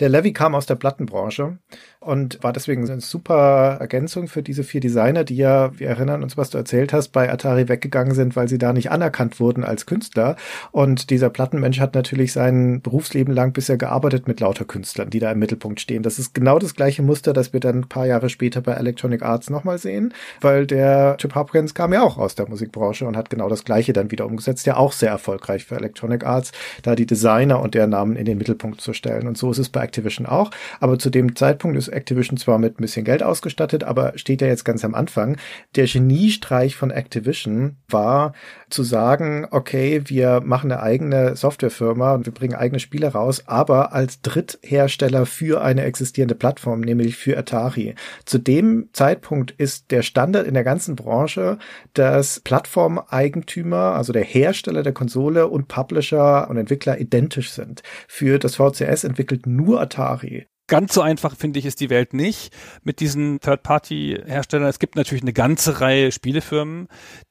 [0.00, 1.58] Der Levy kam aus der Plattenbranche
[2.00, 6.38] und war deswegen eine super Ergänzung für diese vier Designer, die ja, wir erinnern uns,
[6.38, 9.84] was du erzählt hast, bei Atari weggegangen sind, weil sie da nicht anerkannt wurden als
[9.84, 10.36] Künstler.
[10.70, 15.32] Und dieser Plattenmensch hat natürlich sein Berufsleben lang bisher gearbeitet mit lauter Künstlern, die da
[15.32, 16.02] im Mittelpunkt stehen.
[16.02, 19.22] Das ist genau das gleiche Muster, das wir dann ein paar Jahre später bei Electronic
[19.22, 23.28] Arts nochmal sehen, weil der Chip Hopkins kam ja auch aus der Musikbranche und hat
[23.28, 26.52] genau das gleiche dann wieder umgesetzt, ja auch sehr erfolgreich für Electronic Arts,
[26.82, 29.26] da die Designer und deren Namen in den Mittelpunkt zu stellen.
[29.26, 30.50] Und so ist es bei Activision auch.
[30.80, 34.46] Aber zu dem Zeitpunkt ist Activision zwar mit ein bisschen Geld ausgestattet, aber steht ja
[34.46, 35.36] jetzt ganz am Anfang.
[35.76, 38.32] Der Geniestreich von Activision war
[38.70, 43.92] zu sagen, okay, wir machen eine eigene Softwarefirma und wir bringen eigene Spiele raus, aber
[43.92, 47.94] als Dritthersteller für eine existierende Plattform, nämlich für Atari.
[48.24, 51.58] Zu dem Zeitpunkt ist der Standard in der ganzen Branche,
[51.94, 57.82] dass Plattformeigentümer, also der Hersteller der Konsole und Publisher und Entwickler identisch sind.
[58.06, 62.54] Für das VCS entwickelt nur Atari ganz so einfach, finde ich, ist die Welt nicht
[62.82, 64.68] mit diesen Third-Party-Herstellern.
[64.68, 66.88] Es gibt natürlich eine ganze Reihe Spielefirmen,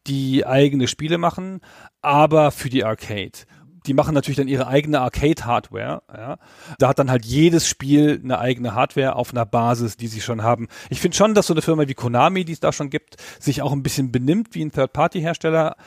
[0.08, 1.62] die eigene Spiele machen,
[2.02, 3.46] aber für die Arcade
[3.88, 6.04] die machen natürlich dann ihre eigene Arcade-Hardware.
[6.14, 6.38] Ja.
[6.78, 10.44] Da hat dann halt jedes Spiel eine eigene Hardware auf einer Basis, die sie schon
[10.44, 10.68] haben.
[10.90, 13.62] Ich finde schon, dass so eine Firma wie Konami, die es da schon gibt, sich
[13.62, 15.78] auch ein bisschen benimmt wie ein Third-Party-Hersteller,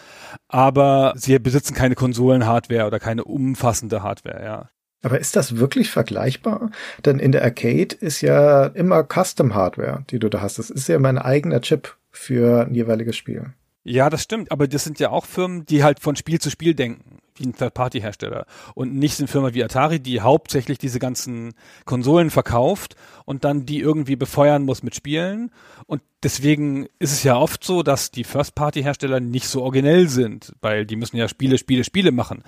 [0.49, 4.43] aber sie besitzen keine Konsolen-Hardware oder keine umfassende Hardware.
[4.43, 4.71] Ja.
[5.03, 6.71] Aber ist das wirklich vergleichbar?
[7.05, 10.59] Denn in der Arcade ist ja immer Custom Hardware, die du da hast.
[10.59, 13.55] Das ist ja mein eigener Chip für ein jeweiliges Spiel.
[13.83, 14.53] Ja, das stimmt.
[14.53, 17.55] Aber das sind ja auch Firmen, die halt von Spiel zu Spiel denken wie ein
[17.55, 23.67] Third-Party-Hersteller und nicht eine Firma wie Atari, die hauptsächlich diese ganzen Konsolen verkauft und dann
[23.67, 25.51] die irgendwie befeuern muss mit Spielen.
[25.87, 30.85] Und deswegen ist es ja oft so, dass die First-Party-Hersteller nicht so originell sind, weil
[30.85, 32.43] die müssen ja Spiele, Spiele, Spiele machen.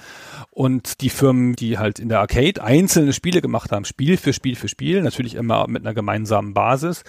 [0.50, 4.56] Und die Firmen, die halt in der Arcade einzelne Spiele gemacht haben, Spiel für Spiel
[4.56, 7.04] für Spiel, natürlich immer mit einer gemeinsamen Basis,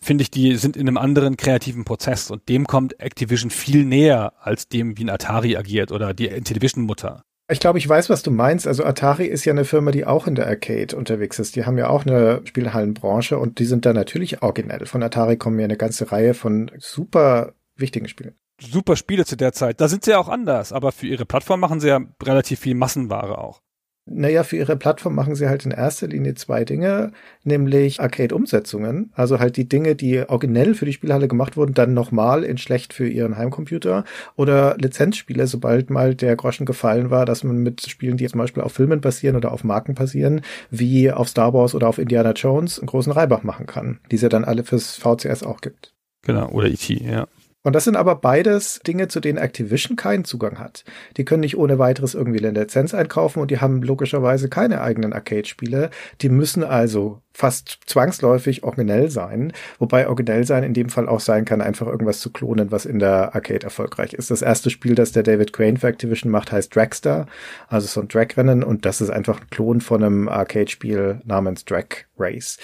[0.00, 4.32] finde ich, die sind in einem anderen kreativen Prozess und dem kommt Activision viel näher
[4.40, 7.24] als dem, wie ein Atari agiert oder die Intellivision-Mutter.
[7.50, 8.66] Ich glaube, ich weiß, was du meinst.
[8.66, 11.56] Also Atari ist ja eine Firma, die auch in der Arcade unterwegs ist.
[11.56, 14.84] Die haben ja auch eine Spielhallenbranche und die sind da natürlich originell.
[14.84, 18.34] Von Atari kommen ja eine ganze Reihe von super wichtigen Spielen.
[18.60, 19.80] Super Spiele zu der Zeit.
[19.80, 22.74] Da sind sie ja auch anders, aber für ihre Plattform machen sie ja relativ viel
[22.74, 23.62] Massenware auch.
[24.10, 27.12] Naja, für ihre Plattform machen sie halt in erster Linie zwei Dinge,
[27.44, 32.44] nämlich Arcade-Umsetzungen, also halt die Dinge, die originell für die Spielhalle gemacht wurden, dann nochmal
[32.44, 34.04] in schlecht für ihren Heimcomputer
[34.36, 38.62] oder Lizenzspiele, sobald mal der Groschen gefallen war, dass man mit Spielen, die zum Beispiel
[38.62, 40.40] auf Filmen basieren oder auf Marken basieren,
[40.70, 44.22] wie auf Star Wars oder auf Indiana Jones, einen großen Reibach machen kann, die es
[44.22, 45.94] ja dann alle fürs VCS auch gibt.
[46.22, 47.26] Genau, oder IT, e ja.
[47.64, 50.84] Und das sind aber beides Dinge, zu denen Activision keinen Zugang hat.
[51.16, 55.12] Die können nicht ohne weiteres irgendwie eine Lizenz einkaufen und die haben logischerweise keine eigenen
[55.12, 55.90] Arcade-Spiele.
[56.20, 61.44] Die müssen also fast zwangsläufig originell sein, wobei originell sein in dem Fall auch sein
[61.44, 64.32] kann, einfach irgendwas zu klonen, was in der Arcade erfolgreich ist.
[64.32, 67.26] Das erste Spiel, das der David Crane für Activision macht, heißt Dragster,
[67.68, 72.08] also so ein Dragrennen und das ist einfach ein Klon von einem Arcade-Spiel namens Drag
[72.18, 72.58] Race.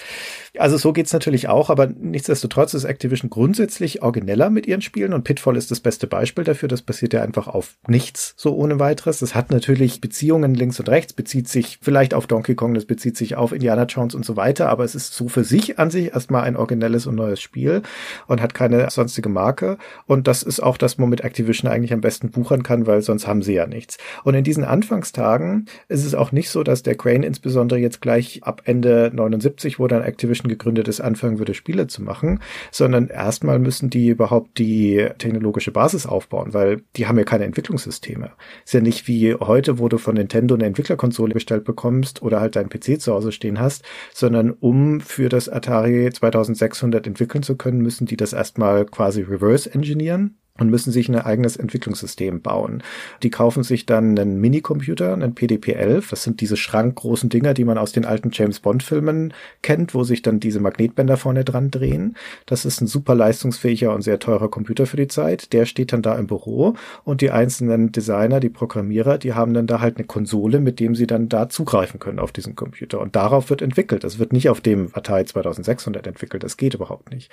[0.57, 5.23] Also so geht's natürlich auch, aber nichtsdestotrotz ist Activision grundsätzlich origineller mit ihren Spielen und
[5.23, 6.67] Pitfall ist das beste Beispiel dafür.
[6.67, 9.19] Das passiert ja einfach auf nichts so ohne weiteres.
[9.19, 13.17] Das hat natürlich Beziehungen links und rechts, bezieht sich vielleicht auf Donkey Kong, das bezieht
[13.17, 15.89] sich auf Indiana Jones und so weiter weiter, aber es ist so für sich an
[15.89, 17.81] sich erstmal ein originelles und neues Spiel
[18.27, 19.77] und hat keine sonstige Marke.
[20.07, 23.41] Und das ist auch das, womit Activision eigentlich am besten buchern kann, weil sonst haben
[23.41, 23.97] sie ja nichts.
[24.23, 28.41] Und in diesen Anfangstagen ist es auch nicht so, dass der Crane insbesondere jetzt gleich
[28.43, 32.39] ab Ende 79, wo dann Activision gegründet ist, anfangen würde, Spiele zu machen,
[32.71, 38.31] sondern erstmal müssen die überhaupt die technologische Basis aufbauen, weil die haben ja keine Entwicklungssysteme.
[38.63, 42.55] Ist ja nicht wie heute, wo du von Nintendo eine Entwicklerkonsole bestellt bekommst oder halt
[42.55, 47.81] deinen PC zu Hause stehen hast, sondern um für das Atari 2600 entwickeln zu können,
[47.81, 52.81] müssen die das erstmal quasi reverse engineeren und müssen sich ein eigenes Entwicklungssystem bauen.
[53.23, 56.09] Die kaufen sich dann einen Minicomputer, einen PDP-11.
[56.09, 60.21] Das sind diese schrankgroßen Dinger, die man aus den alten James Bond-Filmen kennt, wo sich
[60.21, 62.15] dann diese Magnetbänder vorne dran drehen.
[62.45, 65.51] Das ist ein super leistungsfähiger und sehr teurer Computer für die Zeit.
[65.51, 69.67] Der steht dann da im Büro und die einzelnen Designer, die Programmierer, die haben dann
[69.67, 73.01] da halt eine Konsole, mit dem sie dann da zugreifen können auf diesen Computer.
[73.01, 74.05] Und darauf wird entwickelt.
[74.05, 76.43] Das wird nicht auf dem Atari 2600 entwickelt.
[76.43, 77.29] Das geht überhaupt nicht.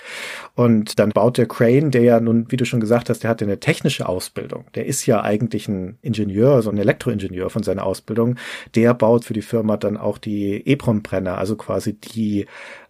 [0.56, 3.30] Und dann baut der Crane, der ja nun, wie du schon gesagt hast, hast, der
[3.30, 4.64] hat eine technische Ausbildung.
[4.74, 8.36] Der ist ja eigentlich ein Ingenieur, so ein Elektroingenieur von seiner Ausbildung.
[8.74, 12.46] Der baut für die Firma dann auch die EEPROM-Brenner, also quasi die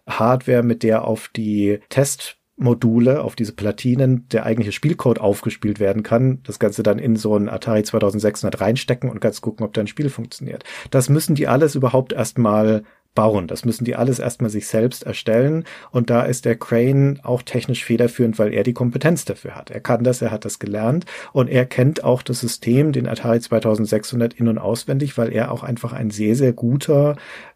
[0.07, 6.03] Hardware, mit der auf die Test Module auf diese Platinen der eigentliche Spielcode aufgespielt werden
[6.03, 9.87] kann, das Ganze dann in so ein Atari 2600 reinstecken und ganz gucken, ob dein
[9.87, 10.63] Spiel funktioniert.
[10.91, 12.83] Das müssen die alles überhaupt erstmal
[13.13, 13.47] bauen.
[13.47, 15.65] Das müssen die alles erstmal sich selbst erstellen.
[15.91, 19.71] Und da ist der Crane auch technisch federführend, weil er die Kompetenz dafür hat.
[19.71, 23.39] Er kann das, er hat das gelernt und er kennt auch das System, den Atari
[23.39, 27.15] 2600 in- und auswendig, weil er auch einfach ein sehr, sehr guter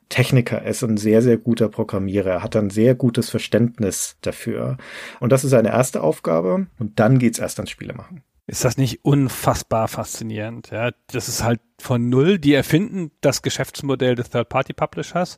[0.09, 2.29] Techniker ist, ein sehr, sehr guter Programmierer.
[2.29, 4.77] Er hat ein sehr gutes Verständnis dafür.
[5.19, 6.67] Und das ist seine erste Aufgabe.
[6.79, 8.23] Und dann geht's erst ans Spiele machen.
[8.49, 10.69] Ist das nicht unfassbar faszinierend?
[10.71, 12.39] Ja, das ist halt von null.
[12.39, 15.37] Die erfinden das Geschäftsmodell des Third-Party-Publishers.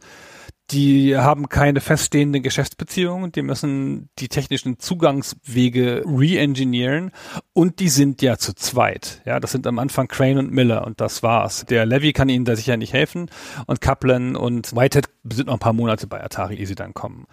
[0.70, 3.32] Die haben keine feststehenden Geschäftsbeziehungen.
[3.32, 7.10] Die müssen die technischen Zugangswege re-engineeren.
[7.54, 9.24] Und die sind ja zu zweit.
[9.26, 11.66] Ja, das sind am Anfang Crane und Miller und das war's.
[11.66, 13.32] Der Levy kann ihnen da sicher nicht helfen.
[13.66, 17.26] Und Kaplan und Whitehead sind noch ein paar Monate bei Atari, ehe sie dann kommen.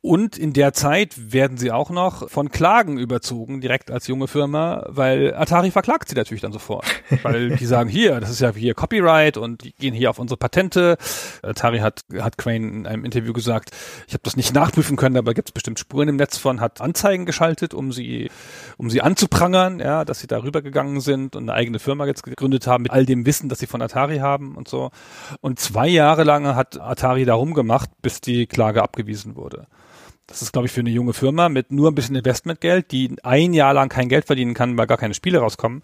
[0.00, 4.84] Und in der Zeit werden sie auch noch von Klagen überzogen, direkt als junge Firma,
[4.88, 6.84] weil Atari verklagt sie natürlich dann sofort.
[7.22, 10.36] weil die sagen, hier, das ist ja hier Copyright und die gehen hier auf unsere
[10.36, 10.96] Patente.
[11.42, 13.70] Atari hat, hat Crane in einem Interview gesagt,
[14.06, 16.80] ich habe das nicht nachprüfen können, aber gibt es bestimmt Spuren im Netz von, hat
[16.80, 18.30] Anzeigen geschaltet, um sie,
[18.76, 22.66] um sie anzuprangern, ja, dass sie da rübergegangen sind und eine eigene Firma jetzt gegründet
[22.66, 24.90] haben mit all dem Wissen, das sie von Atari haben und so.
[25.40, 29.66] Und zwei Jahre lang hat Atari da rumgemacht, bis die Klage abgewiesen wurde.
[30.26, 33.52] Das ist, glaube ich, für eine junge Firma mit nur ein bisschen Investmentgeld, die ein
[33.52, 35.82] Jahr lang kein Geld verdienen kann, weil gar keine Spiele rauskommen,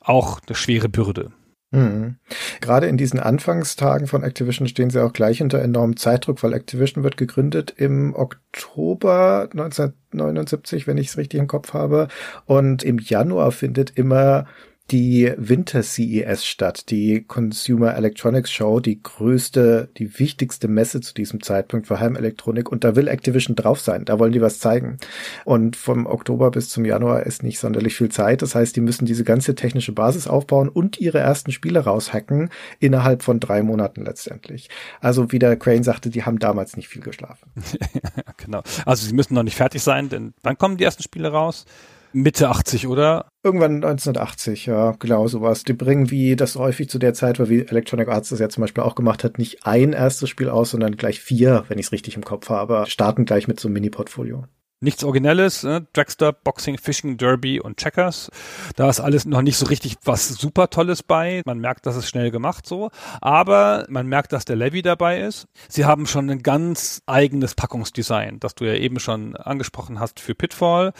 [0.00, 1.32] auch eine schwere Bürde.
[1.72, 2.16] Mhm.
[2.60, 7.02] Gerade in diesen Anfangstagen von Activision stehen sie auch gleich unter enormem Zeitdruck, weil Activision
[7.02, 12.08] wird gegründet im Oktober 1979, wenn ich es richtig im Kopf habe.
[12.44, 14.46] Und im Januar findet immer
[14.92, 21.86] die Winter-CES statt, die Consumer Electronics Show, die größte, die wichtigste Messe zu diesem Zeitpunkt
[21.86, 24.98] für Heimelektronik und da will Activision drauf sein, da wollen die was zeigen.
[25.46, 29.06] Und vom Oktober bis zum Januar ist nicht sonderlich viel Zeit, das heißt, die müssen
[29.06, 34.68] diese ganze technische Basis aufbauen und ihre ersten Spiele raushacken innerhalb von drei Monaten letztendlich.
[35.00, 37.50] Also wie der Crane sagte, die haben damals nicht viel geschlafen.
[38.36, 38.62] genau.
[38.84, 41.64] Also sie müssen noch nicht fertig sein, denn wann kommen die ersten Spiele raus?
[42.12, 43.28] Mitte 80, oder?
[43.42, 45.64] Irgendwann 1980, ja, genau sowas.
[45.64, 48.62] Die bringen, wie das häufig zu der Zeit war, wie Electronic Arts das ja zum
[48.62, 51.92] Beispiel auch gemacht hat, nicht ein erstes Spiel aus, sondern gleich vier, wenn ich es
[51.92, 54.44] richtig im Kopf habe, starten gleich mit so einem Mini-Portfolio.
[54.82, 55.86] Nichts Originelles, ne?
[55.92, 58.30] Dragster, Boxing, Fishing, Derby und Checkers.
[58.74, 61.42] Da ist alles noch nicht so richtig was super Tolles bei.
[61.46, 62.90] Man merkt, dass es schnell gemacht so.
[63.20, 65.46] Aber man merkt, dass der Levy dabei ist.
[65.68, 70.34] Sie haben schon ein ganz eigenes Packungsdesign, das du ja eben schon angesprochen hast für
[70.34, 70.92] Pitfall.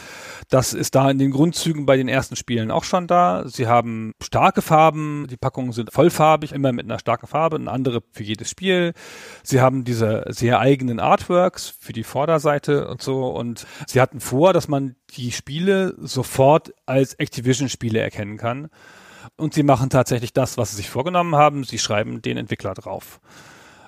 [0.49, 3.43] Das ist da in den Grundzügen bei den ersten Spielen auch schon da.
[3.47, 5.27] Sie haben starke Farben.
[5.29, 8.93] Die Packungen sind vollfarbig, immer mit einer starken Farbe, eine andere für jedes Spiel.
[9.43, 14.53] Sie haben diese sehr eigenen Artworks für die Vorderseite und so und Sie hatten vor,
[14.53, 18.69] dass man die Spiele sofort als Activision-Spiele erkennen kann.
[19.35, 21.63] Und sie machen tatsächlich das, was sie sich vorgenommen haben.
[21.63, 23.19] Sie schreiben den Entwickler drauf.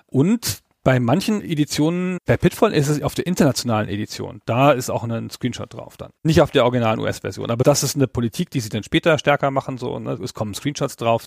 [0.07, 4.41] Und bei manchen Editionen, bei Pitfall ist es auf der internationalen Edition.
[4.45, 6.11] Da ist auch ein Screenshot drauf dann.
[6.21, 7.49] Nicht auf der originalen US-Version.
[7.49, 9.79] Aber das ist eine Politik, die sie dann später stärker machen.
[9.79, 10.11] So, ne?
[10.23, 11.25] Es kommen Screenshots drauf.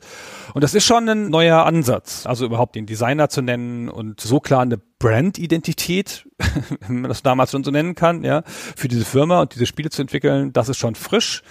[0.54, 2.24] Und das ist schon ein neuer Ansatz.
[2.24, 6.28] Also überhaupt den Designer zu nennen und so klar eine Brand-Identität,
[6.86, 9.90] wenn man das damals schon so nennen kann, ja, für diese Firma und diese Spiele
[9.90, 11.42] zu entwickeln, das ist schon frisch.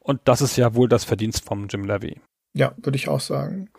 [0.00, 2.20] Und das ist ja wohl das Verdienst vom Jim Levy.
[2.54, 3.70] Ja, würde ich auch sagen.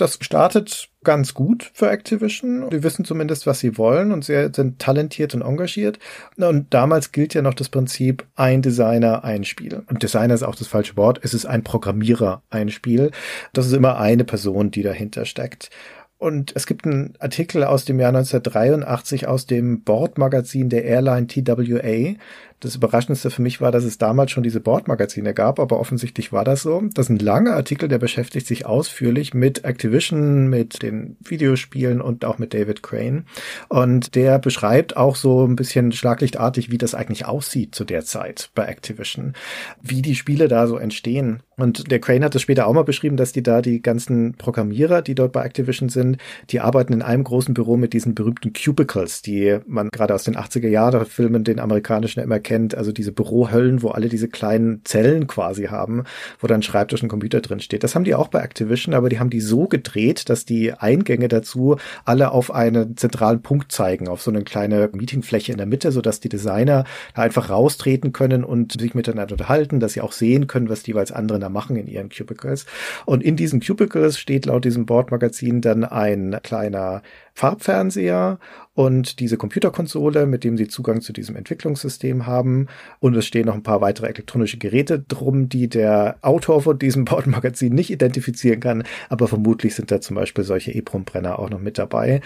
[0.00, 2.70] Das startet ganz gut für Activision.
[2.70, 5.98] Die wissen zumindest, was sie wollen und sie sind talentiert und engagiert.
[6.38, 9.82] Und damals gilt ja noch das Prinzip ein Designer, ein Spiel.
[9.88, 11.20] Und Designer ist auch das falsche Wort.
[11.22, 13.10] Es ist ein Programmierer, ein Spiel.
[13.52, 15.68] Das ist immer eine Person, die dahinter steckt.
[16.16, 22.14] Und es gibt einen Artikel aus dem Jahr 1983 aus dem Bordmagazin der Airline TWA.
[22.60, 26.44] Das Überraschendste für mich war, dass es damals schon diese Bordmagazine gab, aber offensichtlich war
[26.44, 26.82] das so.
[26.92, 32.26] Das ist ein langer Artikel, der beschäftigt sich ausführlich mit Activision, mit den Videospielen und
[32.26, 33.24] auch mit David Crane.
[33.68, 38.50] Und der beschreibt auch so ein bisschen schlaglichtartig, wie das eigentlich aussieht zu der Zeit
[38.54, 39.32] bei Activision,
[39.80, 41.42] wie die Spiele da so entstehen.
[41.56, 45.02] Und der Crane hat es später auch mal beschrieben, dass die da die ganzen Programmierer,
[45.02, 46.16] die dort bei Activision sind,
[46.50, 50.36] die arbeiten in einem großen Büro mit diesen berühmten Cubicles, die man gerade aus den
[50.36, 55.26] 80er Jahre Filmen, den amerikanischen immer kennt, also diese Bürohöllen, wo alle diese kleinen Zellen
[55.26, 56.04] quasi haben,
[56.38, 57.82] wo dann Schreibtisch und Computer drin steht.
[57.82, 61.28] Das haben die auch bei Activision, aber die haben die so gedreht, dass die Eingänge
[61.28, 65.92] dazu alle auf einen zentralen Punkt zeigen, auf so eine kleine Meetingfläche in der Mitte,
[65.92, 66.84] sodass die Designer
[67.14, 70.90] da einfach raustreten können und sich miteinander unterhalten, dass sie auch sehen können, was die
[70.90, 72.66] jeweils anderen da machen in ihren Cubicles.
[73.06, 77.02] Und in diesen Cubicles steht laut diesem Bordmagazin dann ein kleiner
[77.34, 78.38] Farbfernseher
[78.74, 82.68] und diese Computerkonsole, mit dem sie Zugang zu diesem Entwicklungssystem haben.
[82.98, 87.04] Und es stehen noch ein paar weitere elektronische Geräte drum, die der Autor von diesem
[87.06, 88.84] Bordmagazin nicht identifizieren kann.
[89.08, 92.20] Aber vermutlich sind da zum Beispiel solche EEPROM-Brenner auch noch mit dabei.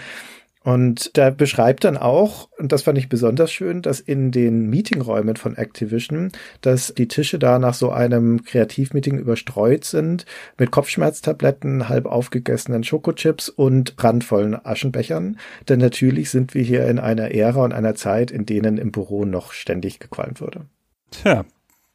[0.65, 5.35] Und da beschreibt dann auch, und das fand ich besonders schön, dass in den Meetingräumen
[5.35, 10.25] von Activision, dass die Tische da nach so einem Kreativmeeting überstreut sind
[10.57, 15.37] mit Kopfschmerztabletten, halb aufgegessenen Schokochips und randvollen Aschenbechern.
[15.69, 19.23] Denn natürlich sind wir hier in einer Ära und einer Zeit, in denen im Büro
[19.23, 20.65] noch ständig gequalmt wurde.
[21.11, 21.45] Tja,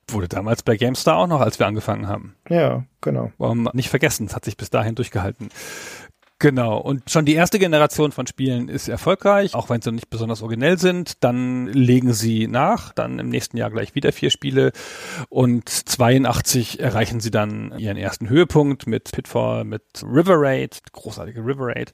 [0.07, 2.37] wurde damals bei GameStar auch noch, als wir angefangen haben.
[2.49, 3.33] Ja, genau.
[3.37, 5.49] Warum nicht vergessen, es hat sich bis dahin durchgehalten.
[6.41, 6.79] Genau.
[6.79, 10.79] Und schon die erste Generation von Spielen ist erfolgreich, auch wenn sie nicht besonders originell
[10.79, 11.23] sind.
[11.23, 14.73] Dann legen sie nach, dann im nächsten Jahr gleich wieder vier Spiele.
[15.29, 21.67] Und 82 erreichen sie dann ihren ersten Höhepunkt mit Pitfall, mit River Raid, großartige River
[21.77, 21.93] Raid,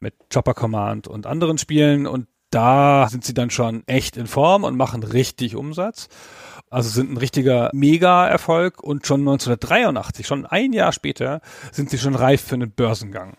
[0.00, 2.06] mit Chopper Command und anderen Spielen.
[2.06, 6.08] Und da sind sie dann schon echt in Form und machen richtig Umsatz.
[6.70, 11.40] Also sind ein richtiger Mega-Erfolg und schon 1983, schon ein Jahr später,
[11.72, 13.36] sind sie schon reif für einen Börsengang.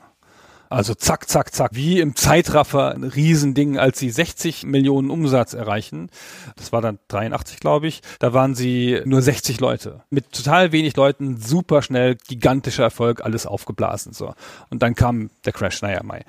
[0.70, 6.12] Also zack, zack, zack, wie im Zeitraffer ein Riesending, als sie 60 Millionen Umsatz erreichen.
[6.58, 8.02] Das war dann 83, glaube ich.
[8.20, 10.04] Da waren sie nur 60 Leute.
[10.12, 14.36] Mit total wenig Leuten, super schnell, gigantischer Erfolg, alles aufgeblasen, so.
[14.70, 16.24] Und dann kam der Crash, naja, Mai.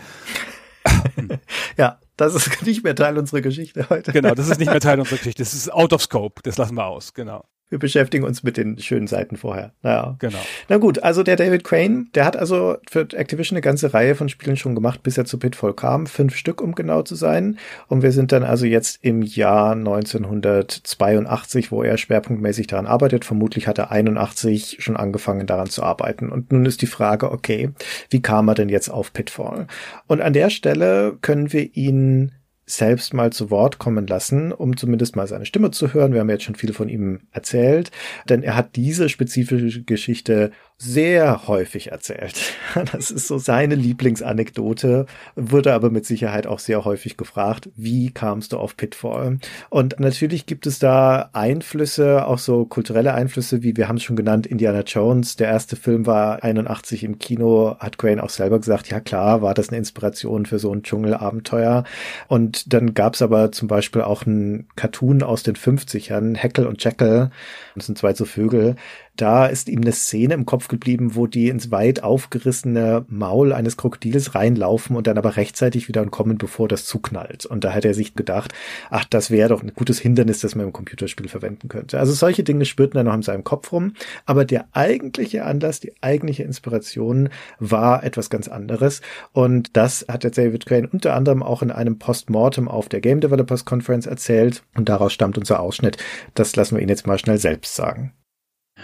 [1.77, 4.13] ja, das ist nicht mehr Teil unserer Geschichte heute.
[4.13, 5.43] Genau, das ist nicht mehr Teil unserer Geschichte.
[5.43, 6.43] Das ist out of scope.
[6.43, 7.45] Das lassen wir aus, genau.
[7.71, 9.73] Wir beschäftigen uns mit den schönen Seiten vorher.
[9.83, 10.17] Naja.
[10.19, 10.39] Genau.
[10.69, 14.29] Na gut, also der David Crane, der hat also für Activision eine ganze Reihe von
[14.29, 16.09] Spielen schon gemacht, bis er zu Pitfall kam.
[16.09, 17.59] Fünf Stück, um genau zu sein.
[17.87, 23.25] Und wir sind dann also jetzt im Jahr 1982, wo er schwerpunktmäßig daran arbeitet.
[23.25, 26.31] Vermutlich hat er 81 schon angefangen daran zu arbeiten.
[26.31, 27.71] Und nun ist die Frage, okay,
[28.11, 29.69] wie kam er denn jetzt auf Pitfall?
[30.09, 32.33] Und an der Stelle können wir ihn
[32.77, 36.13] selbst mal zu Wort kommen lassen, um zumindest mal seine Stimme zu hören.
[36.13, 37.91] Wir haben jetzt schon viel von ihm erzählt,
[38.29, 40.53] denn er hat diese spezifische Geschichte
[40.83, 42.55] sehr häufig erzählt.
[42.93, 45.07] Das ist so seine Lieblingsanekdote,
[45.37, 49.39] wurde aber mit Sicherheit auch sehr häufig gefragt, wie kamst du auf Pitfall?
[49.69, 54.17] Und natürlich gibt es da Einflüsse, auch so kulturelle Einflüsse, wie wir haben es schon
[54.17, 55.37] genannt, Indiana Jones.
[55.37, 59.53] Der erste Film war 81 im Kino, hat Crane auch selber gesagt, ja klar, war
[59.53, 61.85] das eine Inspiration für so ein Dschungelabenteuer.
[62.29, 66.83] Und dann gab es aber zum Beispiel auch ein Cartoon aus den 50ern, Heckel und
[66.83, 67.31] Jekyll,
[67.75, 68.77] das sind zwei so Vögel,
[69.21, 73.77] da ist ihm eine Szene im Kopf geblieben, wo die ins weit aufgerissene Maul eines
[73.77, 77.45] Krokodils reinlaufen und dann aber rechtzeitig wieder entkommen, bevor das zuknallt.
[77.45, 78.53] Und da hat er sich gedacht,
[78.89, 81.99] ach, das wäre doch ein gutes Hindernis, das man im Computerspiel verwenden könnte.
[81.99, 83.95] Also solche Dinge spürten er noch in seinem Kopf rum.
[84.25, 89.03] Aber der eigentliche Anlass, die eigentliche Inspiration war etwas ganz anderes.
[89.33, 93.21] Und das hat der David Crane unter anderem auch in einem Postmortem auf der Game
[93.21, 94.63] Developers Conference erzählt.
[94.77, 95.99] Und daraus stammt unser Ausschnitt.
[96.35, 98.13] Das lassen wir ihn jetzt mal schnell selbst sagen.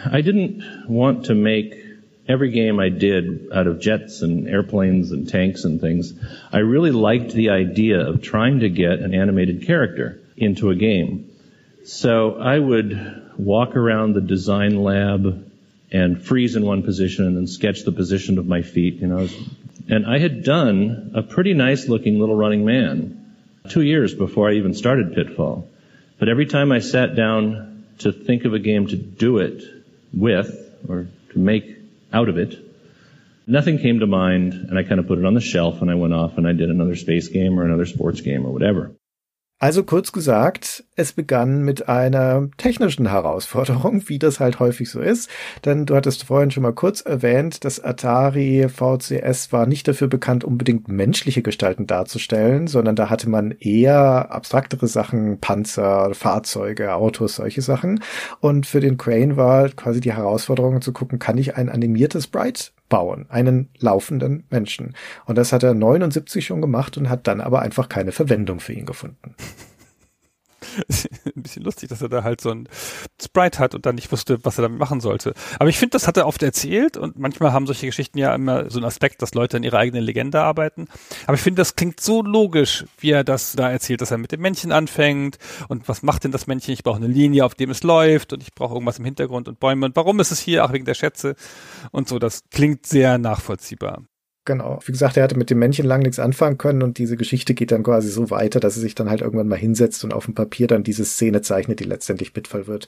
[0.04, 1.74] I didn't want to make
[2.28, 6.12] every game I did out of jets and airplanes and tanks and things.
[6.52, 11.30] I really liked the idea of trying to get an animated character into a game.
[11.84, 15.50] So I would walk around the design lab
[15.92, 19.28] and freeze in one position and then sketch the position of my feet, you know.
[19.88, 23.34] And I had done a pretty nice looking little running man
[23.68, 25.68] two years before I even started Pitfall.
[26.18, 29.75] But every time I sat down to think of a game to do it,
[30.16, 30.50] with
[30.88, 31.76] or to make
[32.12, 32.54] out of it.
[33.46, 35.94] Nothing came to mind, and I kind of put it on the shelf and I
[35.94, 38.92] went off and I did another space game or another sports game or whatever.
[39.58, 45.30] Also kurz gesagt, es begann mit einer technischen Herausforderung, wie das halt häufig so ist.
[45.64, 50.44] Denn du hattest vorhin schon mal kurz erwähnt, das Atari VCS war nicht dafür bekannt,
[50.44, 57.62] unbedingt menschliche Gestalten darzustellen, sondern da hatte man eher abstraktere Sachen, Panzer, Fahrzeuge, Autos, solche
[57.62, 58.02] Sachen.
[58.40, 62.72] Und für den Crane war quasi die Herausforderung zu gucken, kann ich ein animiertes Sprite
[62.88, 64.94] bauen, einen laufenden Menschen.
[65.24, 68.72] Und das hat er 79 schon gemacht und hat dann aber einfach keine Verwendung für
[68.72, 69.34] ihn gefunden.
[71.36, 72.68] ein bisschen lustig, dass er da halt so ein
[73.22, 75.34] Sprite hat und dann nicht wusste, was er damit machen sollte.
[75.58, 78.70] Aber ich finde, das hat er oft erzählt und manchmal haben solche Geschichten ja immer
[78.70, 80.88] so einen Aspekt, dass Leute an ihrer eigenen Legende arbeiten.
[81.26, 84.32] Aber ich finde, das klingt so logisch, wie er das da erzählt, dass er mit
[84.32, 85.38] dem Männchen anfängt
[85.68, 86.74] und was macht denn das Männchen?
[86.74, 89.60] Ich brauche eine Linie, auf dem es läuft und ich brauche irgendwas im Hintergrund und
[89.60, 90.64] Bäume und warum ist es hier?
[90.64, 91.36] Ach, wegen der Schätze
[91.90, 92.18] und so.
[92.18, 94.02] Das klingt sehr nachvollziehbar.
[94.46, 94.78] Genau.
[94.86, 97.72] Wie gesagt, er hatte mit dem Männchen lang nichts anfangen können und diese Geschichte geht
[97.72, 100.34] dann quasi so weiter, dass er sich dann halt irgendwann mal hinsetzt und auf dem
[100.34, 102.86] Papier dann diese Szene zeichnet, die letztendlich Bitfall wird.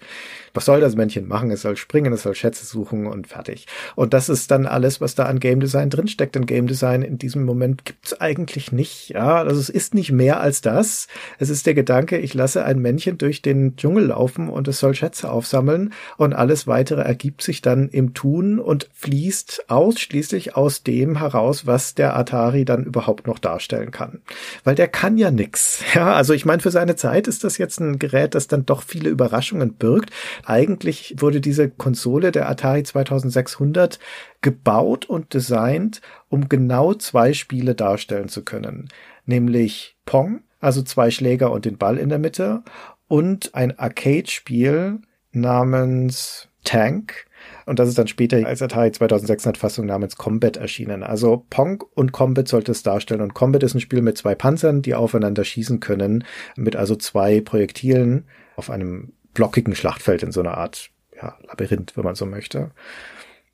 [0.55, 1.51] Was soll das Männchen machen?
[1.51, 3.67] Es soll springen, es soll Schätze suchen und fertig.
[3.97, 6.37] Und das ist dann alles, was da an Game Design drinsteckt.
[6.37, 9.09] Denn Game Design in diesem Moment gibt's eigentlich nicht.
[9.09, 11.09] Ja, also es ist nicht mehr als das.
[11.41, 14.95] Es ist der Gedanke, ich lasse ein Männchen durch den Dschungel laufen und es soll
[14.95, 21.19] Schätze aufsammeln und alles weitere ergibt sich dann im Tun und fließt ausschließlich aus dem
[21.19, 24.21] heraus, aus, was der Atari dann überhaupt noch darstellen kann.
[24.65, 25.83] Weil der kann ja nix.
[25.95, 28.83] Ja, also ich meine, für seine Zeit ist das jetzt ein Gerät, das dann doch
[28.83, 30.11] viele Überraschungen birgt.
[30.45, 33.99] Eigentlich wurde diese Konsole der Atari 2600
[34.43, 38.89] gebaut und designt, um genau zwei Spiele darstellen zu können.
[39.25, 42.63] Nämlich Pong, also zwei Schläger und den Ball in der Mitte
[43.09, 45.01] und ein Arcade-Spiel
[45.33, 47.27] namens Tank,
[47.69, 51.03] und das ist dann später als Atari 2600 Fassung namens Combat erschienen.
[51.03, 53.21] Also Pong und Combat sollte es darstellen.
[53.21, 56.25] Und Combat ist ein Spiel mit zwei Panzern, die aufeinander schießen können,
[56.57, 58.25] mit also zwei Projektilen
[58.57, 62.71] auf einem blockigen Schlachtfeld in so einer Art ja, Labyrinth, wenn man so möchte.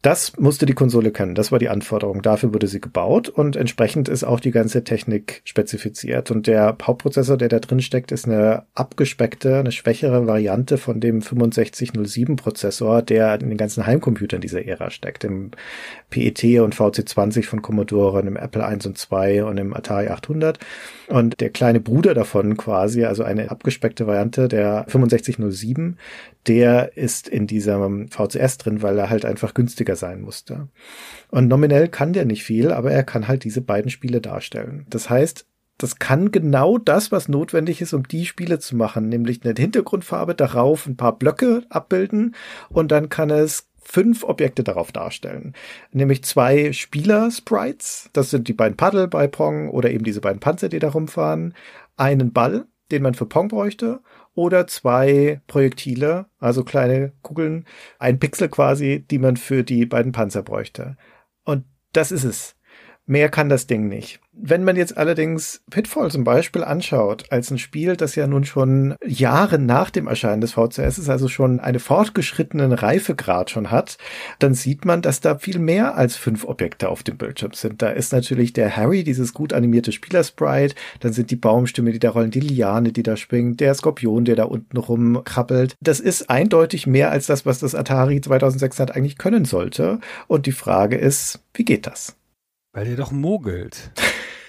[0.04, 1.34] Das musste die Konsole können.
[1.34, 2.20] Das war die Anforderung.
[2.20, 6.30] Dafür wurde sie gebaut und entsprechend ist auch die ganze Technik spezifiziert.
[6.30, 11.22] Und der Hauptprozessor, der da drin steckt, ist eine abgespeckte, eine schwächere Variante von dem
[11.22, 15.24] 6507 Prozessor, der in den ganzen Heimcomputern dieser Ära steckt.
[15.24, 15.52] Im
[16.10, 20.58] PET und VC20 von Commodore, im Apple 1 und 2 und im Atari 800.
[21.08, 25.98] Und der kleine Bruder davon quasi, also eine abgespeckte Variante, der 6507,
[26.46, 30.68] der ist in diesem VCS drin, weil er halt einfach günstiger sein musste.
[31.30, 34.86] Und nominell kann der nicht viel, aber er kann halt diese beiden Spiele darstellen.
[34.88, 35.46] Das heißt,
[35.78, 40.34] das kann genau das, was notwendig ist, um die Spiele zu machen, nämlich eine Hintergrundfarbe
[40.34, 42.36] darauf, ein paar Blöcke abbilden
[42.68, 45.54] und dann kann es fünf Objekte darauf darstellen.
[45.92, 50.68] Nämlich zwei Spieler-Sprites, das sind die beiden Paddel bei Pong oder eben diese beiden Panzer,
[50.68, 51.54] die da rumfahren,
[51.96, 54.00] einen Ball, den man für Pong bräuchte
[54.34, 57.66] oder zwei Projektile, also kleine Kugeln,
[57.98, 60.96] ein Pixel quasi, die man für die beiden Panzer bräuchte.
[61.44, 62.56] Und das ist es.
[63.06, 64.20] Mehr kann das Ding nicht.
[64.32, 68.96] Wenn man jetzt allerdings Pitfall zum Beispiel anschaut, als ein Spiel, das ja nun schon
[69.06, 73.98] Jahre nach dem Erscheinen des VCS ist, also schon eine fortgeschrittenen Reifegrad schon hat,
[74.38, 77.82] dann sieht man, dass da viel mehr als fünf Objekte auf dem Bildschirm sind.
[77.82, 82.10] Da ist natürlich der Harry, dieses gut animierte Spielersprite, dann sind die Baumstimme, die da
[82.10, 85.76] rollen, die Liane, die da springt, der Skorpion, der da unten rumkrabbelt.
[85.80, 90.00] Das ist eindeutig mehr als das, was das Atari 2600 eigentlich können sollte.
[90.26, 92.16] Und die Frage ist, wie geht das?
[92.74, 93.92] Weil ihr doch mogelt.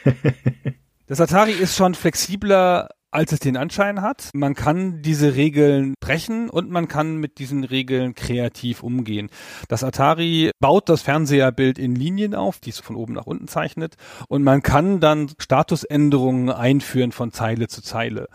[1.05, 4.30] das Atari ist schon flexibler als es den Anschein hat.
[4.34, 9.30] Man kann diese Regeln brechen und man kann mit diesen Regeln kreativ umgehen.
[9.70, 13.95] Das Atari baut das Fernseherbild in Linien auf, die es von oben nach unten zeichnet
[14.28, 18.28] und man kann dann Statusänderungen einführen von Zeile zu Zeile.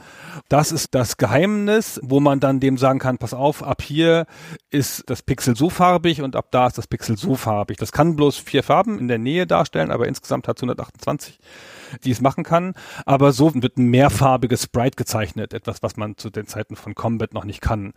[0.48, 4.24] Das ist das Geheimnis, wo man dann dem sagen kann, pass auf, ab hier
[4.70, 7.76] ist das Pixel so farbig und ab da ist das Pixel so farbig.
[7.76, 11.38] Das kann bloß vier Farben in der Nähe darstellen, aber insgesamt hat es 128
[12.04, 12.74] die es machen kann.
[13.06, 17.34] Aber so wird ein mehrfarbiges Sprite gezeichnet, etwas, was man zu den Zeiten von Combat
[17.34, 17.92] noch nicht kann.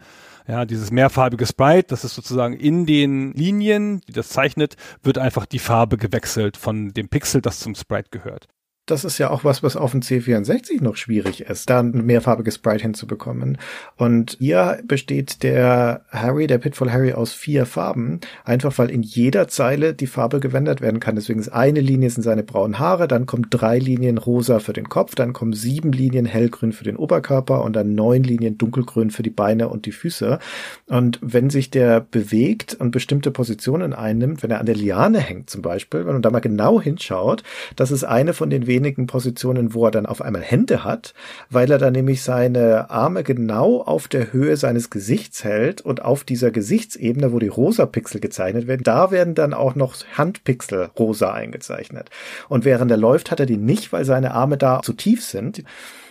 [0.47, 5.45] Ja, dieses mehrfarbige Sprite, das ist sozusagen in den Linien, die das zeichnet, wird einfach
[5.45, 8.47] die Farbe gewechselt von dem Pixel, das zum Sprite gehört
[8.85, 12.55] das ist ja auch was, was auf dem C64 noch schwierig ist, da ein mehrfarbiges
[12.55, 13.57] Sprite hinzubekommen.
[13.95, 19.47] Und hier besteht der Harry, der Pitfall Harry aus vier Farben, einfach weil in jeder
[19.47, 21.15] Zeile die Farbe gewendet werden kann.
[21.15, 24.89] Deswegen ist eine Linie sind seine braunen Haare, dann kommen drei Linien rosa für den
[24.89, 29.23] Kopf, dann kommen sieben Linien hellgrün für den Oberkörper und dann neun Linien dunkelgrün für
[29.23, 30.39] die Beine und die Füße.
[30.87, 35.49] Und wenn sich der bewegt und bestimmte Positionen einnimmt, wenn er an der Liane hängt
[35.49, 37.43] zum Beispiel, wenn man da mal genau hinschaut,
[37.77, 41.13] das ist eine von den wenigen Positionen, wo er dann auf einmal Hände hat,
[41.49, 46.23] weil er dann nämlich seine Arme genau auf der Höhe seines Gesichts hält und auf
[46.23, 51.31] dieser Gesichtsebene, wo die rosa Pixel gezeichnet werden, da werden dann auch noch Handpixel rosa
[51.31, 52.09] eingezeichnet.
[52.49, 55.63] Und während er läuft, hat er die nicht, weil seine Arme da zu tief sind.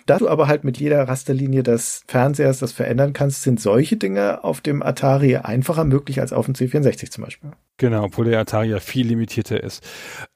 [0.06, 4.42] Da du aber halt mit jeder Rasterlinie des Fernsehers das verändern kannst, sind solche Dinge
[4.44, 7.50] auf dem Atari einfacher möglich als auf dem C64 zum Beispiel.
[7.78, 9.82] Genau, obwohl der Atari ja viel limitierter ist.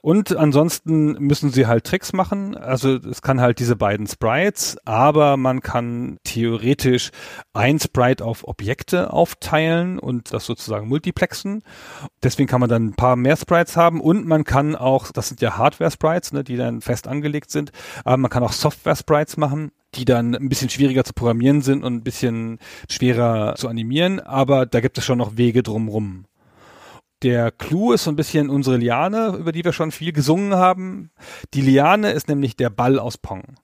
[0.00, 2.56] Und ansonsten müssen sie halt Tricks machen.
[2.56, 7.10] Also es kann halt diese beiden Sprites, aber man kann theoretisch
[7.52, 11.62] ein Sprite auf Objekte aufteilen und das sozusagen multiplexen.
[12.22, 15.40] Deswegen kann man dann ein paar mehr Sprites haben und man kann auch, das sind
[15.40, 17.70] ja Hardware-Sprites, ne, die dann fest angelegt sind,
[18.04, 19.55] aber man kann auch Software-Sprites machen machen,
[19.96, 22.58] die dann ein bisschen schwieriger zu programmieren sind und ein bisschen
[22.90, 26.26] schwerer zu animieren, aber da gibt es schon noch Wege drumrum.
[27.22, 31.10] Der Clou ist so ein bisschen unsere Liane, über die wir schon viel gesungen haben.
[31.54, 33.56] Die Liane ist nämlich der Ball aus Pong.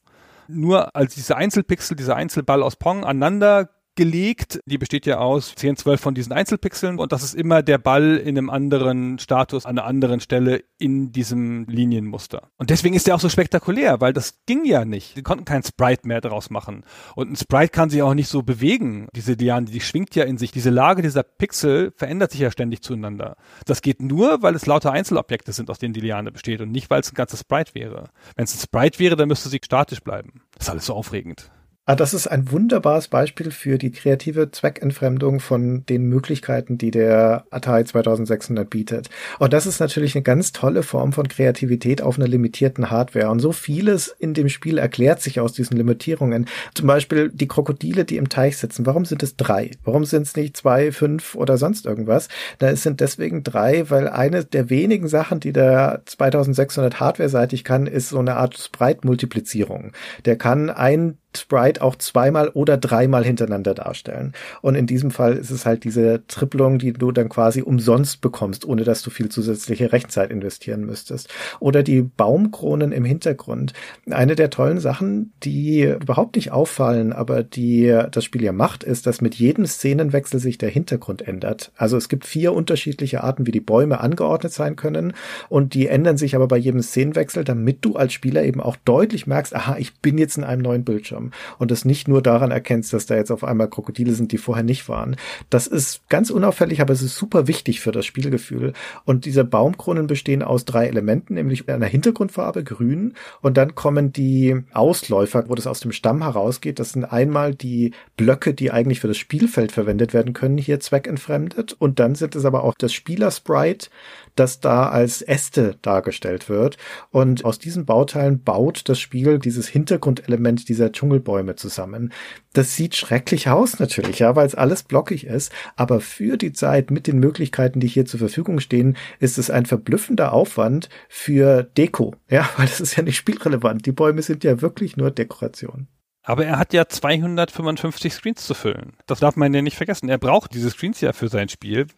[0.49, 4.61] Nur als diese Einzelpixel, dieser Einzelball aus Pong aneinander gelegt.
[4.67, 8.17] Die besteht ja aus 10, 12 von diesen Einzelpixeln und das ist immer der Ball
[8.17, 12.49] in einem anderen Status an einer anderen Stelle in diesem Linienmuster.
[12.57, 15.17] Und deswegen ist der auch so spektakulär, weil das ging ja nicht.
[15.17, 16.85] Die konnten kein Sprite mehr daraus machen.
[17.15, 19.09] Und ein Sprite kann sich auch nicht so bewegen.
[19.15, 20.53] Diese Liane, die schwingt ja in sich.
[20.53, 23.37] Diese Lage dieser Pixel verändert sich ja ständig zueinander.
[23.67, 26.91] Das geht nur, weil es lauter Einzelobjekte sind, aus denen die Liane besteht und nicht,
[26.91, 28.11] weil es ein ganzes Sprite wäre.
[28.37, 30.43] Wenn es ein Sprite wäre, dann müsste sie statisch bleiben.
[30.55, 31.51] Das ist alles so aufregend.
[31.85, 37.45] Ah, das ist ein wunderbares Beispiel für die kreative Zweckentfremdung von den Möglichkeiten, die der
[37.51, 39.11] Atari 2600 bietet.
[39.41, 43.31] Und das ist natürlich eine ganz tolle Form von Kreativität auf einer limitierten Hardware.
[43.31, 46.47] Und so vieles in dem Spiel erklärt sich aus diesen Limitierungen.
[46.73, 48.87] Zum Beispiel die Krokodile, die im Teich sitzen.
[48.87, 49.73] Warum sind es drei?
[49.83, 52.29] Warum sind es nicht zwei, fünf oder sonst irgendwas?
[52.61, 57.89] Da es sind deswegen drei, weil eine der wenigen Sachen, die der 2600 hardware-seitig kann,
[57.89, 59.91] ist so eine Art Sprite-Multiplizierung.
[60.27, 64.33] Der kann ein Sprite auch zweimal oder dreimal hintereinander darstellen.
[64.61, 68.65] Und in diesem Fall ist es halt diese Triplung, die du dann quasi umsonst bekommst,
[68.65, 71.29] ohne dass du viel zusätzliche Rechenzeit investieren müsstest.
[71.61, 73.73] Oder die Baumkronen im Hintergrund.
[74.11, 79.07] Eine der tollen Sachen, die überhaupt nicht auffallen, aber die das Spiel ja macht, ist,
[79.07, 81.73] dass mit jedem Szenenwechsel sich der Hintergrund ändert.
[81.77, 85.15] Also es gibt vier unterschiedliche Arten, wie die Bäume angeordnet sein können.
[85.49, 89.27] Und die ändern sich aber bei jedem Szenenwechsel, damit du als Spieler eben auch deutlich
[89.27, 92.51] merkst, aha, ich bin jetzt in einem neuen Bildschirm haben und es nicht nur daran
[92.51, 95.17] erkennst, dass da jetzt auf einmal Krokodile sind, die vorher nicht waren.
[95.51, 98.73] Das ist ganz unauffällig, aber es ist super wichtig für das Spielgefühl.
[99.05, 104.63] Und diese Baumkronen bestehen aus drei Elementen, nämlich einer Hintergrundfarbe, grün, und dann kommen die
[104.73, 106.79] Ausläufer, wo das aus dem Stamm herausgeht.
[106.79, 111.75] Das sind einmal die Blöcke, die eigentlich für das Spielfeld verwendet werden können, hier zweckentfremdet.
[111.79, 113.89] Und dann sind es aber auch das Spielersprite,
[114.35, 116.79] das da als Äste dargestellt wird.
[117.11, 122.13] Und aus diesen Bauteilen baut das Spiel dieses Hintergrundelement dieser Dschungelbäume zusammen.
[122.53, 125.53] Das sieht schrecklich aus natürlich, ja, weil es alles blockig ist.
[125.77, 129.67] Aber für die Zeit mit den Möglichkeiten, die hier zur Verfügung stehen, ist es ein
[129.67, 132.15] verblüffender Aufwand für Deko.
[132.29, 133.87] Ja, weil das ist ja nicht spielrelevant.
[133.87, 135.89] Die Bäume sind ja wirklich nur Dekoration.
[136.25, 138.93] Aber er hat ja 255 Screens zu füllen.
[139.07, 140.09] Das darf man ja nicht vergessen.
[140.09, 141.89] Er braucht diese Screens ja für sein Spiel.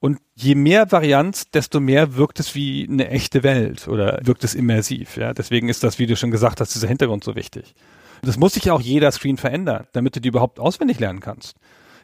[0.00, 4.54] Und je mehr Varianz, desto mehr wirkt es wie eine echte Welt oder wirkt es
[4.54, 5.18] immersiv.
[5.18, 7.74] Ja, deswegen ist das, wie du schon gesagt hast, dieser Hintergrund so wichtig.
[8.22, 11.56] Das muss sich auch jeder Screen verändern, damit du die überhaupt auswendig lernen kannst.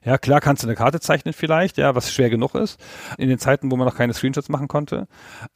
[0.04, 2.78] Ja, klar kannst du eine Karte zeichnen vielleicht, ja, was schwer genug ist,
[3.16, 5.08] in den Zeiten, wo man noch keine Screenshots machen konnte.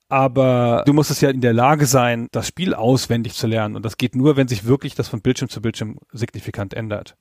[0.08, 3.76] Aber du musst es ja in der Lage sein, das Spiel auswendig zu lernen.
[3.76, 7.14] Und das geht nur, wenn sich wirklich das von Bildschirm zu Bildschirm signifikant ändert.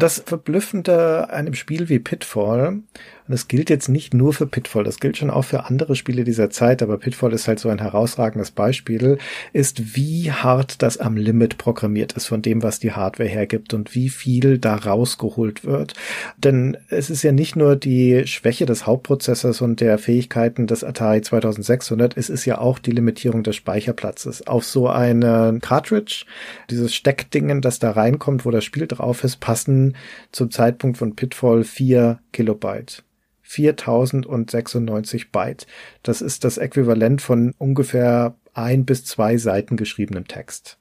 [0.00, 2.82] Das Verblüffende an einem Spiel wie Pitfall,
[3.28, 6.24] und das gilt jetzt nicht nur für Pitfall, das gilt schon auch für andere Spiele
[6.24, 9.18] dieser Zeit, aber Pitfall ist halt so ein herausragendes Beispiel,
[9.52, 13.94] ist, wie hart das am Limit programmiert ist von dem, was die Hardware hergibt und
[13.94, 15.92] wie viel da rausgeholt wird.
[16.38, 21.20] Denn es ist ja nicht nur die Schwäche des Hauptprozessors und der Fähigkeiten des Atari
[21.20, 24.46] 2600, es ist ja auch die Limitierung des Speicherplatzes.
[24.46, 26.24] Auf so eine Cartridge,
[26.70, 29.96] dieses Steckdingen, das da reinkommt, wo das Spiel drauf ist, passen
[30.32, 33.04] zum Zeitpunkt von Pitfall 4 Kilobyte.
[33.48, 35.66] 4096 Byte.
[36.02, 40.78] Das ist das Äquivalent von ungefähr ein bis zwei Seiten geschriebenem Text.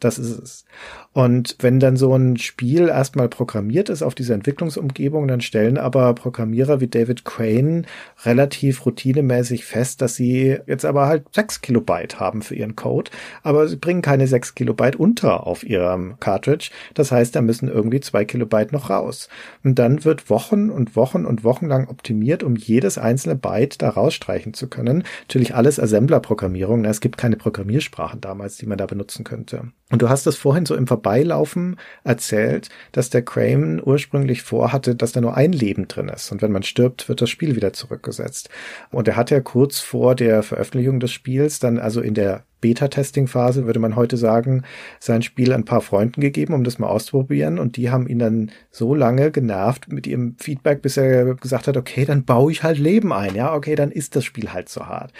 [0.00, 0.64] Das ist es.
[1.12, 6.14] Und wenn dann so ein Spiel erstmal programmiert ist auf diese Entwicklungsumgebung, dann stellen aber
[6.14, 7.84] Programmierer wie David Crane
[8.24, 13.10] relativ routinemäßig fest, dass sie jetzt aber halt sechs Kilobyte haben für ihren Code,
[13.42, 16.70] aber sie bringen keine sechs Kilobyte unter auf ihrem Cartridge.
[16.94, 19.28] Das heißt, da müssen irgendwie zwei Kilobyte noch raus.
[19.62, 23.90] Und dann wird Wochen und Wochen und Wochen lang optimiert, um jedes einzelne Byte da
[23.90, 25.04] rausstreichen zu können.
[25.22, 26.84] Natürlich alles Assembler-Programmierung.
[26.86, 29.72] Es gibt keine Programmiersprachen damals, die man da benutzen könnte.
[29.90, 35.12] Und du hast das vorhin so im Vorbeilaufen erzählt, dass der Crane ursprünglich vorhatte, dass
[35.12, 36.30] da nur ein Leben drin ist.
[36.30, 38.48] Und wenn man stirbt, wird das Spiel wieder zurückgesetzt.
[38.90, 43.66] Und er hat ja kurz vor der Veröffentlichung des Spiels dann also in der Beta-Testing-Phase,
[43.66, 44.62] würde man heute sagen,
[44.98, 47.58] sein Spiel ein paar Freunden gegeben, um das mal auszuprobieren.
[47.58, 51.76] Und die haben ihn dann so lange genervt mit ihrem Feedback, bis er gesagt hat,
[51.76, 53.34] okay, dann baue ich halt Leben ein.
[53.34, 55.12] Ja, okay, dann ist das Spiel halt so hart.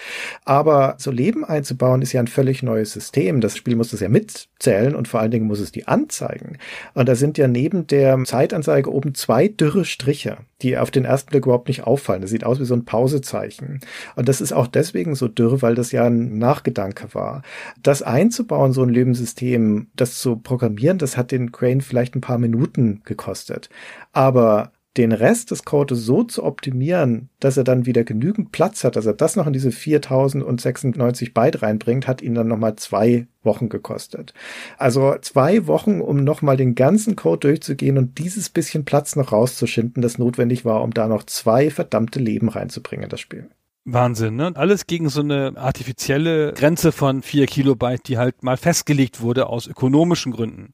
[0.45, 3.41] Aber so Leben einzubauen ist ja ein völlig neues System.
[3.41, 6.59] Das Spiel muss das ja mitzählen und vor allen Dingen muss es die anzeigen.
[6.95, 11.31] Und da sind ja neben der Zeitanzeige oben zwei dürre Striche, die auf den ersten
[11.31, 12.23] Blick überhaupt nicht auffallen.
[12.23, 13.81] Das sieht aus wie so ein Pausezeichen.
[14.17, 17.43] Und das ist auch deswegen so dürr, weil das ja ein Nachgedanke war war.
[17.83, 22.39] Das einzubauen, so ein Lebenssystem, das zu programmieren, das hat den Crane vielleicht ein paar
[22.39, 23.71] Minuten gekostet.
[24.13, 28.97] Aber den Rest des Codes so zu optimieren, dass er dann wieder genügend Platz hat,
[28.97, 33.69] dass er das noch in diese 4096 Byte reinbringt, hat ihn dann nochmal zwei Wochen
[33.69, 34.35] gekostet.
[34.79, 40.03] Also zwei Wochen, um nochmal den ganzen Code durchzugehen und dieses bisschen Platz noch rauszuschinden,
[40.03, 43.49] das notwendig war, um da noch zwei verdammte Leben reinzubringen in das Spiel.
[43.85, 44.53] Wahnsinn, ne?
[44.55, 49.67] Alles gegen so eine artifizielle Grenze von vier Kilobyte, die halt mal festgelegt wurde aus
[49.67, 50.73] ökonomischen Gründen,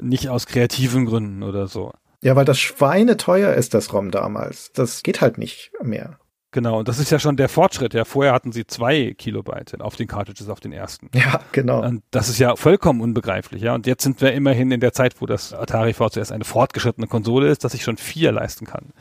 [0.00, 1.92] nicht aus kreativen Gründen oder so.
[2.22, 4.72] Ja, weil das Schweine teuer ist, das ROM damals.
[4.72, 6.18] Das geht halt nicht mehr.
[6.52, 7.92] Genau, und das ist ja schon der Fortschritt.
[7.92, 11.10] Ja, vorher hatten sie zwei Kilobyte auf den Cartridges, auf den ersten.
[11.14, 11.84] Ja, genau.
[11.84, 13.74] Und das ist ja vollkommen unbegreiflich, ja.
[13.74, 17.48] Und jetzt sind wir immerhin in der Zeit, wo das Atari VCS eine fortgeschrittene Konsole
[17.48, 18.92] ist, dass ich schon vier leisten kann.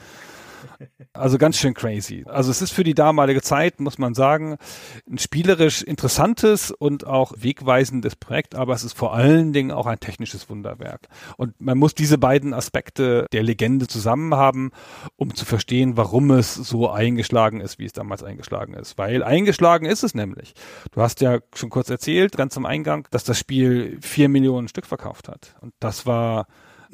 [1.14, 2.26] Also ganz schön crazy.
[2.28, 4.58] Also es ist für die damalige Zeit, muss man sagen,
[5.10, 10.00] ein spielerisch interessantes und auch wegweisendes Projekt, aber es ist vor allen Dingen auch ein
[10.00, 11.08] technisches Wunderwerk.
[11.38, 14.72] Und man muss diese beiden Aspekte der Legende zusammen haben,
[15.16, 18.98] um zu verstehen, warum es so eingeschlagen ist, wie es damals eingeschlagen ist.
[18.98, 20.54] Weil eingeschlagen ist es nämlich.
[20.92, 24.86] Du hast ja schon kurz erzählt, ganz am Eingang, dass das Spiel vier Millionen Stück
[24.86, 25.56] verkauft hat.
[25.62, 26.48] Und das war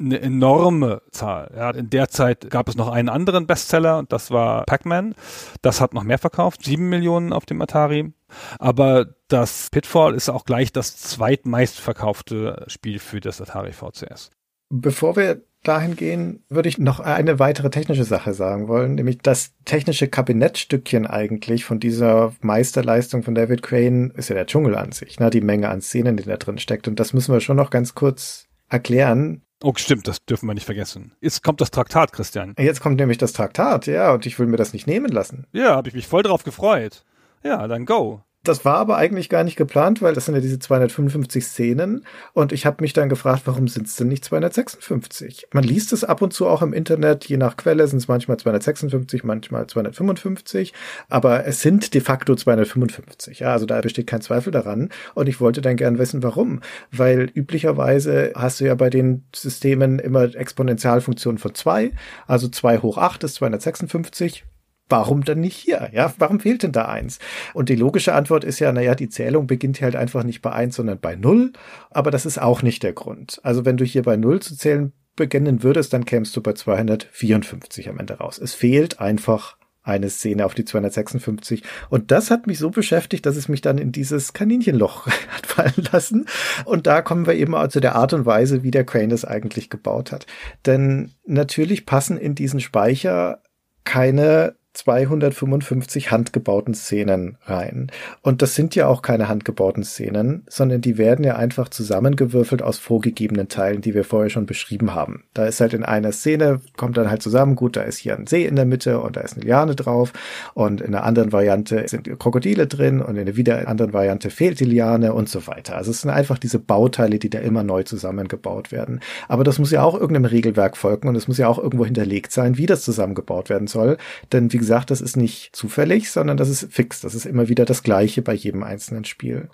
[0.04, 1.50] eine enorme Zahl.
[1.56, 5.14] Ja, in der Zeit gab es noch einen anderen Bestseller und das war Pac-Man.
[5.62, 8.12] Das hat noch mehr verkauft, sieben Millionen auf dem Atari.
[8.58, 14.30] Aber das Pitfall ist auch gleich das zweitmeistverkaufte Spiel für das Atari VCS.
[14.70, 19.52] Bevor wir dahin gehen, würde ich noch eine weitere technische Sache sagen wollen, nämlich das
[19.64, 25.20] technische Kabinettstückchen eigentlich von dieser Meisterleistung von David Crane ist ja der Dschungel an sich,
[25.20, 25.30] ne?
[25.30, 26.88] die Menge an Szenen, die da drin steckt.
[26.88, 29.42] Und das müssen wir schon noch ganz kurz erklären.
[29.62, 31.12] Oh, stimmt, das dürfen wir nicht vergessen.
[31.20, 32.54] Jetzt kommt das Traktat, Christian.
[32.58, 35.46] Jetzt kommt nämlich das Traktat, ja, und ich will mir das nicht nehmen lassen.
[35.52, 37.04] Ja, habe ich mich voll drauf gefreut.
[37.44, 38.22] Ja, dann go.
[38.44, 42.04] Das war aber eigentlich gar nicht geplant, weil das sind ja diese 255 Szenen.
[42.32, 45.46] Und ich habe mich dann gefragt, warum sind es denn nicht 256?
[45.52, 48.38] Man liest es ab und zu auch im Internet, je nach Quelle sind es manchmal
[48.38, 50.72] 256, manchmal 255,
[51.08, 53.38] aber es sind de facto 255.
[53.38, 54.88] Ja, also da besteht kein Zweifel daran.
[55.14, 60.00] Und ich wollte dann gern wissen, warum, weil üblicherweise hast du ja bei den Systemen
[60.00, 61.92] immer Exponentialfunktionen von zwei,
[62.26, 64.44] also zwei hoch acht ist 256
[64.92, 65.90] warum dann nicht hier?
[65.92, 67.18] Ja, warum fehlt denn da eins?
[67.54, 70.76] Und die logische Antwort ist ja, naja, die Zählung beginnt halt einfach nicht bei eins,
[70.76, 71.52] sondern bei null.
[71.90, 73.40] Aber das ist auch nicht der Grund.
[73.42, 77.88] Also wenn du hier bei null zu zählen beginnen würdest, dann kämst du bei 254
[77.88, 78.38] am Ende raus.
[78.38, 81.62] Es fehlt einfach eine Szene auf die 256.
[81.88, 85.88] Und das hat mich so beschäftigt, dass es mich dann in dieses Kaninchenloch hat fallen
[85.90, 86.26] lassen.
[86.64, 89.24] Und da kommen wir eben auch zu der Art und Weise, wie der Crane das
[89.24, 90.26] eigentlich gebaut hat.
[90.66, 93.40] Denn natürlich passen in diesen Speicher
[93.84, 97.90] keine 255 handgebauten Szenen rein.
[98.22, 102.78] Und das sind ja auch keine handgebauten Szenen, sondern die werden ja einfach zusammengewürfelt aus
[102.78, 105.24] vorgegebenen Teilen, die wir vorher schon beschrieben haben.
[105.34, 108.26] Da ist halt in einer Szene, kommt dann halt zusammen, gut, da ist hier ein
[108.26, 110.12] See in der Mitte und da ist eine Liane drauf
[110.54, 114.58] und in einer anderen Variante sind Krokodile drin und in einer wieder anderen Variante fehlt
[114.58, 115.76] die Liane und so weiter.
[115.76, 119.00] Also es sind einfach diese Bauteile, die da immer neu zusammengebaut werden.
[119.28, 122.32] Aber das muss ja auch irgendeinem Regelwerk folgen und es muss ja auch irgendwo hinterlegt
[122.32, 123.98] sein, wie das zusammengebaut werden soll.
[124.32, 127.00] Denn wie gesagt, das ist nicht zufällig, sondern das ist fix.
[127.00, 129.50] Das ist immer wieder das Gleiche bei jedem einzelnen Spiel.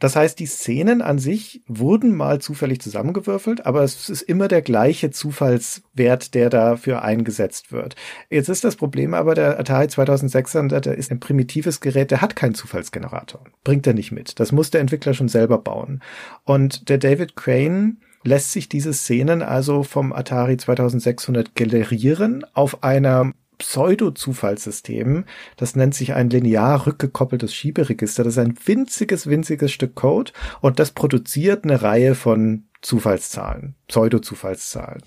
[0.00, 4.60] Das heißt, die Szenen an sich wurden mal zufällig zusammengewürfelt, aber es ist immer der
[4.60, 7.96] gleiche Zufallswert, der dafür eingesetzt wird.
[8.28, 12.36] Jetzt ist das Problem aber, der Atari 2600, der ist ein primitives Gerät, der hat
[12.36, 13.44] keinen Zufallsgenerator.
[13.62, 14.40] Bringt er nicht mit.
[14.40, 16.02] Das muss der Entwickler schon selber bauen.
[16.44, 23.32] Und der David Crane lässt sich diese Szenen also vom Atari 2600 generieren auf einer
[23.58, 25.24] Pseudo-Zufallssystem.
[25.56, 28.24] Das nennt sich ein linear rückgekoppeltes Schieberegister.
[28.24, 35.02] Das ist ein winziges, winziges Stück Code und das produziert eine Reihe von Zufallszahlen, Pseudo-Zufallszahlen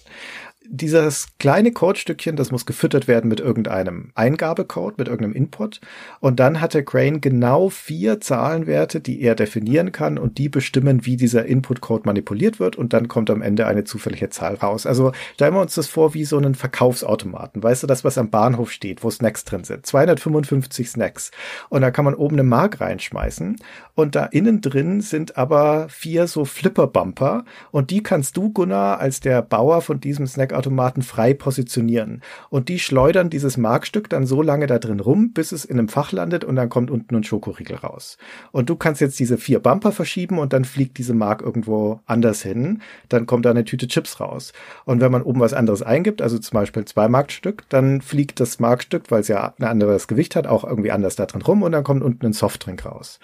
[0.69, 5.79] dieses kleine Codestückchen, das muss gefüttert werden mit irgendeinem Eingabecode, mit irgendeinem Input.
[6.19, 11.05] Und dann hat der Crane genau vier Zahlenwerte, die er definieren kann und die bestimmen,
[11.05, 12.75] wie dieser Input-Code manipuliert wird.
[12.75, 14.85] Und dann kommt am Ende eine zufällige Zahl raus.
[14.85, 17.63] Also stellen wir uns das vor wie so einen Verkaufsautomaten.
[17.63, 19.85] Weißt du, das, was am Bahnhof steht, wo Snacks drin sind.
[19.85, 21.31] 255 Snacks.
[21.69, 23.57] Und da kann man oben eine Mark reinschmeißen.
[23.95, 27.45] Und da innen drin sind aber vier so Flipper-Bumper.
[27.71, 32.21] Und die kannst du, Gunnar, als der Bauer von diesem Snack Geldautomaten frei positionieren.
[32.49, 35.87] Und die schleudern dieses Markstück dann so lange da drin rum, bis es in einem
[35.87, 38.17] Fach landet und dann kommt unten ein Schokoriegel raus.
[38.51, 42.41] Und du kannst jetzt diese vier Bumper verschieben und dann fliegt diese Mark irgendwo anders
[42.41, 42.81] hin.
[43.09, 44.53] Dann kommt da eine Tüte Chips raus.
[44.85, 48.59] Und wenn man oben was anderes eingibt, also zum Beispiel zwei Markstück, dann fliegt das
[48.59, 51.71] Markstück, weil es ja ein anderes Gewicht hat, auch irgendwie anders da drin rum und
[51.71, 53.19] dann kommt unten ein Softdrink raus.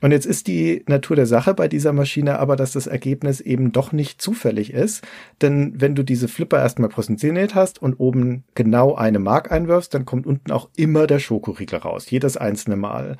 [0.00, 3.72] Und jetzt ist die Natur der Sache bei dieser Maschine aber, dass das Ergebnis eben
[3.72, 5.06] doch nicht zufällig ist.
[5.40, 10.04] Denn wenn du diese Flipper erstmal positioniert hast und oben genau eine Mark einwirfst, dann
[10.04, 12.10] kommt unten auch immer der Schokoriegel raus.
[12.10, 13.16] Jedes einzelne Mal.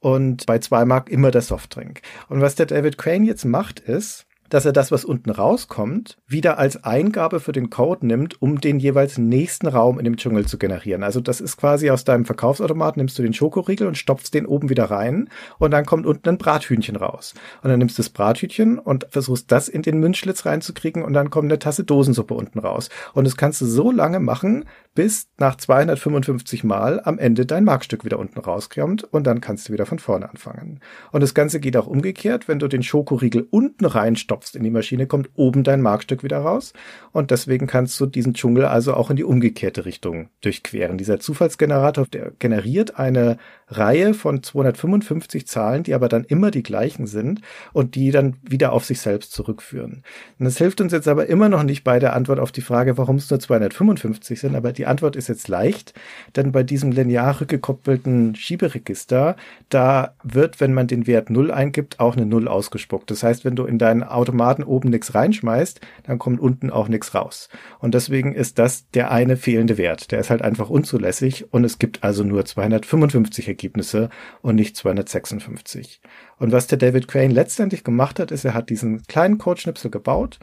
[0.00, 2.02] Und bei zwei Mark immer der Softdrink.
[2.28, 6.58] Und was der David Crane jetzt macht, ist, dass er das, was unten rauskommt, wieder
[6.58, 10.58] als Eingabe für den Code nimmt, um den jeweils nächsten Raum in dem Dschungel zu
[10.58, 11.02] generieren.
[11.02, 14.68] Also das ist quasi aus deinem Verkaufsautomat, nimmst du den Schokoriegel und stopfst den oben
[14.68, 17.32] wieder rein und dann kommt unten ein Brathühnchen raus.
[17.62, 21.30] Und dann nimmst du das Brathühnchen und versuchst das in den Münzschlitz reinzukriegen und dann
[21.30, 22.90] kommt eine Tasse Dosensuppe unten raus.
[23.14, 28.04] Und das kannst du so lange machen, bis nach 255 Mal am Ende dein Markstück
[28.04, 30.80] wieder unten rauskommt und dann kannst du wieder von vorne anfangen.
[31.10, 35.06] Und das Ganze geht auch umgekehrt, wenn du den Schokoriegel unten reinstopfst in die Maschine,
[35.06, 36.72] kommt oben dein Markstück wieder raus
[37.12, 40.98] und deswegen kannst du diesen Dschungel also auch in die umgekehrte Richtung durchqueren.
[40.98, 43.38] Dieser Zufallsgenerator, der generiert eine
[43.68, 47.40] Reihe von 255 Zahlen, die aber dann immer die gleichen sind
[47.72, 50.02] und die dann wieder auf sich selbst zurückführen.
[50.38, 52.98] Und das hilft uns jetzt aber immer noch nicht bei der Antwort auf die Frage,
[52.98, 55.94] warum es nur 255 sind, aber die Antwort ist jetzt leicht,
[56.36, 59.36] denn bei diesem linear rückgekoppelten Schieberegister,
[59.68, 63.10] da wird, wenn man den Wert 0 eingibt, auch eine 0 ausgespuckt.
[63.10, 64.02] Das heißt, wenn du in deinen
[64.32, 67.48] Automaten oben nichts reinschmeißt, dann kommt unten auch nichts raus.
[67.78, 70.10] Und deswegen ist das der eine fehlende Wert.
[70.10, 74.08] Der ist halt einfach unzulässig und es gibt also nur 255 Ergebnisse.
[74.40, 76.00] Und nicht 256.
[76.38, 80.38] Und was der David Crane letztendlich gemacht hat, ist, er hat diesen kleinen Codeschnipsel gebaut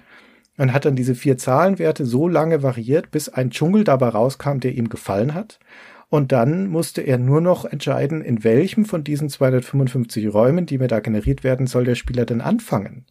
[0.58, 4.74] und hat dann diese vier Zahlenwerte so lange variiert, bis ein Dschungel dabei rauskam, der
[4.74, 5.60] ihm gefallen hat.
[6.10, 10.88] Und dann musste er nur noch entscheiden, in welchem von diesen 255 Räumen, die mir
[10.88, 13.06] da generiert werden, soll der Spieler denn anfangen.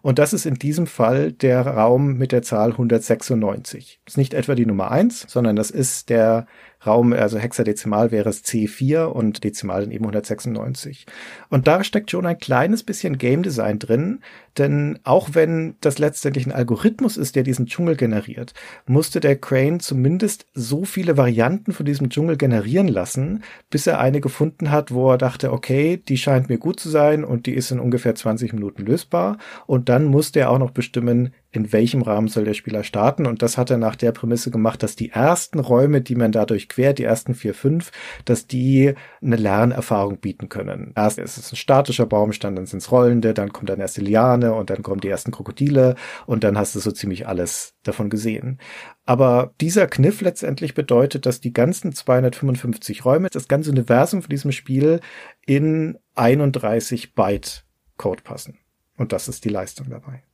[0.00, 4.00] Und das ist in diesem Fall der Raum mit der Zahl 196.
[4.04, 6.46] Das ist nicht etwa die Nummer eins, sondern das ist der
[6.86, 11.06] Raum, also hexadezimal wäre es C4 und dezimal dann eben 196.
[11.50, 14.20] Und da steckt schon ein kleines bisschen Game Design drin,
[14.58, 18.54] denn auch wenn das letztendlich ein Algorithmus ist, der diesen Dschungel generiert,
[18.86, 24.20] musste der Crane zumindest so viele Varianten von diesem Dschungel generieren lassen, bis er eine
[24.20, 27.70] gefunden hat, wo er dachte, okay, die scheint mir gut zu sein und die ist
[27.70, 29.38] in ungefähr 20 Minuten lösbar.
[29.66, 33.26] Und dann musste er auch noch bestimmen, in welchem Rahmen soll der Spieler starten.
[33.26, 36.68] Und das hat er nach der Prämisse gemacht, dass die ersten Räume, die man dadurch
[36.68, 37.90] quert, die ersten vier, fünf,
[38.26, 40.92] dass die eine Lernerfahrung bieten können.
[40.94, 44.02] Erst ist es ein statischer Baumstand, dann sind es rollende, dann kommt dann erst die
[44.02, 45.94] Liane und dann kommen die ersten Krokodile
[46.26, 48.58] und dann hast du so ziemlich alles davon gesehen.
[49.06, 54.52] Aber dieser Kniff letztendlich bedeutet, dass die ganzen 255 Räume, das ganze Universum von diesem
[54.52, 55.00] Spiel
[55.46, 57.64] in 31 Byte
[57.96, 58.58] Code passen.
[58.98, 60.27] Und das ist die Leistung dabei.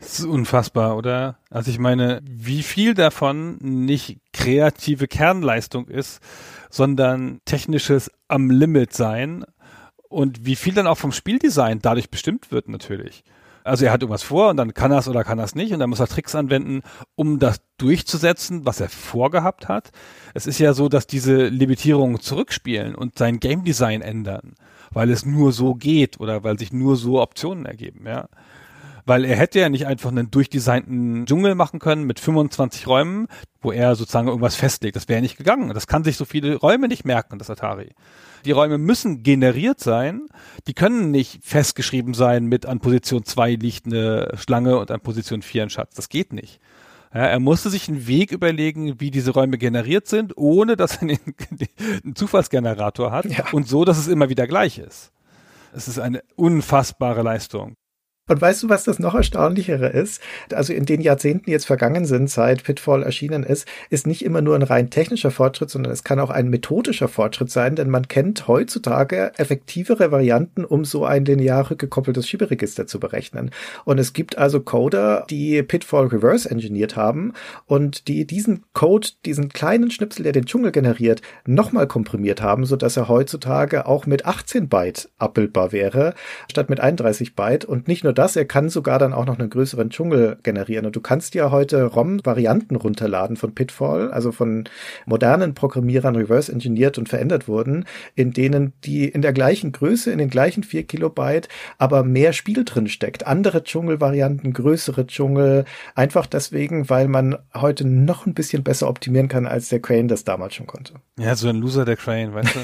[0.00, 1.36] Das ist unfassbar, oder?
[1.50, 6.20] Also ich meine, wie viel davon nicht kreative Kernleistung ist,
[6.70, 9.44] sondern technisches am Limit sein
[10.08, 13.24] und wie viel dann auch vom Spieldesign dadurch bestimmt wird natürlich.
[13.62, 15.72] Also er hat irgendwas vor und dann kann er es oder kann er es nicht
[15.72, 16.80] und dann muss er Tricks anwenden,
[17.14, 19.90] um das durchzusetzen, was er vorgehabt hat.
[20.32, 24.54] Es ist ja so, dass diese Limitierungen zurückspielen und sein Game Design ändern,
[24.90, 28.28] weil es nur so geht oder weil sich nur so Optionen ergeben, ja.
[29.10, 33.26] Weil er hätte ja nicht einfach einen durchdesignten Dschungel machen können mit 25 Räumen,
[33.60, 34.94] wo er sozusagen irgendwas festlegt.
[34.94, 35.74] Das wäre ja nicht gegangen.
[35.74, 37.88] Das kann sich so viele Räume nicht merken, das Atari.
[38.44, 40.28] Die Räume müssen generiert sein.
[40.68, 45.42] Die können nicht festgeschrieben sein mit an Position 2 liegt eine Schlange und an Position
[45.42, 45.96] 4 ein Schatz.
[45.96, 46.60] Das geht nicht.
[47.12, 51.02] Ja, er musste sich einen Weg überlegen, wie diese Räume generiert sind, ohne dass er
[51.02, 51.18] einen,
[52.04, 53.46] einen Zufallsgenerator hat ja.
[53.50, 55.10] und so, dass es immer wieder gleich ist.
[55.72, 57.74] Es ist eine unfassbare Leistung.
[58.30, 60.22] Und weißt du, was das noch erstaunlichere ist?
[60.54, 64.54] Also in den Jahrzehnten jetzt vergangen sind, seit Pitfall erschienen ist, ist nicht immer nur
[64.54, 68.46] ein rein technischer Fortschritt, sondern es kann auch ein methodischer Fortschritt sein, denn man kennt
[68.46, 73.50] heutzutage effektivere Varianten, um so ein linear rückgekoppeltes Schieberegister zu berechnen.
[73.84, 77.32] Und es gibt also Coder, die Pitfall reverse engineert haben
[77.66, 82.76] und die diesen Code, diesen kleinen Schnipsel, der den Dschungel generiert, nochmal komprimiert haben, so
[82.76, 86.14] dass er heutzutage auch mit 18 Byte abbildbar wäre,
[86.48, 89.48] statt mit 31 Byte und nicht nur das, er kann sogar dann auch noch einen
[89.48, 90.84] größeren Dschungel generieren.
[90.84, 94.64] Und du kannst ja heute ROM-Varianten runterladen von Pitfall, also von
[95.06, 100.18] modernen Programmierern reverse engineert und verändert wurden, in denen die in der gleichen Größe, in
[100.18, 101.48] den gleichen vier Kilobyte,
[101.78, 103.26] aber mehr Spiel drin steckt.
[103.26, 105.64] Andere Dschungelvarianten, größere Dschungel,
[105.94, 110.24] einfach deswegen, weil man heute noch ein bisschen besser optimieren kann, als der Crane das
[110.24, 110.94] damals schon konnte.
[111.18, 112.60] Ja, so ein Loser der Crane, weißt du?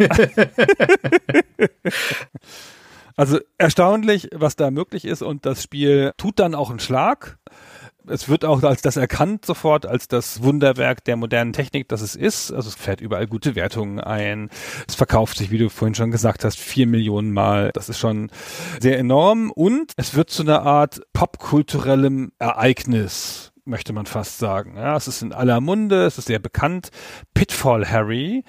[3.20, 7.36] Also erstaunlich, was da möglich ist und das Spiel tut dann auch einen Schlag.
[8.06, 12.16] Es wird auch als das erkannt sofort, als das Wunderwerk der modernen Technik, das es
[12.16, 12.50] ist.
[12.50, 14.48] Also es fährt überall gute Wertungen ein.
[14.88, 17.72] Es verkauft sich, wie du vorhin schon gesagt hast, vier Millionen Mal.
[17.74, 18.30] Das ist schon
[18.80, 19.50] sehr enorm.
[19.50, 24.76] Und es wird zu einer Art popkulturellem Ereignis möchte man fast sagen.
[24.76, 26.90] Ja, es ist in aller Munde, es ist sehr bekannt.
[27.34, 28.44] Pitfall Harry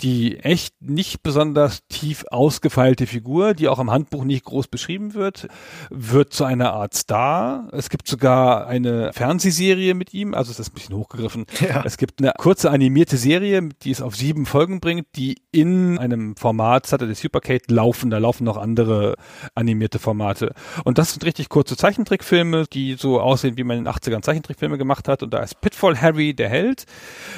[0.00, 5.48] die echt nicht besonders tief ausgefeilte Figur, die auch im Handbuch nicht groß beschrieben wird,
[5.90, 7.68] wird zu einer Art Star.
[7.72, 11.46] Es gibt sogar eine Fernsehserie mit ihm, also es ist ein bisschen hochgegriffen.
[11.62, 11.84] Ja.
[11.84, 16.34] Es gibt eine kurze animierte Serie, die es auf sieben Folgen bringt, die in einem
[16.34, 18.10] Format Saturday Supercade laufen.
[18.10, 19.14] Da laufen noch andere
[19.54, 20.54] animierte Formate.
[20.84, 24.76] Und das sind richtig kurze Zeichentrickfilme, die so aussehen, wie man in den 80ern Zeichentrickfilme
[24.76, 25.22] gemacht hat.
[25.22, 26.84] Und da ist Pitfall Harry der Held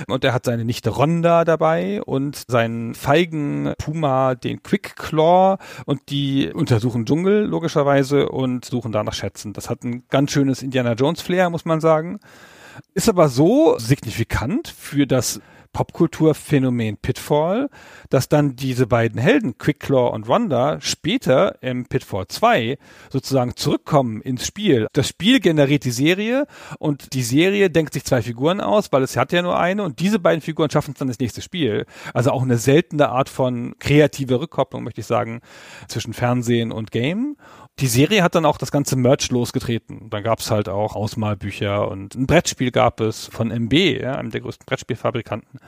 [0.09, 6.00] und der hat seine Nichte Ronda dabei und seinen feigen Puma, den Quick Claw und
[6.10, 9.52] die untersuchen Dschungel logischerweise und suchen da nach Schätzen.
[9.52, 12.20] Das hat ein ganz schönes Indiana Jones Flair, muss man sagen.
[12.92, 15.40] Ist aber so signifikant für das
[15.74, 17.68] Popkulturphänomen Pitfall,
[18.09, 22.78] dass dann diese beiden Helden, Quickclaw und Wanda, später im Pitfall 2
[23.10, 24.86] sozusagen zurückkommen ins Spiel.
[24.94, 26.46] Das Spiel generiert die Serie
[26.78, 29.98] und die Serie denkt sich zwei Figuren aus, weil es hat ja nur eine und
[29.98, 31.84] diese beiden Figuren schaffen es dann das nächste Spiel.
[32.14, 35.40] Also auch eine seltene Art von kreativer Rückkopplung, möchte ich sagen,
[35.88, 37.36] zwischen Fernsehen und Game.
[37.80, 40.09] Die Serie hat dann auch das ganze Merch losgetreten.
[40.09, 44.30] Dann gab es halt auch Ausmalbücher und ein Brettspiel gab es von MB, ja, einem
[44.30, 45.59] der größten Brettspielfabrikanten.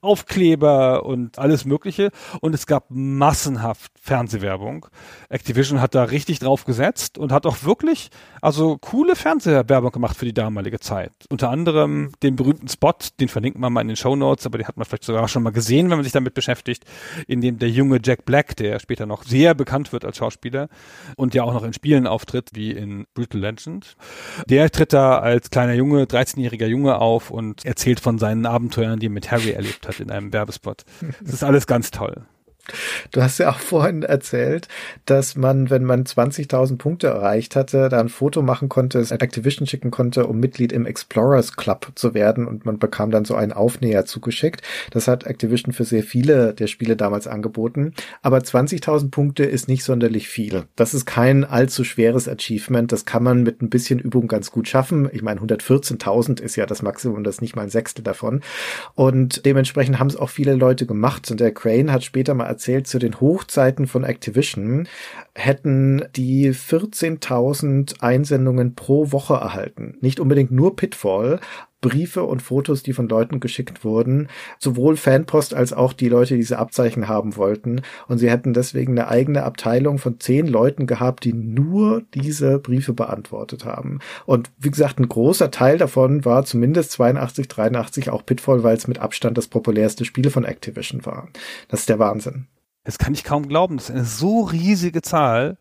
[0.00, 2.12] Aufkleber und alles Mögliche.
[2.40, 4.86] Und es gab massenhaft Fernsehwerbung.
[5.28, 8.08] Activision hat da richtig drauf gesetzt und hat auch wirklich,
[8.40, 11.12] also coole Fernsehwerbung gemacht für die damalige Zeit.
[11.28, 14.66] Unter anderem den berühmten Spot, den verlinken wir mal in den Show Notes, aber den
[14.66, 16.86] hat man vielleicht sogar schon mal gesehen, wenn man sich damit beschäftigt,
[17.26, 20.70] in dem der junge Jack Black, der später noch sehr bekannt wird als Schauspieler
[21.16, 23.96] und ja auch noch in Spielen auftritt, wie in Brutal Legend.
[24.46, 29.06] Der tritt da als kleiner Junge, 13-jähriger Junge auf und erzählt von seinen Abenteuern, die
[29.06, 30.84] er mit Harry erlebt hat in einem Werbespot.
[31.22, 32.24] Das ist alles ganz toll.
[33.10, 34.68] Du hast ja auch vorhin erzählt,
[35.06, 39.66] dass man, wenn man 20.000 Punkte erreicht hatte, da ein Foto machen konnte, es Activision
[39.66, 43.52] schicken konnte, um Mitglied im Explorers Club zu werden und man bekam dann so einen
[43.52, 44.62] Aufnäher zugeschickt.
[44.90, 47.94] Das hat Activision für sehr viele der Spiele damals angeboten.
[48.22, 50.64] Aber 20.000 Punkte ist nicht sonderlich viel.
[50.76, 52.92] Das ist kein allzu schweres Achievement.
[52.92, 55.08] Das kann man mit ein bisschen Übung ganz gut schaffen.
[55.12, 58.40] Ich meine, 114.000 ist ja das Maximum, das ist nicht mal ein Sechstel davon.
[58.94, 61.30] Und dementsprechend haben es auch viele Leute gemacht.
[61.30, 64.86] Und der Crane hat später mal erzählt, zu den Hochzeiten von Activision
[65.34, 69.96] hätten die 14.000 Einsendungen pro Woche erhalten.
[70.02, 71.40] Nicht unbedingt nur Pitfall,
[71.80, 74.28] Briefe und Fotos, die von Leuten geschickt wurden,
[74.58, 77.82] sowohl Fanpost als auch die Leute, die diese Abzeichen haben wollten.
[78.08, 82.92] Und sie hätten deswegen eine eigene Abteilung von zehn Leuten gehabt, die nur diese Briefe
[82.92, 84.00] beantwortet haben.
[84.26, 88.88] Und wie gesagt, ein großer Teil davon war zumindest 82, 83 auch Pitfall, weil es
[88.88, 91.28] mit Abstand das populärste Spiel von Activision war.
[91.68, 92.46] Das ist der Wahnsinn.
[92.84, 93.76] Das kann ich kaum glauben.
[93.76, 95.58] Das ist eine so riesige Zahl.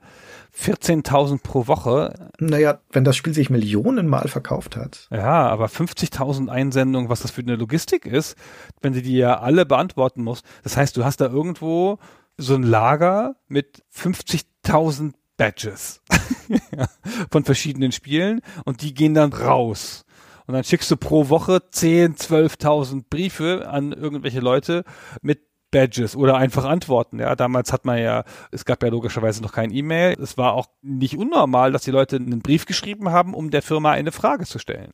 [0.57, 2.29] 14.000 pro Woche.
[2.39, 5.07] Naja, wenn das Spiel sich Millionen Mal verkauft hat.
[5.11, 8.35] Ja, aber 50.000 Einsendungen, was das für eine Logistik ist,
[8.81, 10.41] wenn sie die ja alle beantworten muss.
[10.63, 11.99] Das heißt, du hast da irgendwo
[12.37, 16.01] so ein Lager mit 50.000 Badges
[17.31, 20.05] von verschiedenen Spielen und die gehen dann raus.
[20.47, 24.83] Und dann schickst du pro Woche 10, 12.000 Briefe an irgendwelche Leute
[25.21, 27.19] mit Badges oder einfach Antworten.
[27.19, 30.15] Ja, damals hat man ja, es gab ja logischerweise noch kein E-Mail.
[30.21, 33.91] Es war auch nicht unnormal, dass die Leute einen Brief geschrieben haben, um der Firma
[33.91, 34.93] eine Frage zu stellen.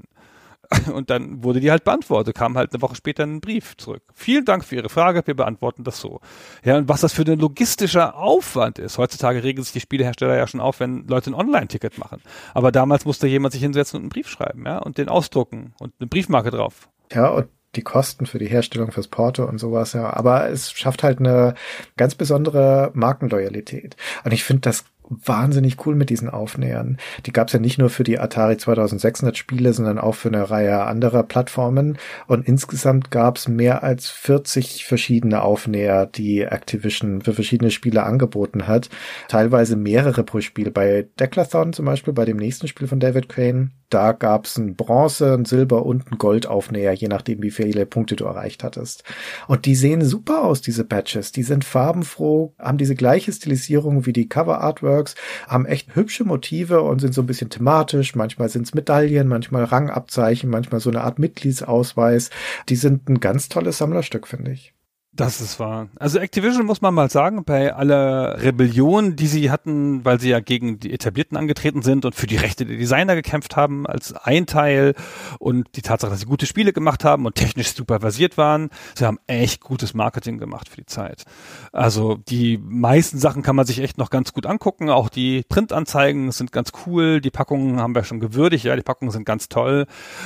[0.93, 4.03] Und dann wurde die halt beantwortet, kam halt eine Woche später ein Brief zurück.
[4.13, 6.21] Vielen Dank für Ihre Frage, wir beantworten das so.
[6.63, 8.97] Ja, und was das für ein logistischer Aufwand ist.
[8.97, 12.21] Heutzutage regeln sich die Spielehersteller ja schon auf, wenn Leute ein Online-Ticket machen.
[12.53, 15.93] Aber damals musste jemand sich hinsetzen und einen Brief schreiben, ja, und den ausdrucken und
[15.99, 16.89] eine Briefmarke drauf.
[17.11, 20.13] Ja, und die Kosten für die Herstellung fürs Porto und sowas, ja.
[20.13, 21.55] Aber es schafft halt eine
[21.97, 23.95] ganz besondere Markenloyalität.
[24.23, 26.97] Und ich finde das wahnsinnig cool mit diesen Aufnähern.
[27.25, 30.49] Die gab es ja nicht nur für die Atari 2600 Spiele, sondern auch für eine
[30.49, 31.97] Reihe anderer Plattformen.
[32.27, 38.67] Und insgesamt gab es mehr als 40 verschiedene Aufnäher, die Activision für verschiedene Spiele angeboten
[38.67, 38.89] hat.
[39.27, 40.71] Teilweise mehrere pro Spiel.
[40.71, 44.75] Bei Declathon zum Beispiel, bei dem nächsten Spiel von David Crane, da gab es ein
[44.75, 49.03] Bronze, ein Silber und ein Goldaufnäher, je nachdem, wie viele Punkte du erreicht hattest.
[49.47, 51.31] Und die sehen super aus, diese Patches.
[51.31, 55.15] Die sind farbenfroh, haben diese gleiche Stilisierung wie die Cover Artworks,
[55.47, 58.15] haben echt hübsche Motive und sind so ein bisschen thematisch.
[58.15, 62.29] Manchmal sind es Medaillen, manchmal Rangabzeichen, manchmal so eine Art Mitgliedsausweis.
[62.69, 64.74] Die sind ein ganz tolles Sammlerstück, finde ich.
[65.15, 65.87] Das ist wahr.
[65.97, 70.41] Also Activision muss man mal sagen, bei aller Rebellion, die sie hatten, weil sie ja
[70.41, 74.45] gegen die Etablierten angetreten sind und für die Rechte der Designer gekämpft haben als ein
[74.45, 74.93] Teil
[75.39, 79.05] und die Tatsache, dass sie gute Spiele gemacht haben und technisch super versiert waren, sie
[79.05, 81.23] haben echt gutes Marketing gemacht für die Zeit.
[81.71, 84.89] Also die meisten Sachen kann man sich echt noch ganz gut angucken.
[84.89, 87.21] Auch die Printanzeigen sind ganz cool.
[87.21, 88.65] Die Packungen haben wir schon gewürdigt.
[88.65, 89.85] Ja, die Packungen sind ganz toll.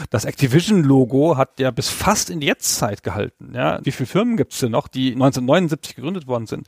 [0.10, 3.52] Das Activision-Logo hat ja bis fast in die Jetztzeit gehalten.
[3.53, 4.78] Ja, wie viele Firmen gibt es denn noch?
[4.80, 6.68] Noch, die 1979 gegründet worden sind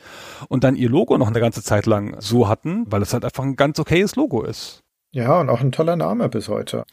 [0.50, 3.44] und dann ihr Logo noch eine ganze Zeit lang so hatten, weil es halt einfach
[3.44, 4.84] ein ganz okayes Logo ist.
[5.14, 6.86] Ja, und auch ein toller Name bis heute.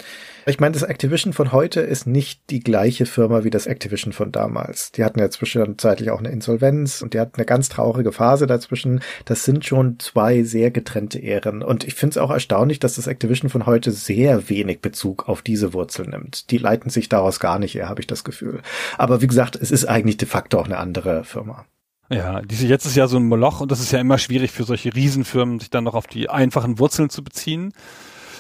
[0.44, 4.32] Ich meine, das Activision von heute ist nicht die gleiche Firma wie das Activision von
[4.32, 4.90] damals.
[4.90, 9.02] Die hatten ja zwischenzeitlich auch eine Insolvenz und die hatten eine ganz traurige Phase dazwischen.
[9.24, 11.62] Das sind schon zwei sehr getrennte Ehren.
[11.62, 15.40] Und ich finde es auch erstaunlich, dass das Activision von heute sehr wenig Bezug auf
[15.40, 16.50] diese Wurzel nimmt.
[16.50, 18.62] Die leiten sich daraus gar nicht eher, habe ich das Gefühl.
[18.96, 21.66] Aber wie gesagt, es ist eigentlich de facto auch eine andere Firma.
[22.10, 24.64] Ja, diese jetzt ist ja so ein Moloch und das ist ja immer schwierig für
[24.64, 27.72] solche Riesenfirmen, sich dann noch auf die einfachen Wurzeln zu beziehen.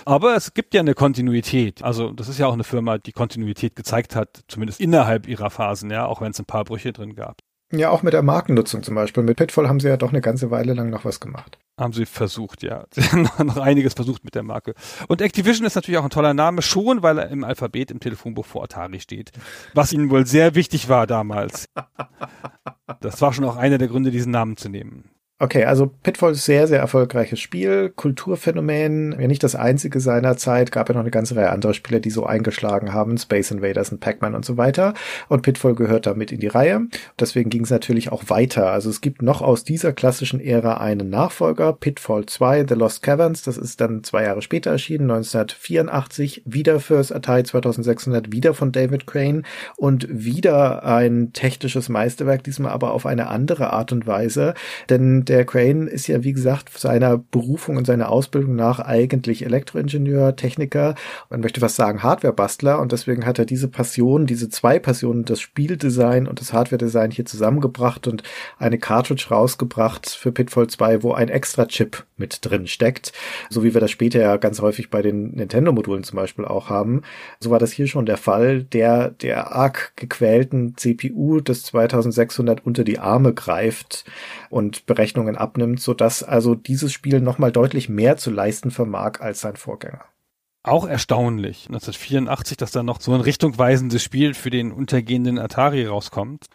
[0.08, 1.82] Aber es gibt ja eine Kontinuität.
[1.82, 5.90] Also das ist ja auch eine Firma, die Kontinuität gezeigt hat, zumindest innerhalb ihrer Phasen,
[5.90, 7.42] ja, auch wenn es ein paar Brüche drin gab.
[7.72, 9.22] Ja, auch mit der Markennutzung zum Beispiel.
[9.22, 11.58] Mit Pitfall haben sie ja doch eine ganze Weile lang noch was gemacht.
[11.78, 12.86] Haben sie versucht, ja.
[12.94, 14.72] Sie haben noch einiges versucht mit der Marke.
[15.08, 18.46] Und Activision ist natürlich auch ein toller Name, schon weil er im Alphabet im Telefonbuch
[18.46, 19.32] vor Atari steht.
[19.74, 21.68] Was ihnen wohl sehr wichtig war damals.
[23.00, 25.10] Das war schon auch einer der Gründe, diesen Namen zu nehmen.
[25.40, 30.72] Okay, also Pitfall ist sehr, sehr erfolgreiches Spiel, Kulturphänomen, ja nicht das einzige seiner Zeit,
[30.72, 34.00] gab ja noch eine ganze Reihe anderer Spiele, die so eingeschlagen haben, Space Invaders und
[34.00, 34.94] Pac-Man und so weiter.
[35.28, 36.88] Und Pitfall gehört damit in die Reihe.
[37.20, 38.72] Deswegen ging es natürlich auch weiter.
[38.72, 43.42] Also es gibt noch aus dieser klassischen Ära einen Nachfolger, Pitfall 2, The Lost Caverns,
[43.42, 49.06] das ist dann zwei Jahre später erschienen, 1984, wieder fürs Atari 2600, wieder von David
[49.06, 49.44] Crane.
[49.76, 54.54] Und wieder ein technisches Meisterwerk, diesmal aber auf eine andere Art und Weise,
[54.90, 59.44] denn Und der Crane ist ja, wie gesagt, seiner Berufung und seiner Ausbildung nach eigentlich
[59.44, 60.94] Elektroingenieur, Techniker,
[61.28, 65.42] man möchte was sagen Hardwarebastler und deswegen hat er diese Passion, diese zwei Passionen, das
[65.42, 68.22] Spieldesign und das Hardware-Design hier zusammengebracht und
[68.58, 73.12] eine Cartridge rausgebracht für Pitfall 2, wo ein extra Chip mit drin steckt,
[73.50, 77.02] so wie wir das später ja ganz häufig bei den Nintendo-Modulen zum Beispiel auch haben.
[77.38, 82.82] So war das hier schon der Fall, der der arg gequälten CPU des 2600 unter
[82.82, 84.06] die Arme greift
[84.48, 84.86] und
[85.18, 89.56] Berechnungen abnimmt, so dass also dieses Spiel nochmal deutlich mehr zu leisten vermag als sein
[89.56, 90.04] Vorgänger.
[90.62, 96.46] Auch erstaunlich, 1984, dass da noch so ein richtungweisendes Spiel für den untergehenden Atari rauskommt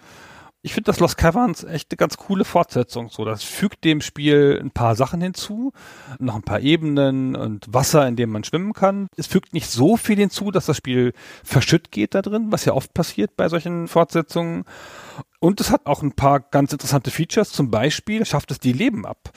[0.65, 3.09] ich finde das Lost Caverns echt eine ganz coole Fortsetzung.
[3.09, 5.73] So, das fügt dem Spiel ein paar Sachen hinzu,
[6.19, 9.07] noch ein paar Ebenen und Wasser, in dem man schwimmen kann.
[9.17, 11.11] Es fügt nicht so viel hinzu, dass das Spiel
[11.43, 14.63] verschütt geht da drin, was ja oft passiert bei solchen Fortsetzungen.
[15.41, 17.51] Und es hat auch ein paar ganz interessante Features.
[17.51, 19.33] Zum Beispiel schafft es die Leben ab.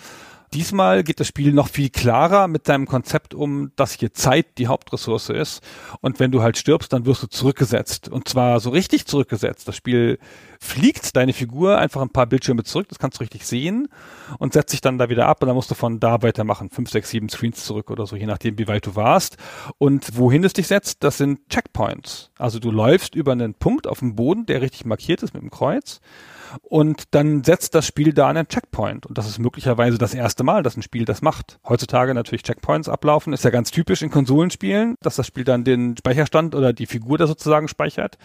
[0.55, 4.69] Diesmal geht das Spiel noch viel klarer mit deinem Konzept um, dass hier Zeit die
[4.69, 5.63] Hauptressource ist.
[6.01, 8.09] Und wenn du halt stirbst, dann wirst du zurückgesetzt.
[8.09, 9.67] Und zwar so richtig zurückgesetzt.
[9.69, 10.19] Das Spiel
[10.61, 13.89] fliegt deine Figur einfach ein paar Bildschirme zurück, das kannst du richtig sehen
[14.39, 16.71] und setzt sich dann da wieder ab und dann musst du von da weitermachen.
[16.71, 19.37] Fünf, sechs, sieben Screens zurück oder so, je nachdem, wie weit du warst.
[19.79, 22.31] Und wohin es dich setzt, das sind Checkpoints.
[22.39, 25.51] Also du läufst über einen Punkt auf dem Boden, der richtig markiert ist mit dem
[25.51, 26.01] Kreuz
[26.63, 29.07] und dann setzt das Spiel da einen Checkpoint.
[29.07, 31.59] Und das ist möglicherweise das erste Mal, dass ein Spiel das macht.
[31.69, 35.97] Heutzutage natürlich Checkpoints ablaufen, ist ja ganz typisch in Konsolenspielen, dass das Spiel dann den
[35.97, 38.19] Speicherstand oder die Figur da sozusagen speichert.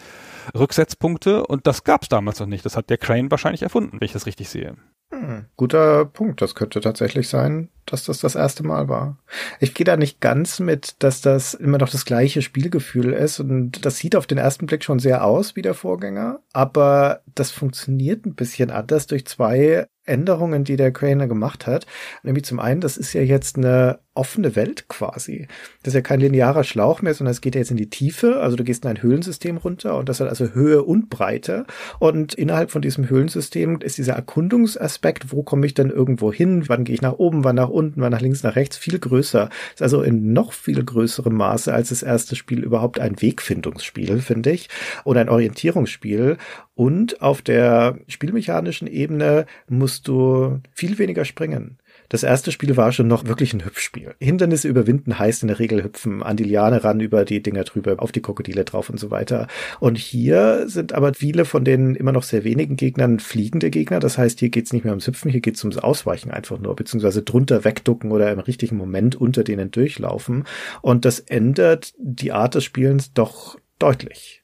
[0.56, 2.64] Rücksetzpunkte und das gab's damals noch nicht.
[2.64, 4.76] Das hat der Crane wahrscheinlich erfunden, wenn ich das richtig sehe.
[5.12, 6.40] Hm, guter Punkt.
[6.40, 9.18] Das könnte tatsächlich sein, dass das das erste Mal war.
[9.60, 13.84] Ich gehe da nicht ganz mit, dass das immer noch das gleiche Spielgefühl ist und
[13.84, 18.24] das sieht auf den ersten Blick schon sehr aus wie der Vorgänger, aber das funktioniert
[18.24, 21.86] ein bisschen anders durch zwei Änderungen, die der Craner gemacht hat.
[22.22, 25.48] Nämlich zum einen, das ist ja jetzt eine offene Welt quasi.
[25.82, 28.40] Das ist ja kein linearer Schlauch mehr, sondern es geht ja jetzt in die Tiefe.
[28.40, 31.64] Also du gehst in ein Höhlensystem runter und das hat also Höhe und Breite.
[31.98, 36.84] Und innerhalb von diesem Höhlensystem ist dieser Erkundungsaspekt, wo komme ich denn irgendwo hin, wann
[36.84, 39.48] gehe ich nach oben, wann nach unten, wann nach links, nach rechts, viel größer.
[39.48, 44.20] Das ist also in noch viel größerem Maße als das erste Spiel überhaupt ein Wegfindungsspiel,
[44.20, 44.68] finde ich.
[45.04, 46.36] Oder ein Orientierungsspiel.
[46.74, 51.78] Und auf der spielmechanischen Ebene musst du viel weniger springen.
[52.08, 54.14] Das erste Spiel war schon noch wirklich ein Hüpfspiel.
[54.18, 57.96] Hindernisse überwinden heißt in der Regel hüpfen, an die Liane ran, über die Dinger drüber,
[57.98, 59.48] auf die Krokodile drauf und so weiter.
[59.80, 63.98] Und hier sind aber viele von den immer noch sehr wenigen Gegnern fliegende Gegner.
[63.98, 67.22] Das heißt, hier geht's nicht mehr ums Hüpfen, hier geht's ums Ausweichen einfach nur, beziehungsweise
[67.22, 70.44] drunter wegducken oder im richtigen Moment unter denen durchlaufen.
[70.82, 74.41] Und das ändert die Art des Spielens doch deutlich.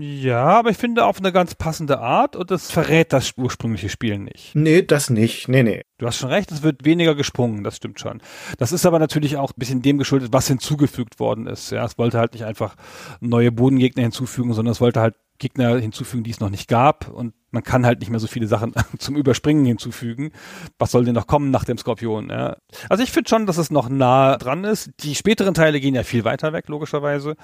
[0.00, 4.18] Ja, aber ich finde auf eine ganz passende Art und es verrät das ursprüngliche Spiel
[4.18, 4.54] nicht.
[4.54, 5.48] Nee, das nicht.
[5.48, 5.82] Nee, nee.
[5.98, 8.20] Du hast schon recht, es wird weniger gesprungen, das stimmt schon.
[8.58, 11.70] Das ist aber natürlich auch ein bisschen dem geschuldet, was hinzugefügt worden ist.
[11.70, 12.76] Ja, es wollte halt nicht einfach
[13.20, 17.32] neue Bodengegner hinzufügen, sondern es wollte halt Gegner hinzufügen, die es noch nicht gab und
[17.50, 20.32] man kann halt nicht mehr so viele Sachen zum Überspringen hinzufügen.
[20.78, 22.28] Was soll denn noch kommen nach dem Skorpion?
[22.28, 22.56] Ja?
[22.88, 24.90] Also ich finde schon, dass es noch nah dran ist.
[25.00, 27.36] Die späteren Teile gehen ja viel weiter weg, logischerweise.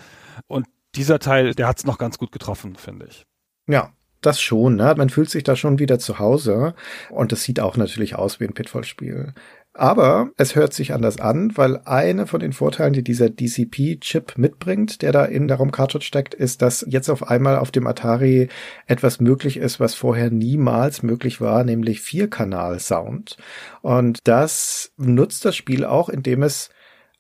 [0.46, 3.24] Und dieser Teil, der hat es noch ganz gut getroffen, finde ich.
[3.66, 4.76] Ja, das schon.
[4.76, 4.94] Ne?
[4.96, 6.74] Man fühlt sich da schon wieder zu Hause.
[7.10, 9.34] Und es sieht auch natürlich aus wie ein Pitfall-Spiel.
[9.76, 15.02] Aber es hört sich anders an, weil eine von den Vorteilen, die dieser DCP-Chip mitbringt,
[15.02, 18.48] der da in der ROM-Cartridge steckt, ist, dass jetzt auf einmal auf dem Atari
[18.86, 23.36] etwas möglich ist, was vorher niemals möglich war, nämlich Vierkanal-Sound.
[23.82, 26.70] Und das nutzt das Spiel auch, indem es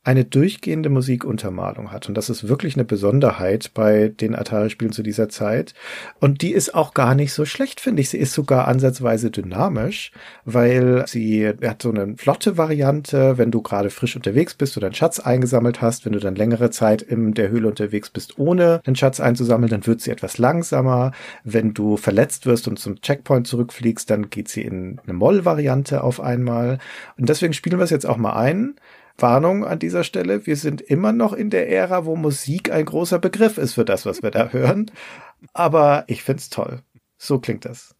[0.04, 2.08] eine durchgehende Musikuntermalung hat.
[2.08, 5.72] Und das ist wirklich eine Besonderheit bei den Atari-Spielen zu dieser Zeit.
[6.20, 8.10] Und die ist auch gar nicht so schlecht, finde ich.
[8.10, 10.12] Sie ist sogar ansatzweise dynamisch,
[10.44, 14.94] weil sie hat so eine flotte Variante, wenn du gerade frisch unterwegs bist oder einen
[14.94, 16.04] Schatz eingesammelt hast.
[16.04, 19.86] Wenn du dann längere Zeit in der Höhle unterwegs bist, ohne den Schatz einzusammeln, dann
[19.86, 21.12] wird sie etwas langsamer.
[21.44, 26.20] Wenn du verletzt wirst und zum Checkpoint zurückfliegst, dann geht sie in eine Moll-Variante auf
[26.20, 26.78] einmal.
[27.16, 28.74] Und deswegen spielen wir es jetzt auch mal ein.
[29.16, 33.18] Warnung an dieser Stelle, wir sind immer noch in der Ära, wo Musik ein großer
[33.18, 34.90] Begriff ist für das, was wir da hören.
[35.52, 36.82] Aber ich find's toll.
[37.16, 37.94] So klingt das.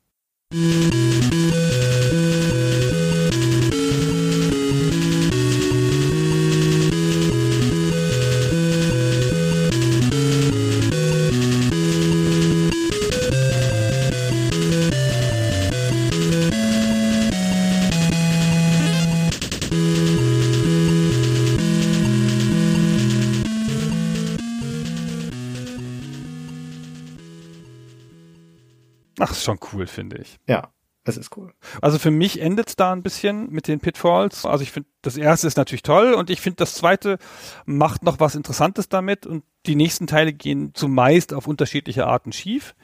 [29.84, 30.38] Cool, finde ich.
[30.46, 30.70] Ja.
[31.06, 31.52] Es ist cool.
[31.82, 34.46] Also für mich endet es da ein bisschen mit den Pitfalls.
[34.46, 37.18] Also ich finde, das erste ist natürlich toll und ich finde, das zweite
[37.66, 42.74] macht noch was Interessantes damit und die nächsten Teile gehen zumeist auf unterschiedliche Arten schief.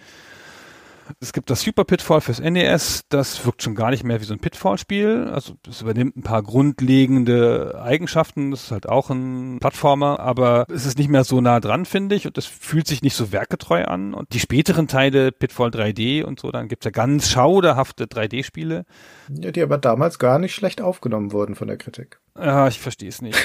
[1.19, 4.33] Es gibt das Super Pitfall fürs NES, das wirkt schon gar nicht mehr wie so
[4.33, 5.31] ein Pitfall-Spiel.
[5.33, 8.51] Also es übernimmt ein paar grundlegende Eigenschaften.
[8.51, 12.15] Das ist halt auch ein Plattformer, aber es ist nicht mehr so nah dran, finde
[12.15, 12.27] ich.
[12.27, 14.15] Und es fühlt sich nicht so werketreu an.
[14.15, 18.85] Und die späteren Teile, Pitfall 3D und so, dann gibt's ja ganz schauderhafte 3D-Spiele.
[19.29, 22.21] Ja, die aber damals gar nicht schlecht aufgenommen wurden von der Kritik.
[22.39, 23.39] Ja, ich verstehe es nicht.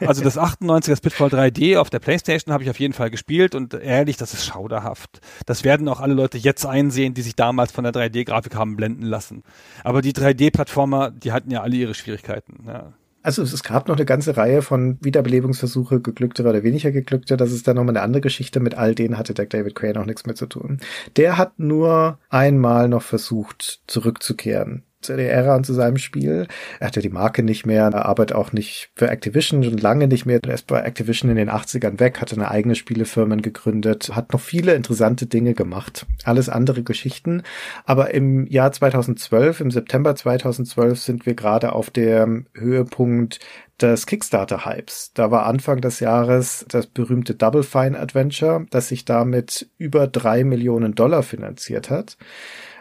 [0.00, 3.54] Also das 98er das Pitfall 3D auf der Playstation habe ich auf jeden Fall gespielt
[3.54, 5.20] und ehrlich, das ist schauderhaft.
[5.46, 9.04] Das werden auch alle Leute jetzt einsehen, die sich damals von der 3D-Grafik haben blenden
[9.04, 9.42] lassen.
[9.82, 12.64] Aber die 3D-Plattformer, die hatten ja alle ihre Schwierigkeiten.
[12.66, 12.92] Ja.
[13.24, 17.38] Also es gab noch eine ganze Reihe von Wiederbelebungsversuche, geglückte oder weniger geglückte.
[17.38, 18.60] Das ist dann nochmal eine andere Geschichte.
[18.60, 20.78] Mit all denen hatte der David Crane auch nichts mehr zu tun.
[21.16, 26.46] Der hat nur einmal noch versucht, zurückzukehren Ära und zu seinem Spiel.
[26.80, 30.26] Er hatte die Marke nicht mehr, er arbeitet auch nicht für Activision, schon lange nicht
[30.26, 30.40] mehr.
[30.44, 34.40] Er ist bei Activision in den 80ern weg, hatte eine eigene Spielefirma gegründet, hat noch
[34.40, 36.06] viele interessante Dinge gemacht.
[36.24, 37.42] Alles andere Geschichten.
[37.84, 43.40] Aber im Jahr 2012, im September 2012 sind wir gerade auf dem Höhepunkt
[43.80, 45.12] des Kickstarter-Hypes.
[45.14, 50.44] Da war Anfang des Jahres das berühmte Double Fine Adventure, das sich damit über drei
[50.44, 52.16] Millionen Dollar finanziert hat,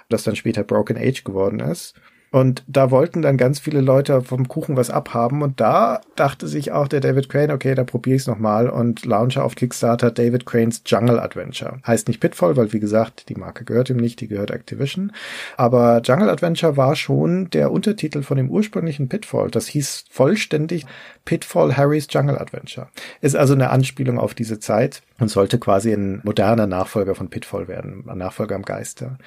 [0.09, 1.95] das dann später Broken Age geworden ist.
[2.33, 5.43] Und da wollten dann ganz viele Leute vom Kuchen was abhaben.
[5.43, 9.05] Und da dachte sich auch der David Crane, okay, da probiere ich es nochmal und
[9.05, 11.77] launche auf Kickstarter David Cranes Jungle Adventure.
[11.85, 15.11] Heißt nicht Pitfall, weil wie gesagt, die Marke gehört ihm nicht, die gehört Activision.
[15.57, 19.51] Aber Jungle Adventure war schon der Untertitel von dem ursprünglichen Pitfall.
[19.51, 20.87] Das hieß vollständig
[21.25, 22.87] Pitfall Harry's Jungle Adventure.
[23.21, 27.67] Ist also eine Anspielung auf diese Zeit und sollte quasi ein moderner Nachfolger von Pitfall
[27.67, 29.17] werden, ein Nachfolger am Geister.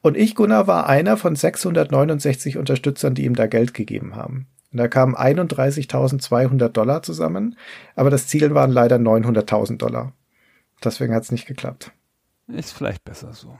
[0.00, 4.46] Und ich, Gunnar, war einer von 669 Unterstützern, die ihm da Geld gegeben haben.
[4.72, 7.56] Und da kamen 31.200 Dollar zusammen,
[7.94, 10.12] aber das Ziel waren leider 900.000 Dollar.
[10.82, 11.92] Deswegen hat es nicht geklappt.
[12.48, 13.56] Ist vielleicht besser so.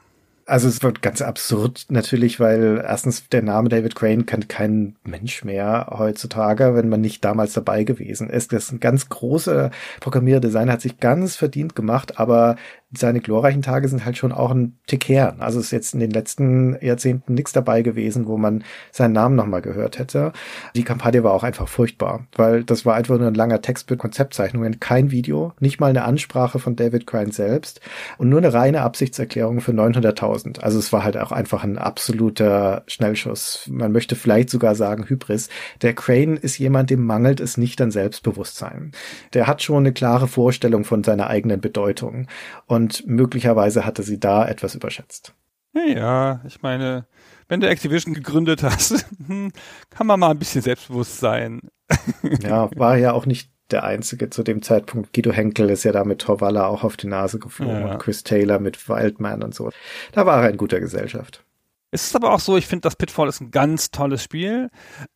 [0.47, 5.43] Also es wird ganz absurd natürlich, weil erstens der Name David Crane kennt kein Mensch
[5.43, 8.53] mehr heutzutage, wenn man nicht damals dabei gewesen ist.
[8.53, 12.57] Das ist ein ganz großer Programmierdesigner, hat sich ganz verdient gemacht, aber
[12.97, 15.37] seine glorreichen Tage sind halt schon auch ein Tick her.
[15.39, 19.62] Also ist jetzt in den letzten Jahrzehnten nichts dabei gewesen, wo man seinen Namen nochmal
[19.62, 20.33] gehört hätte.
[20.77, 23.99] Die Kampagne war auch einfach furchtbar, weil das war einfach nur ein langer Text mit
[23.99, 27.81] Konzeptzeichnungen, kein Video, nicht mal eine Ansprache von David Crane selbst
[28.19, 30.61] und nur eine reine Absichtserklärung für 900.000.
[30.61, 33.69] Also es war halt auch einfach ein absoluter Schnellschuss.
[33.71, 35.49] Man möchte vielleicht sogar sagen Hybris.
[35.83, 38.93] Der Crane ist jemand, dem mangelt es nicht an Selbstbewusstsein.
[39.33, 42.27] Der hat schon eine klare Vorstellung von seiner eigenen Bedeutung
[42.66, 45.32] und und möglicherweise hatte sie da etwas überschätzt.
[45.73, 47.06] Ja, ich meine,
[47.48, 49.52] wenn du Activision gegründet hast, hm,
[49.89, 51.62] kann man mal ein bisschen selbstbewusst sein.
[52.43, 55.15] ja, war ja auch nicht der einzige zu dem Zeitpunkt.
[55.15, 57.93] Guido Henkel ist ja da mit Torwalla auch auf die Nase geflogen ja.
[57.93, 59.70] und Chris Taylor mit Wildman und so.
[60.12, 61.43] Da war er in guter Gesellschaft.
[61.90, 64.69] Es ist aber auch so, ich finde, das Pitfall ist ein ganz tolles Spiel,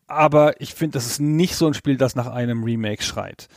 [0.06, 3.48] aber ich finde, das ist nicht so ein Spiel, das nach einem Remake schreit.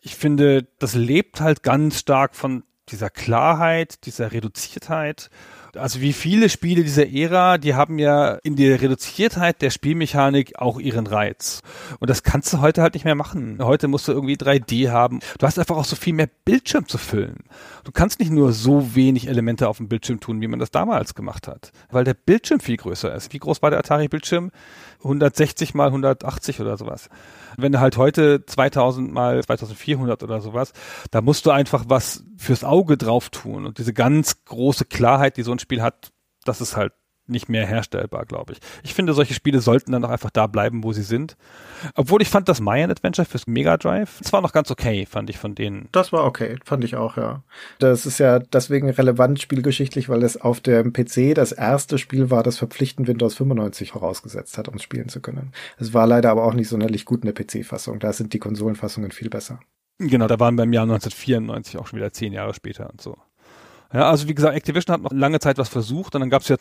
[0.00, 5.30] Ich finde, das lebt halt ganz stark von dieser Klarheit, dieser Reduziertheit.
[5.74, 10.78] Also wie viele Spiele dieser Ära, die haben ja in der Reduziertheit der Spielmechanik auch
[10.78, 11.62] ihren Reiz.
[12.00, 13.58] Und das kannst du heute halt nicht mehr machen.
[13.60, 15.20] Heute musst du irgendwie 3D haben.
[15.38, 17.44] Du hast einfach auch so viel mehr Bildschirm zu füllen.
[17.84, 21.14] Du kannst nicht nur so wenig Elemente auf dem Bildschirm tun, wie man das damals
[21.14, 23.32] gemacht hat, weil der Bildschirm viel größer ist.
[23.32, 24.50] Wie groß war der Atari-Bildschirm?
[24.98, 27.08] 160 mal 180 oder sowas.
[27.56, 30.72] Wenn du halt heute 2000 mal 2400 oder sowas,
[31.10, 33.66] da musst du einfach was fürs Auge drauf tun.
[33.66, 36.12] Und diese ganz große Klarheit, die so ein Spiel hat,
[36.44, 36.92] das ist halt
[37.28, 38.58] nicht mehr herstellbar, glaube ich.
[38.82, 41.36] Ich finde, solche Spiele sollten dann auch einfach da bleiben, wo sie sind.
[41.94, 45.30] Obwohl ich fand das Mayan Adventure fürs Mega Drive, das war noch ganz okay, fand
[45.30, 45.88] ich von denen.
[45.92, 47.42] Das war okay, fand ich auch, ja.
[47.78, 52.42] Das ist ja deswegen relevant spielgeschichtlich, weil es auf dem PC das erste Spiel war,
[52.42, 55.52] das verpflichtend Windows 95 vorausgesetzt hat, um spielen zu können.
[55.78, 57.98] Es war leider aber auch nicht sonderlich gut in der PC-Fassung.
[57.98, 59.60] Da sind die Konsolenfassungen viel besser.
[59.98, 63.16] Genau, da waren beim Jahr 1994 auch schon wieder zehn Jahre später und so.
[63.96, 66.48] Ja, also wie gesagt, Activision hat noch lange Zeit was versucht und dann gab es
[66.48, 66.56] ja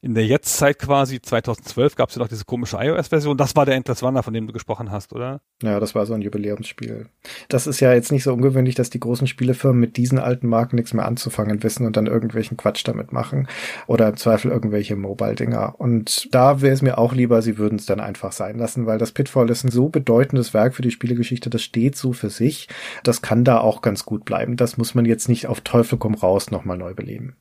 [0.00, 3.36] in der Jetztzeit quasi, 2012, gab es ja noch diese komische iOS-Version.
[3.36, 5.42] Das war der Endless Runner, von dem du gesprochen hast, oder?
[5.62, 7.10] Ja, das war so ein Jubiläumsspiel.
[7.48, 10.76] Das ist ja jetzt nicht so ungewöhnlich, dass die großen Spielefirmen mit diesen alten Marken
[10.76, 13.48] nichts mehr anzufangen wissen und dann irgendwelchen Quatsch damit machen.
[13.86, 15.74] Oder im Zweifel irgendwelche Mobile-Dinger.
[15.78, 18.98] Und da wäre es mir auch lieber, sie würden es dann einfach sein lassen, weil
[18.98, 22.68] das Pitfall ist ein so bedeutendes Werk für die Spielegeschichte, das steht so für sich.
[23.02, 24.56] Das kann da auch ganz gut bleiben.
[24.56, 27.36] Das muss man jetzt nicht auf Teufel komm raus nochmal neu beleben.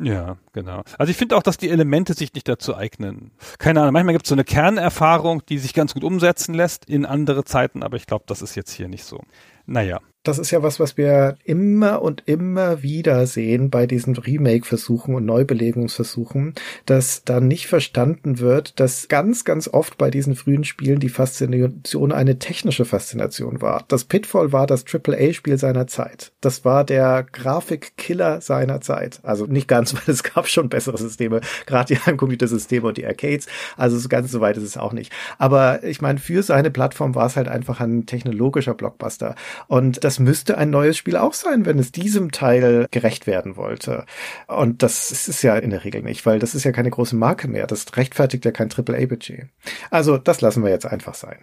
[0.00, 0.82] Ja, genau.
[0.96, 3.32] Also ich finde auch, dass die Elemente sich nicht dazu eignen.
[3.58, 7.04] Keine Ahnung, manchmal gibt es so eine Kernerfahrung, die sich ganz gut umsetzen lässt in
[7.04, 9.22] andere Zeiten, aber ich glaube, das ist jetzt hier nicht so.
[9.66, 15.14] Naja das ist ja was, was wir immer und immer wieder sehen bei diesen Remake-Versuchen
[15.14, 16.52] und Neubelegungsversuchen,
[16.84, 22.12] dass da nicht verstanden wird, dass ganz, ganz oft bei diesen frühen Spielen die Faszination
[22.12, 23.86] eine technische Faszination war.
[23.88, 26.32] Das Pitfall war das AAA-Spiel seiner Zeit.
[26.42, 29.20] Das war der Grafikkiller seiner Zeit.
[29.22, 33.46] Also nicht ganz, weil es gab schon bessere Systeme, gerade die Heimcomputersysteme und die Arcades.
[33.78, 35.10] Also so ganz so weit ist es auch nicht.
[35.38, 39.34] Aber ich meine, für seine Plattform war es halt einfach ein technologischer Blockbuster.
[39.68, 44.04] Und das müsste ein neues Spiel auch sein, wenn es diesem Teil gerecht werden wollte.
[44.46, 47.16] Und das ist es ja in der Regel nicht, weil das ist ja keine große
[47.16, 47.66] Marke mehr.
[47.66, 49.48] Das rechtfertigt ja kein AAA-Budget.
[49.90, 51.38] Also das lassen wir jetzt einfach sein.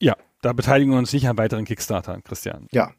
[0.00, 2.66] Ja, da beteiligen wir uns nicht an weiteren Kickstarter, Christian.
[2.72, 2.92] Ja.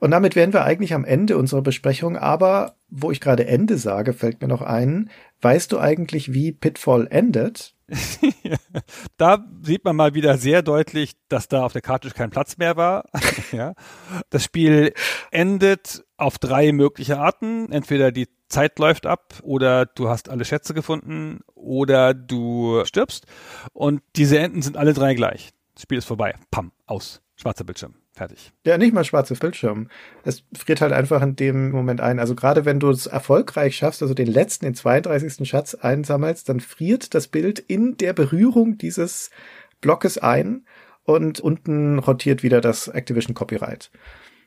[0.00, 2.16] Und damit wären wir eigentlich am Ende unserer Besprechung.
[2.16, 5.10] Aber wo ich gerade Ende sage, fällt mir noch ein.
[5.40, 7.74] Weißt du eigentlich, wie Pitfall endet?
[9.16, 12.76] da sieht man mal wieder sehr deutlich, dass da auf der Karte kein Platz mehr
[12.76, 13.04] war.
[13.52, 13.74] ja.
[14.30, 14.92] Das Spiel
[15.30, 17.72] endet auf drei mögliche Arten.
[17.72, 23.26] Entweder die Zeit läuft ab oder du hast alle Schätze gefunden oder du stirbst.
[23.72, 25.50] Und diese Enden sind alle drei gleich.
[25.74, 26.34] Das Spiel ist vorbei.
[26.50, 27.22] Pam, aus.
[27.36, 27.94] Schwarzer Bildschirm.
[28.18, 28.52] Fertig.
[28.66, 29.88] Ja, nicht mal schwarzes Bildschirm.
[30.24, 32.18] Es friert halt einfach in dem Moment ein.
[32.18, 35.48] Also gerade wenn du es erfolgreich schaffst, also den letzten, den 32.
[35.48, 39.30] Schatz einsammelst, dann friert das Bild in der Berührung dieses
[39.80, 40.66] Blockes ein
[41.04, 43.92] und unten rotiert wieder das Activision Copyright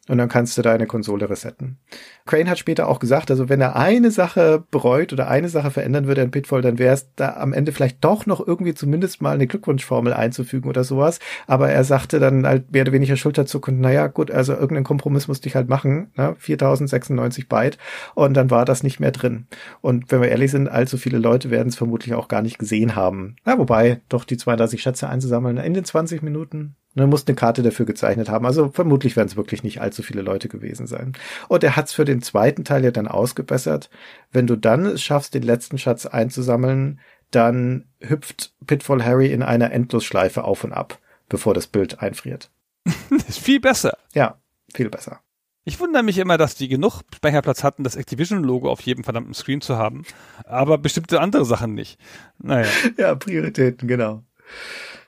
[0.07, 1.77] und dann kannst du deine Konsole resetten.
[2.25, 6.07] Crane hat später auch gesagt, also wenn er eine Sache bereut oder eine Sache verändern
[6.07, 9.35] würde in Pitfall, dann wäre es da am Ende vielleicht doch noch irgendwie zumindest mal
[9.35, 11.19] eine Glückwunschformel einzufügen oder sowas.
[11.45, 15.47] Aber er sagte dann halt mehr oder weniger schulterzuckend, naja, gut, also irgendeinen Kompromiss musste
[15.47, 16.35] ich halt machen, ne?
[16.37, 17.77] 4096 Byte
[18.15, 19.45] und dann war das nicht mehr drin.
[19.81, 22.95] Und wenn wir ehrlich sind, allzu viele Leute werden es vermutlich auch gar nicht gesehen
[22.95, 23.35] haben.
[23.45, 27.35] Na, wobei, doch die 32 Schätze einzusammeln in den 20 Minuten, und er muss eine
[27.35, 28.45] Karte dafür gezeichnet haben.
[28.45, 31.13] Also vermutlich werden es wirklich nicht allzu viele Leute gewesen sein.
[31.47, 33.89] Und er hat es für den zweiten Teil ja dann ausgebessert.
[34.31, 36.99] Wenn du dann es schaffst, den letzten Schatz einzusammeln,
[37.31, 40.99] dann hüpft Pitfall Harry in einer Endlosschleife auf und ab,
[41.29, 42.51] bevor das Bild einfriert.
[42.83, 43.97] das ist viel besser.
[44.13, 44.37] Ja,
[44.73, 45.21] viel besser.
[45.63, 49.61] Ich wundere mich immer, dass die genug Speicherplatz hatten, das Activision-Logo auf jedem verdammten Screen
[49.61, 50.03] zu haben,
[50.43, 51.99] aber bestimmte andere Sachen nicht.
[52.39, 52.67] Naja.
[52.97, 54.23] Ja, Prioritäten, genau.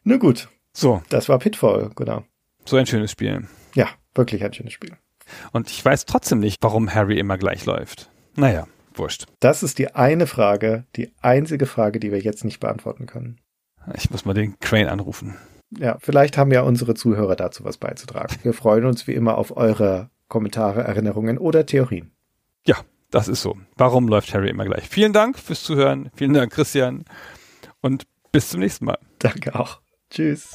[0.03, 1.01] Na gut, so.
[1.09, 2.23] Das war Pitfall, genau.
[2.65, 3.47] So ein schönes Spiel.
[3.75, 4.97] Ja, wirklich ein schönes Spiel.
[5.51, 8.09] Und ich weiß trotzdem nicht, warum Harry immer gleich läuft.
[8.35, 9.25] Naja, wurscht.
[9.39, 13.39] Das ist die eine Frage, die einzige Frage, die wir jetzt nicht beantworten können.
[13.95, 15.35] Ich muss mal den Crane anrufen.
[15.77, 18.35] Ja, vielleicht haben ja unsere Zuhörer dazu was beizutragen.
[18.43, 22.11] Wir freuen uns wie immer auf eure Kommentare, Erinnerungen oder Theorien.
[22.65, 22.77] Ja,
[23.11, 23.57] das ist so.
[23.75, 24.87] Warum läuft Harry immer gleich?
[24.87, 26.09] Vielen Dank fürs Zuhören.
[26.15, 27.05] Vielen Dank, Christian.
[27.81, 28.97] Und bis zum nächsten Mal.
[29.19, 29.82] Danke auch.
[30.13, 30.53] Tschüss.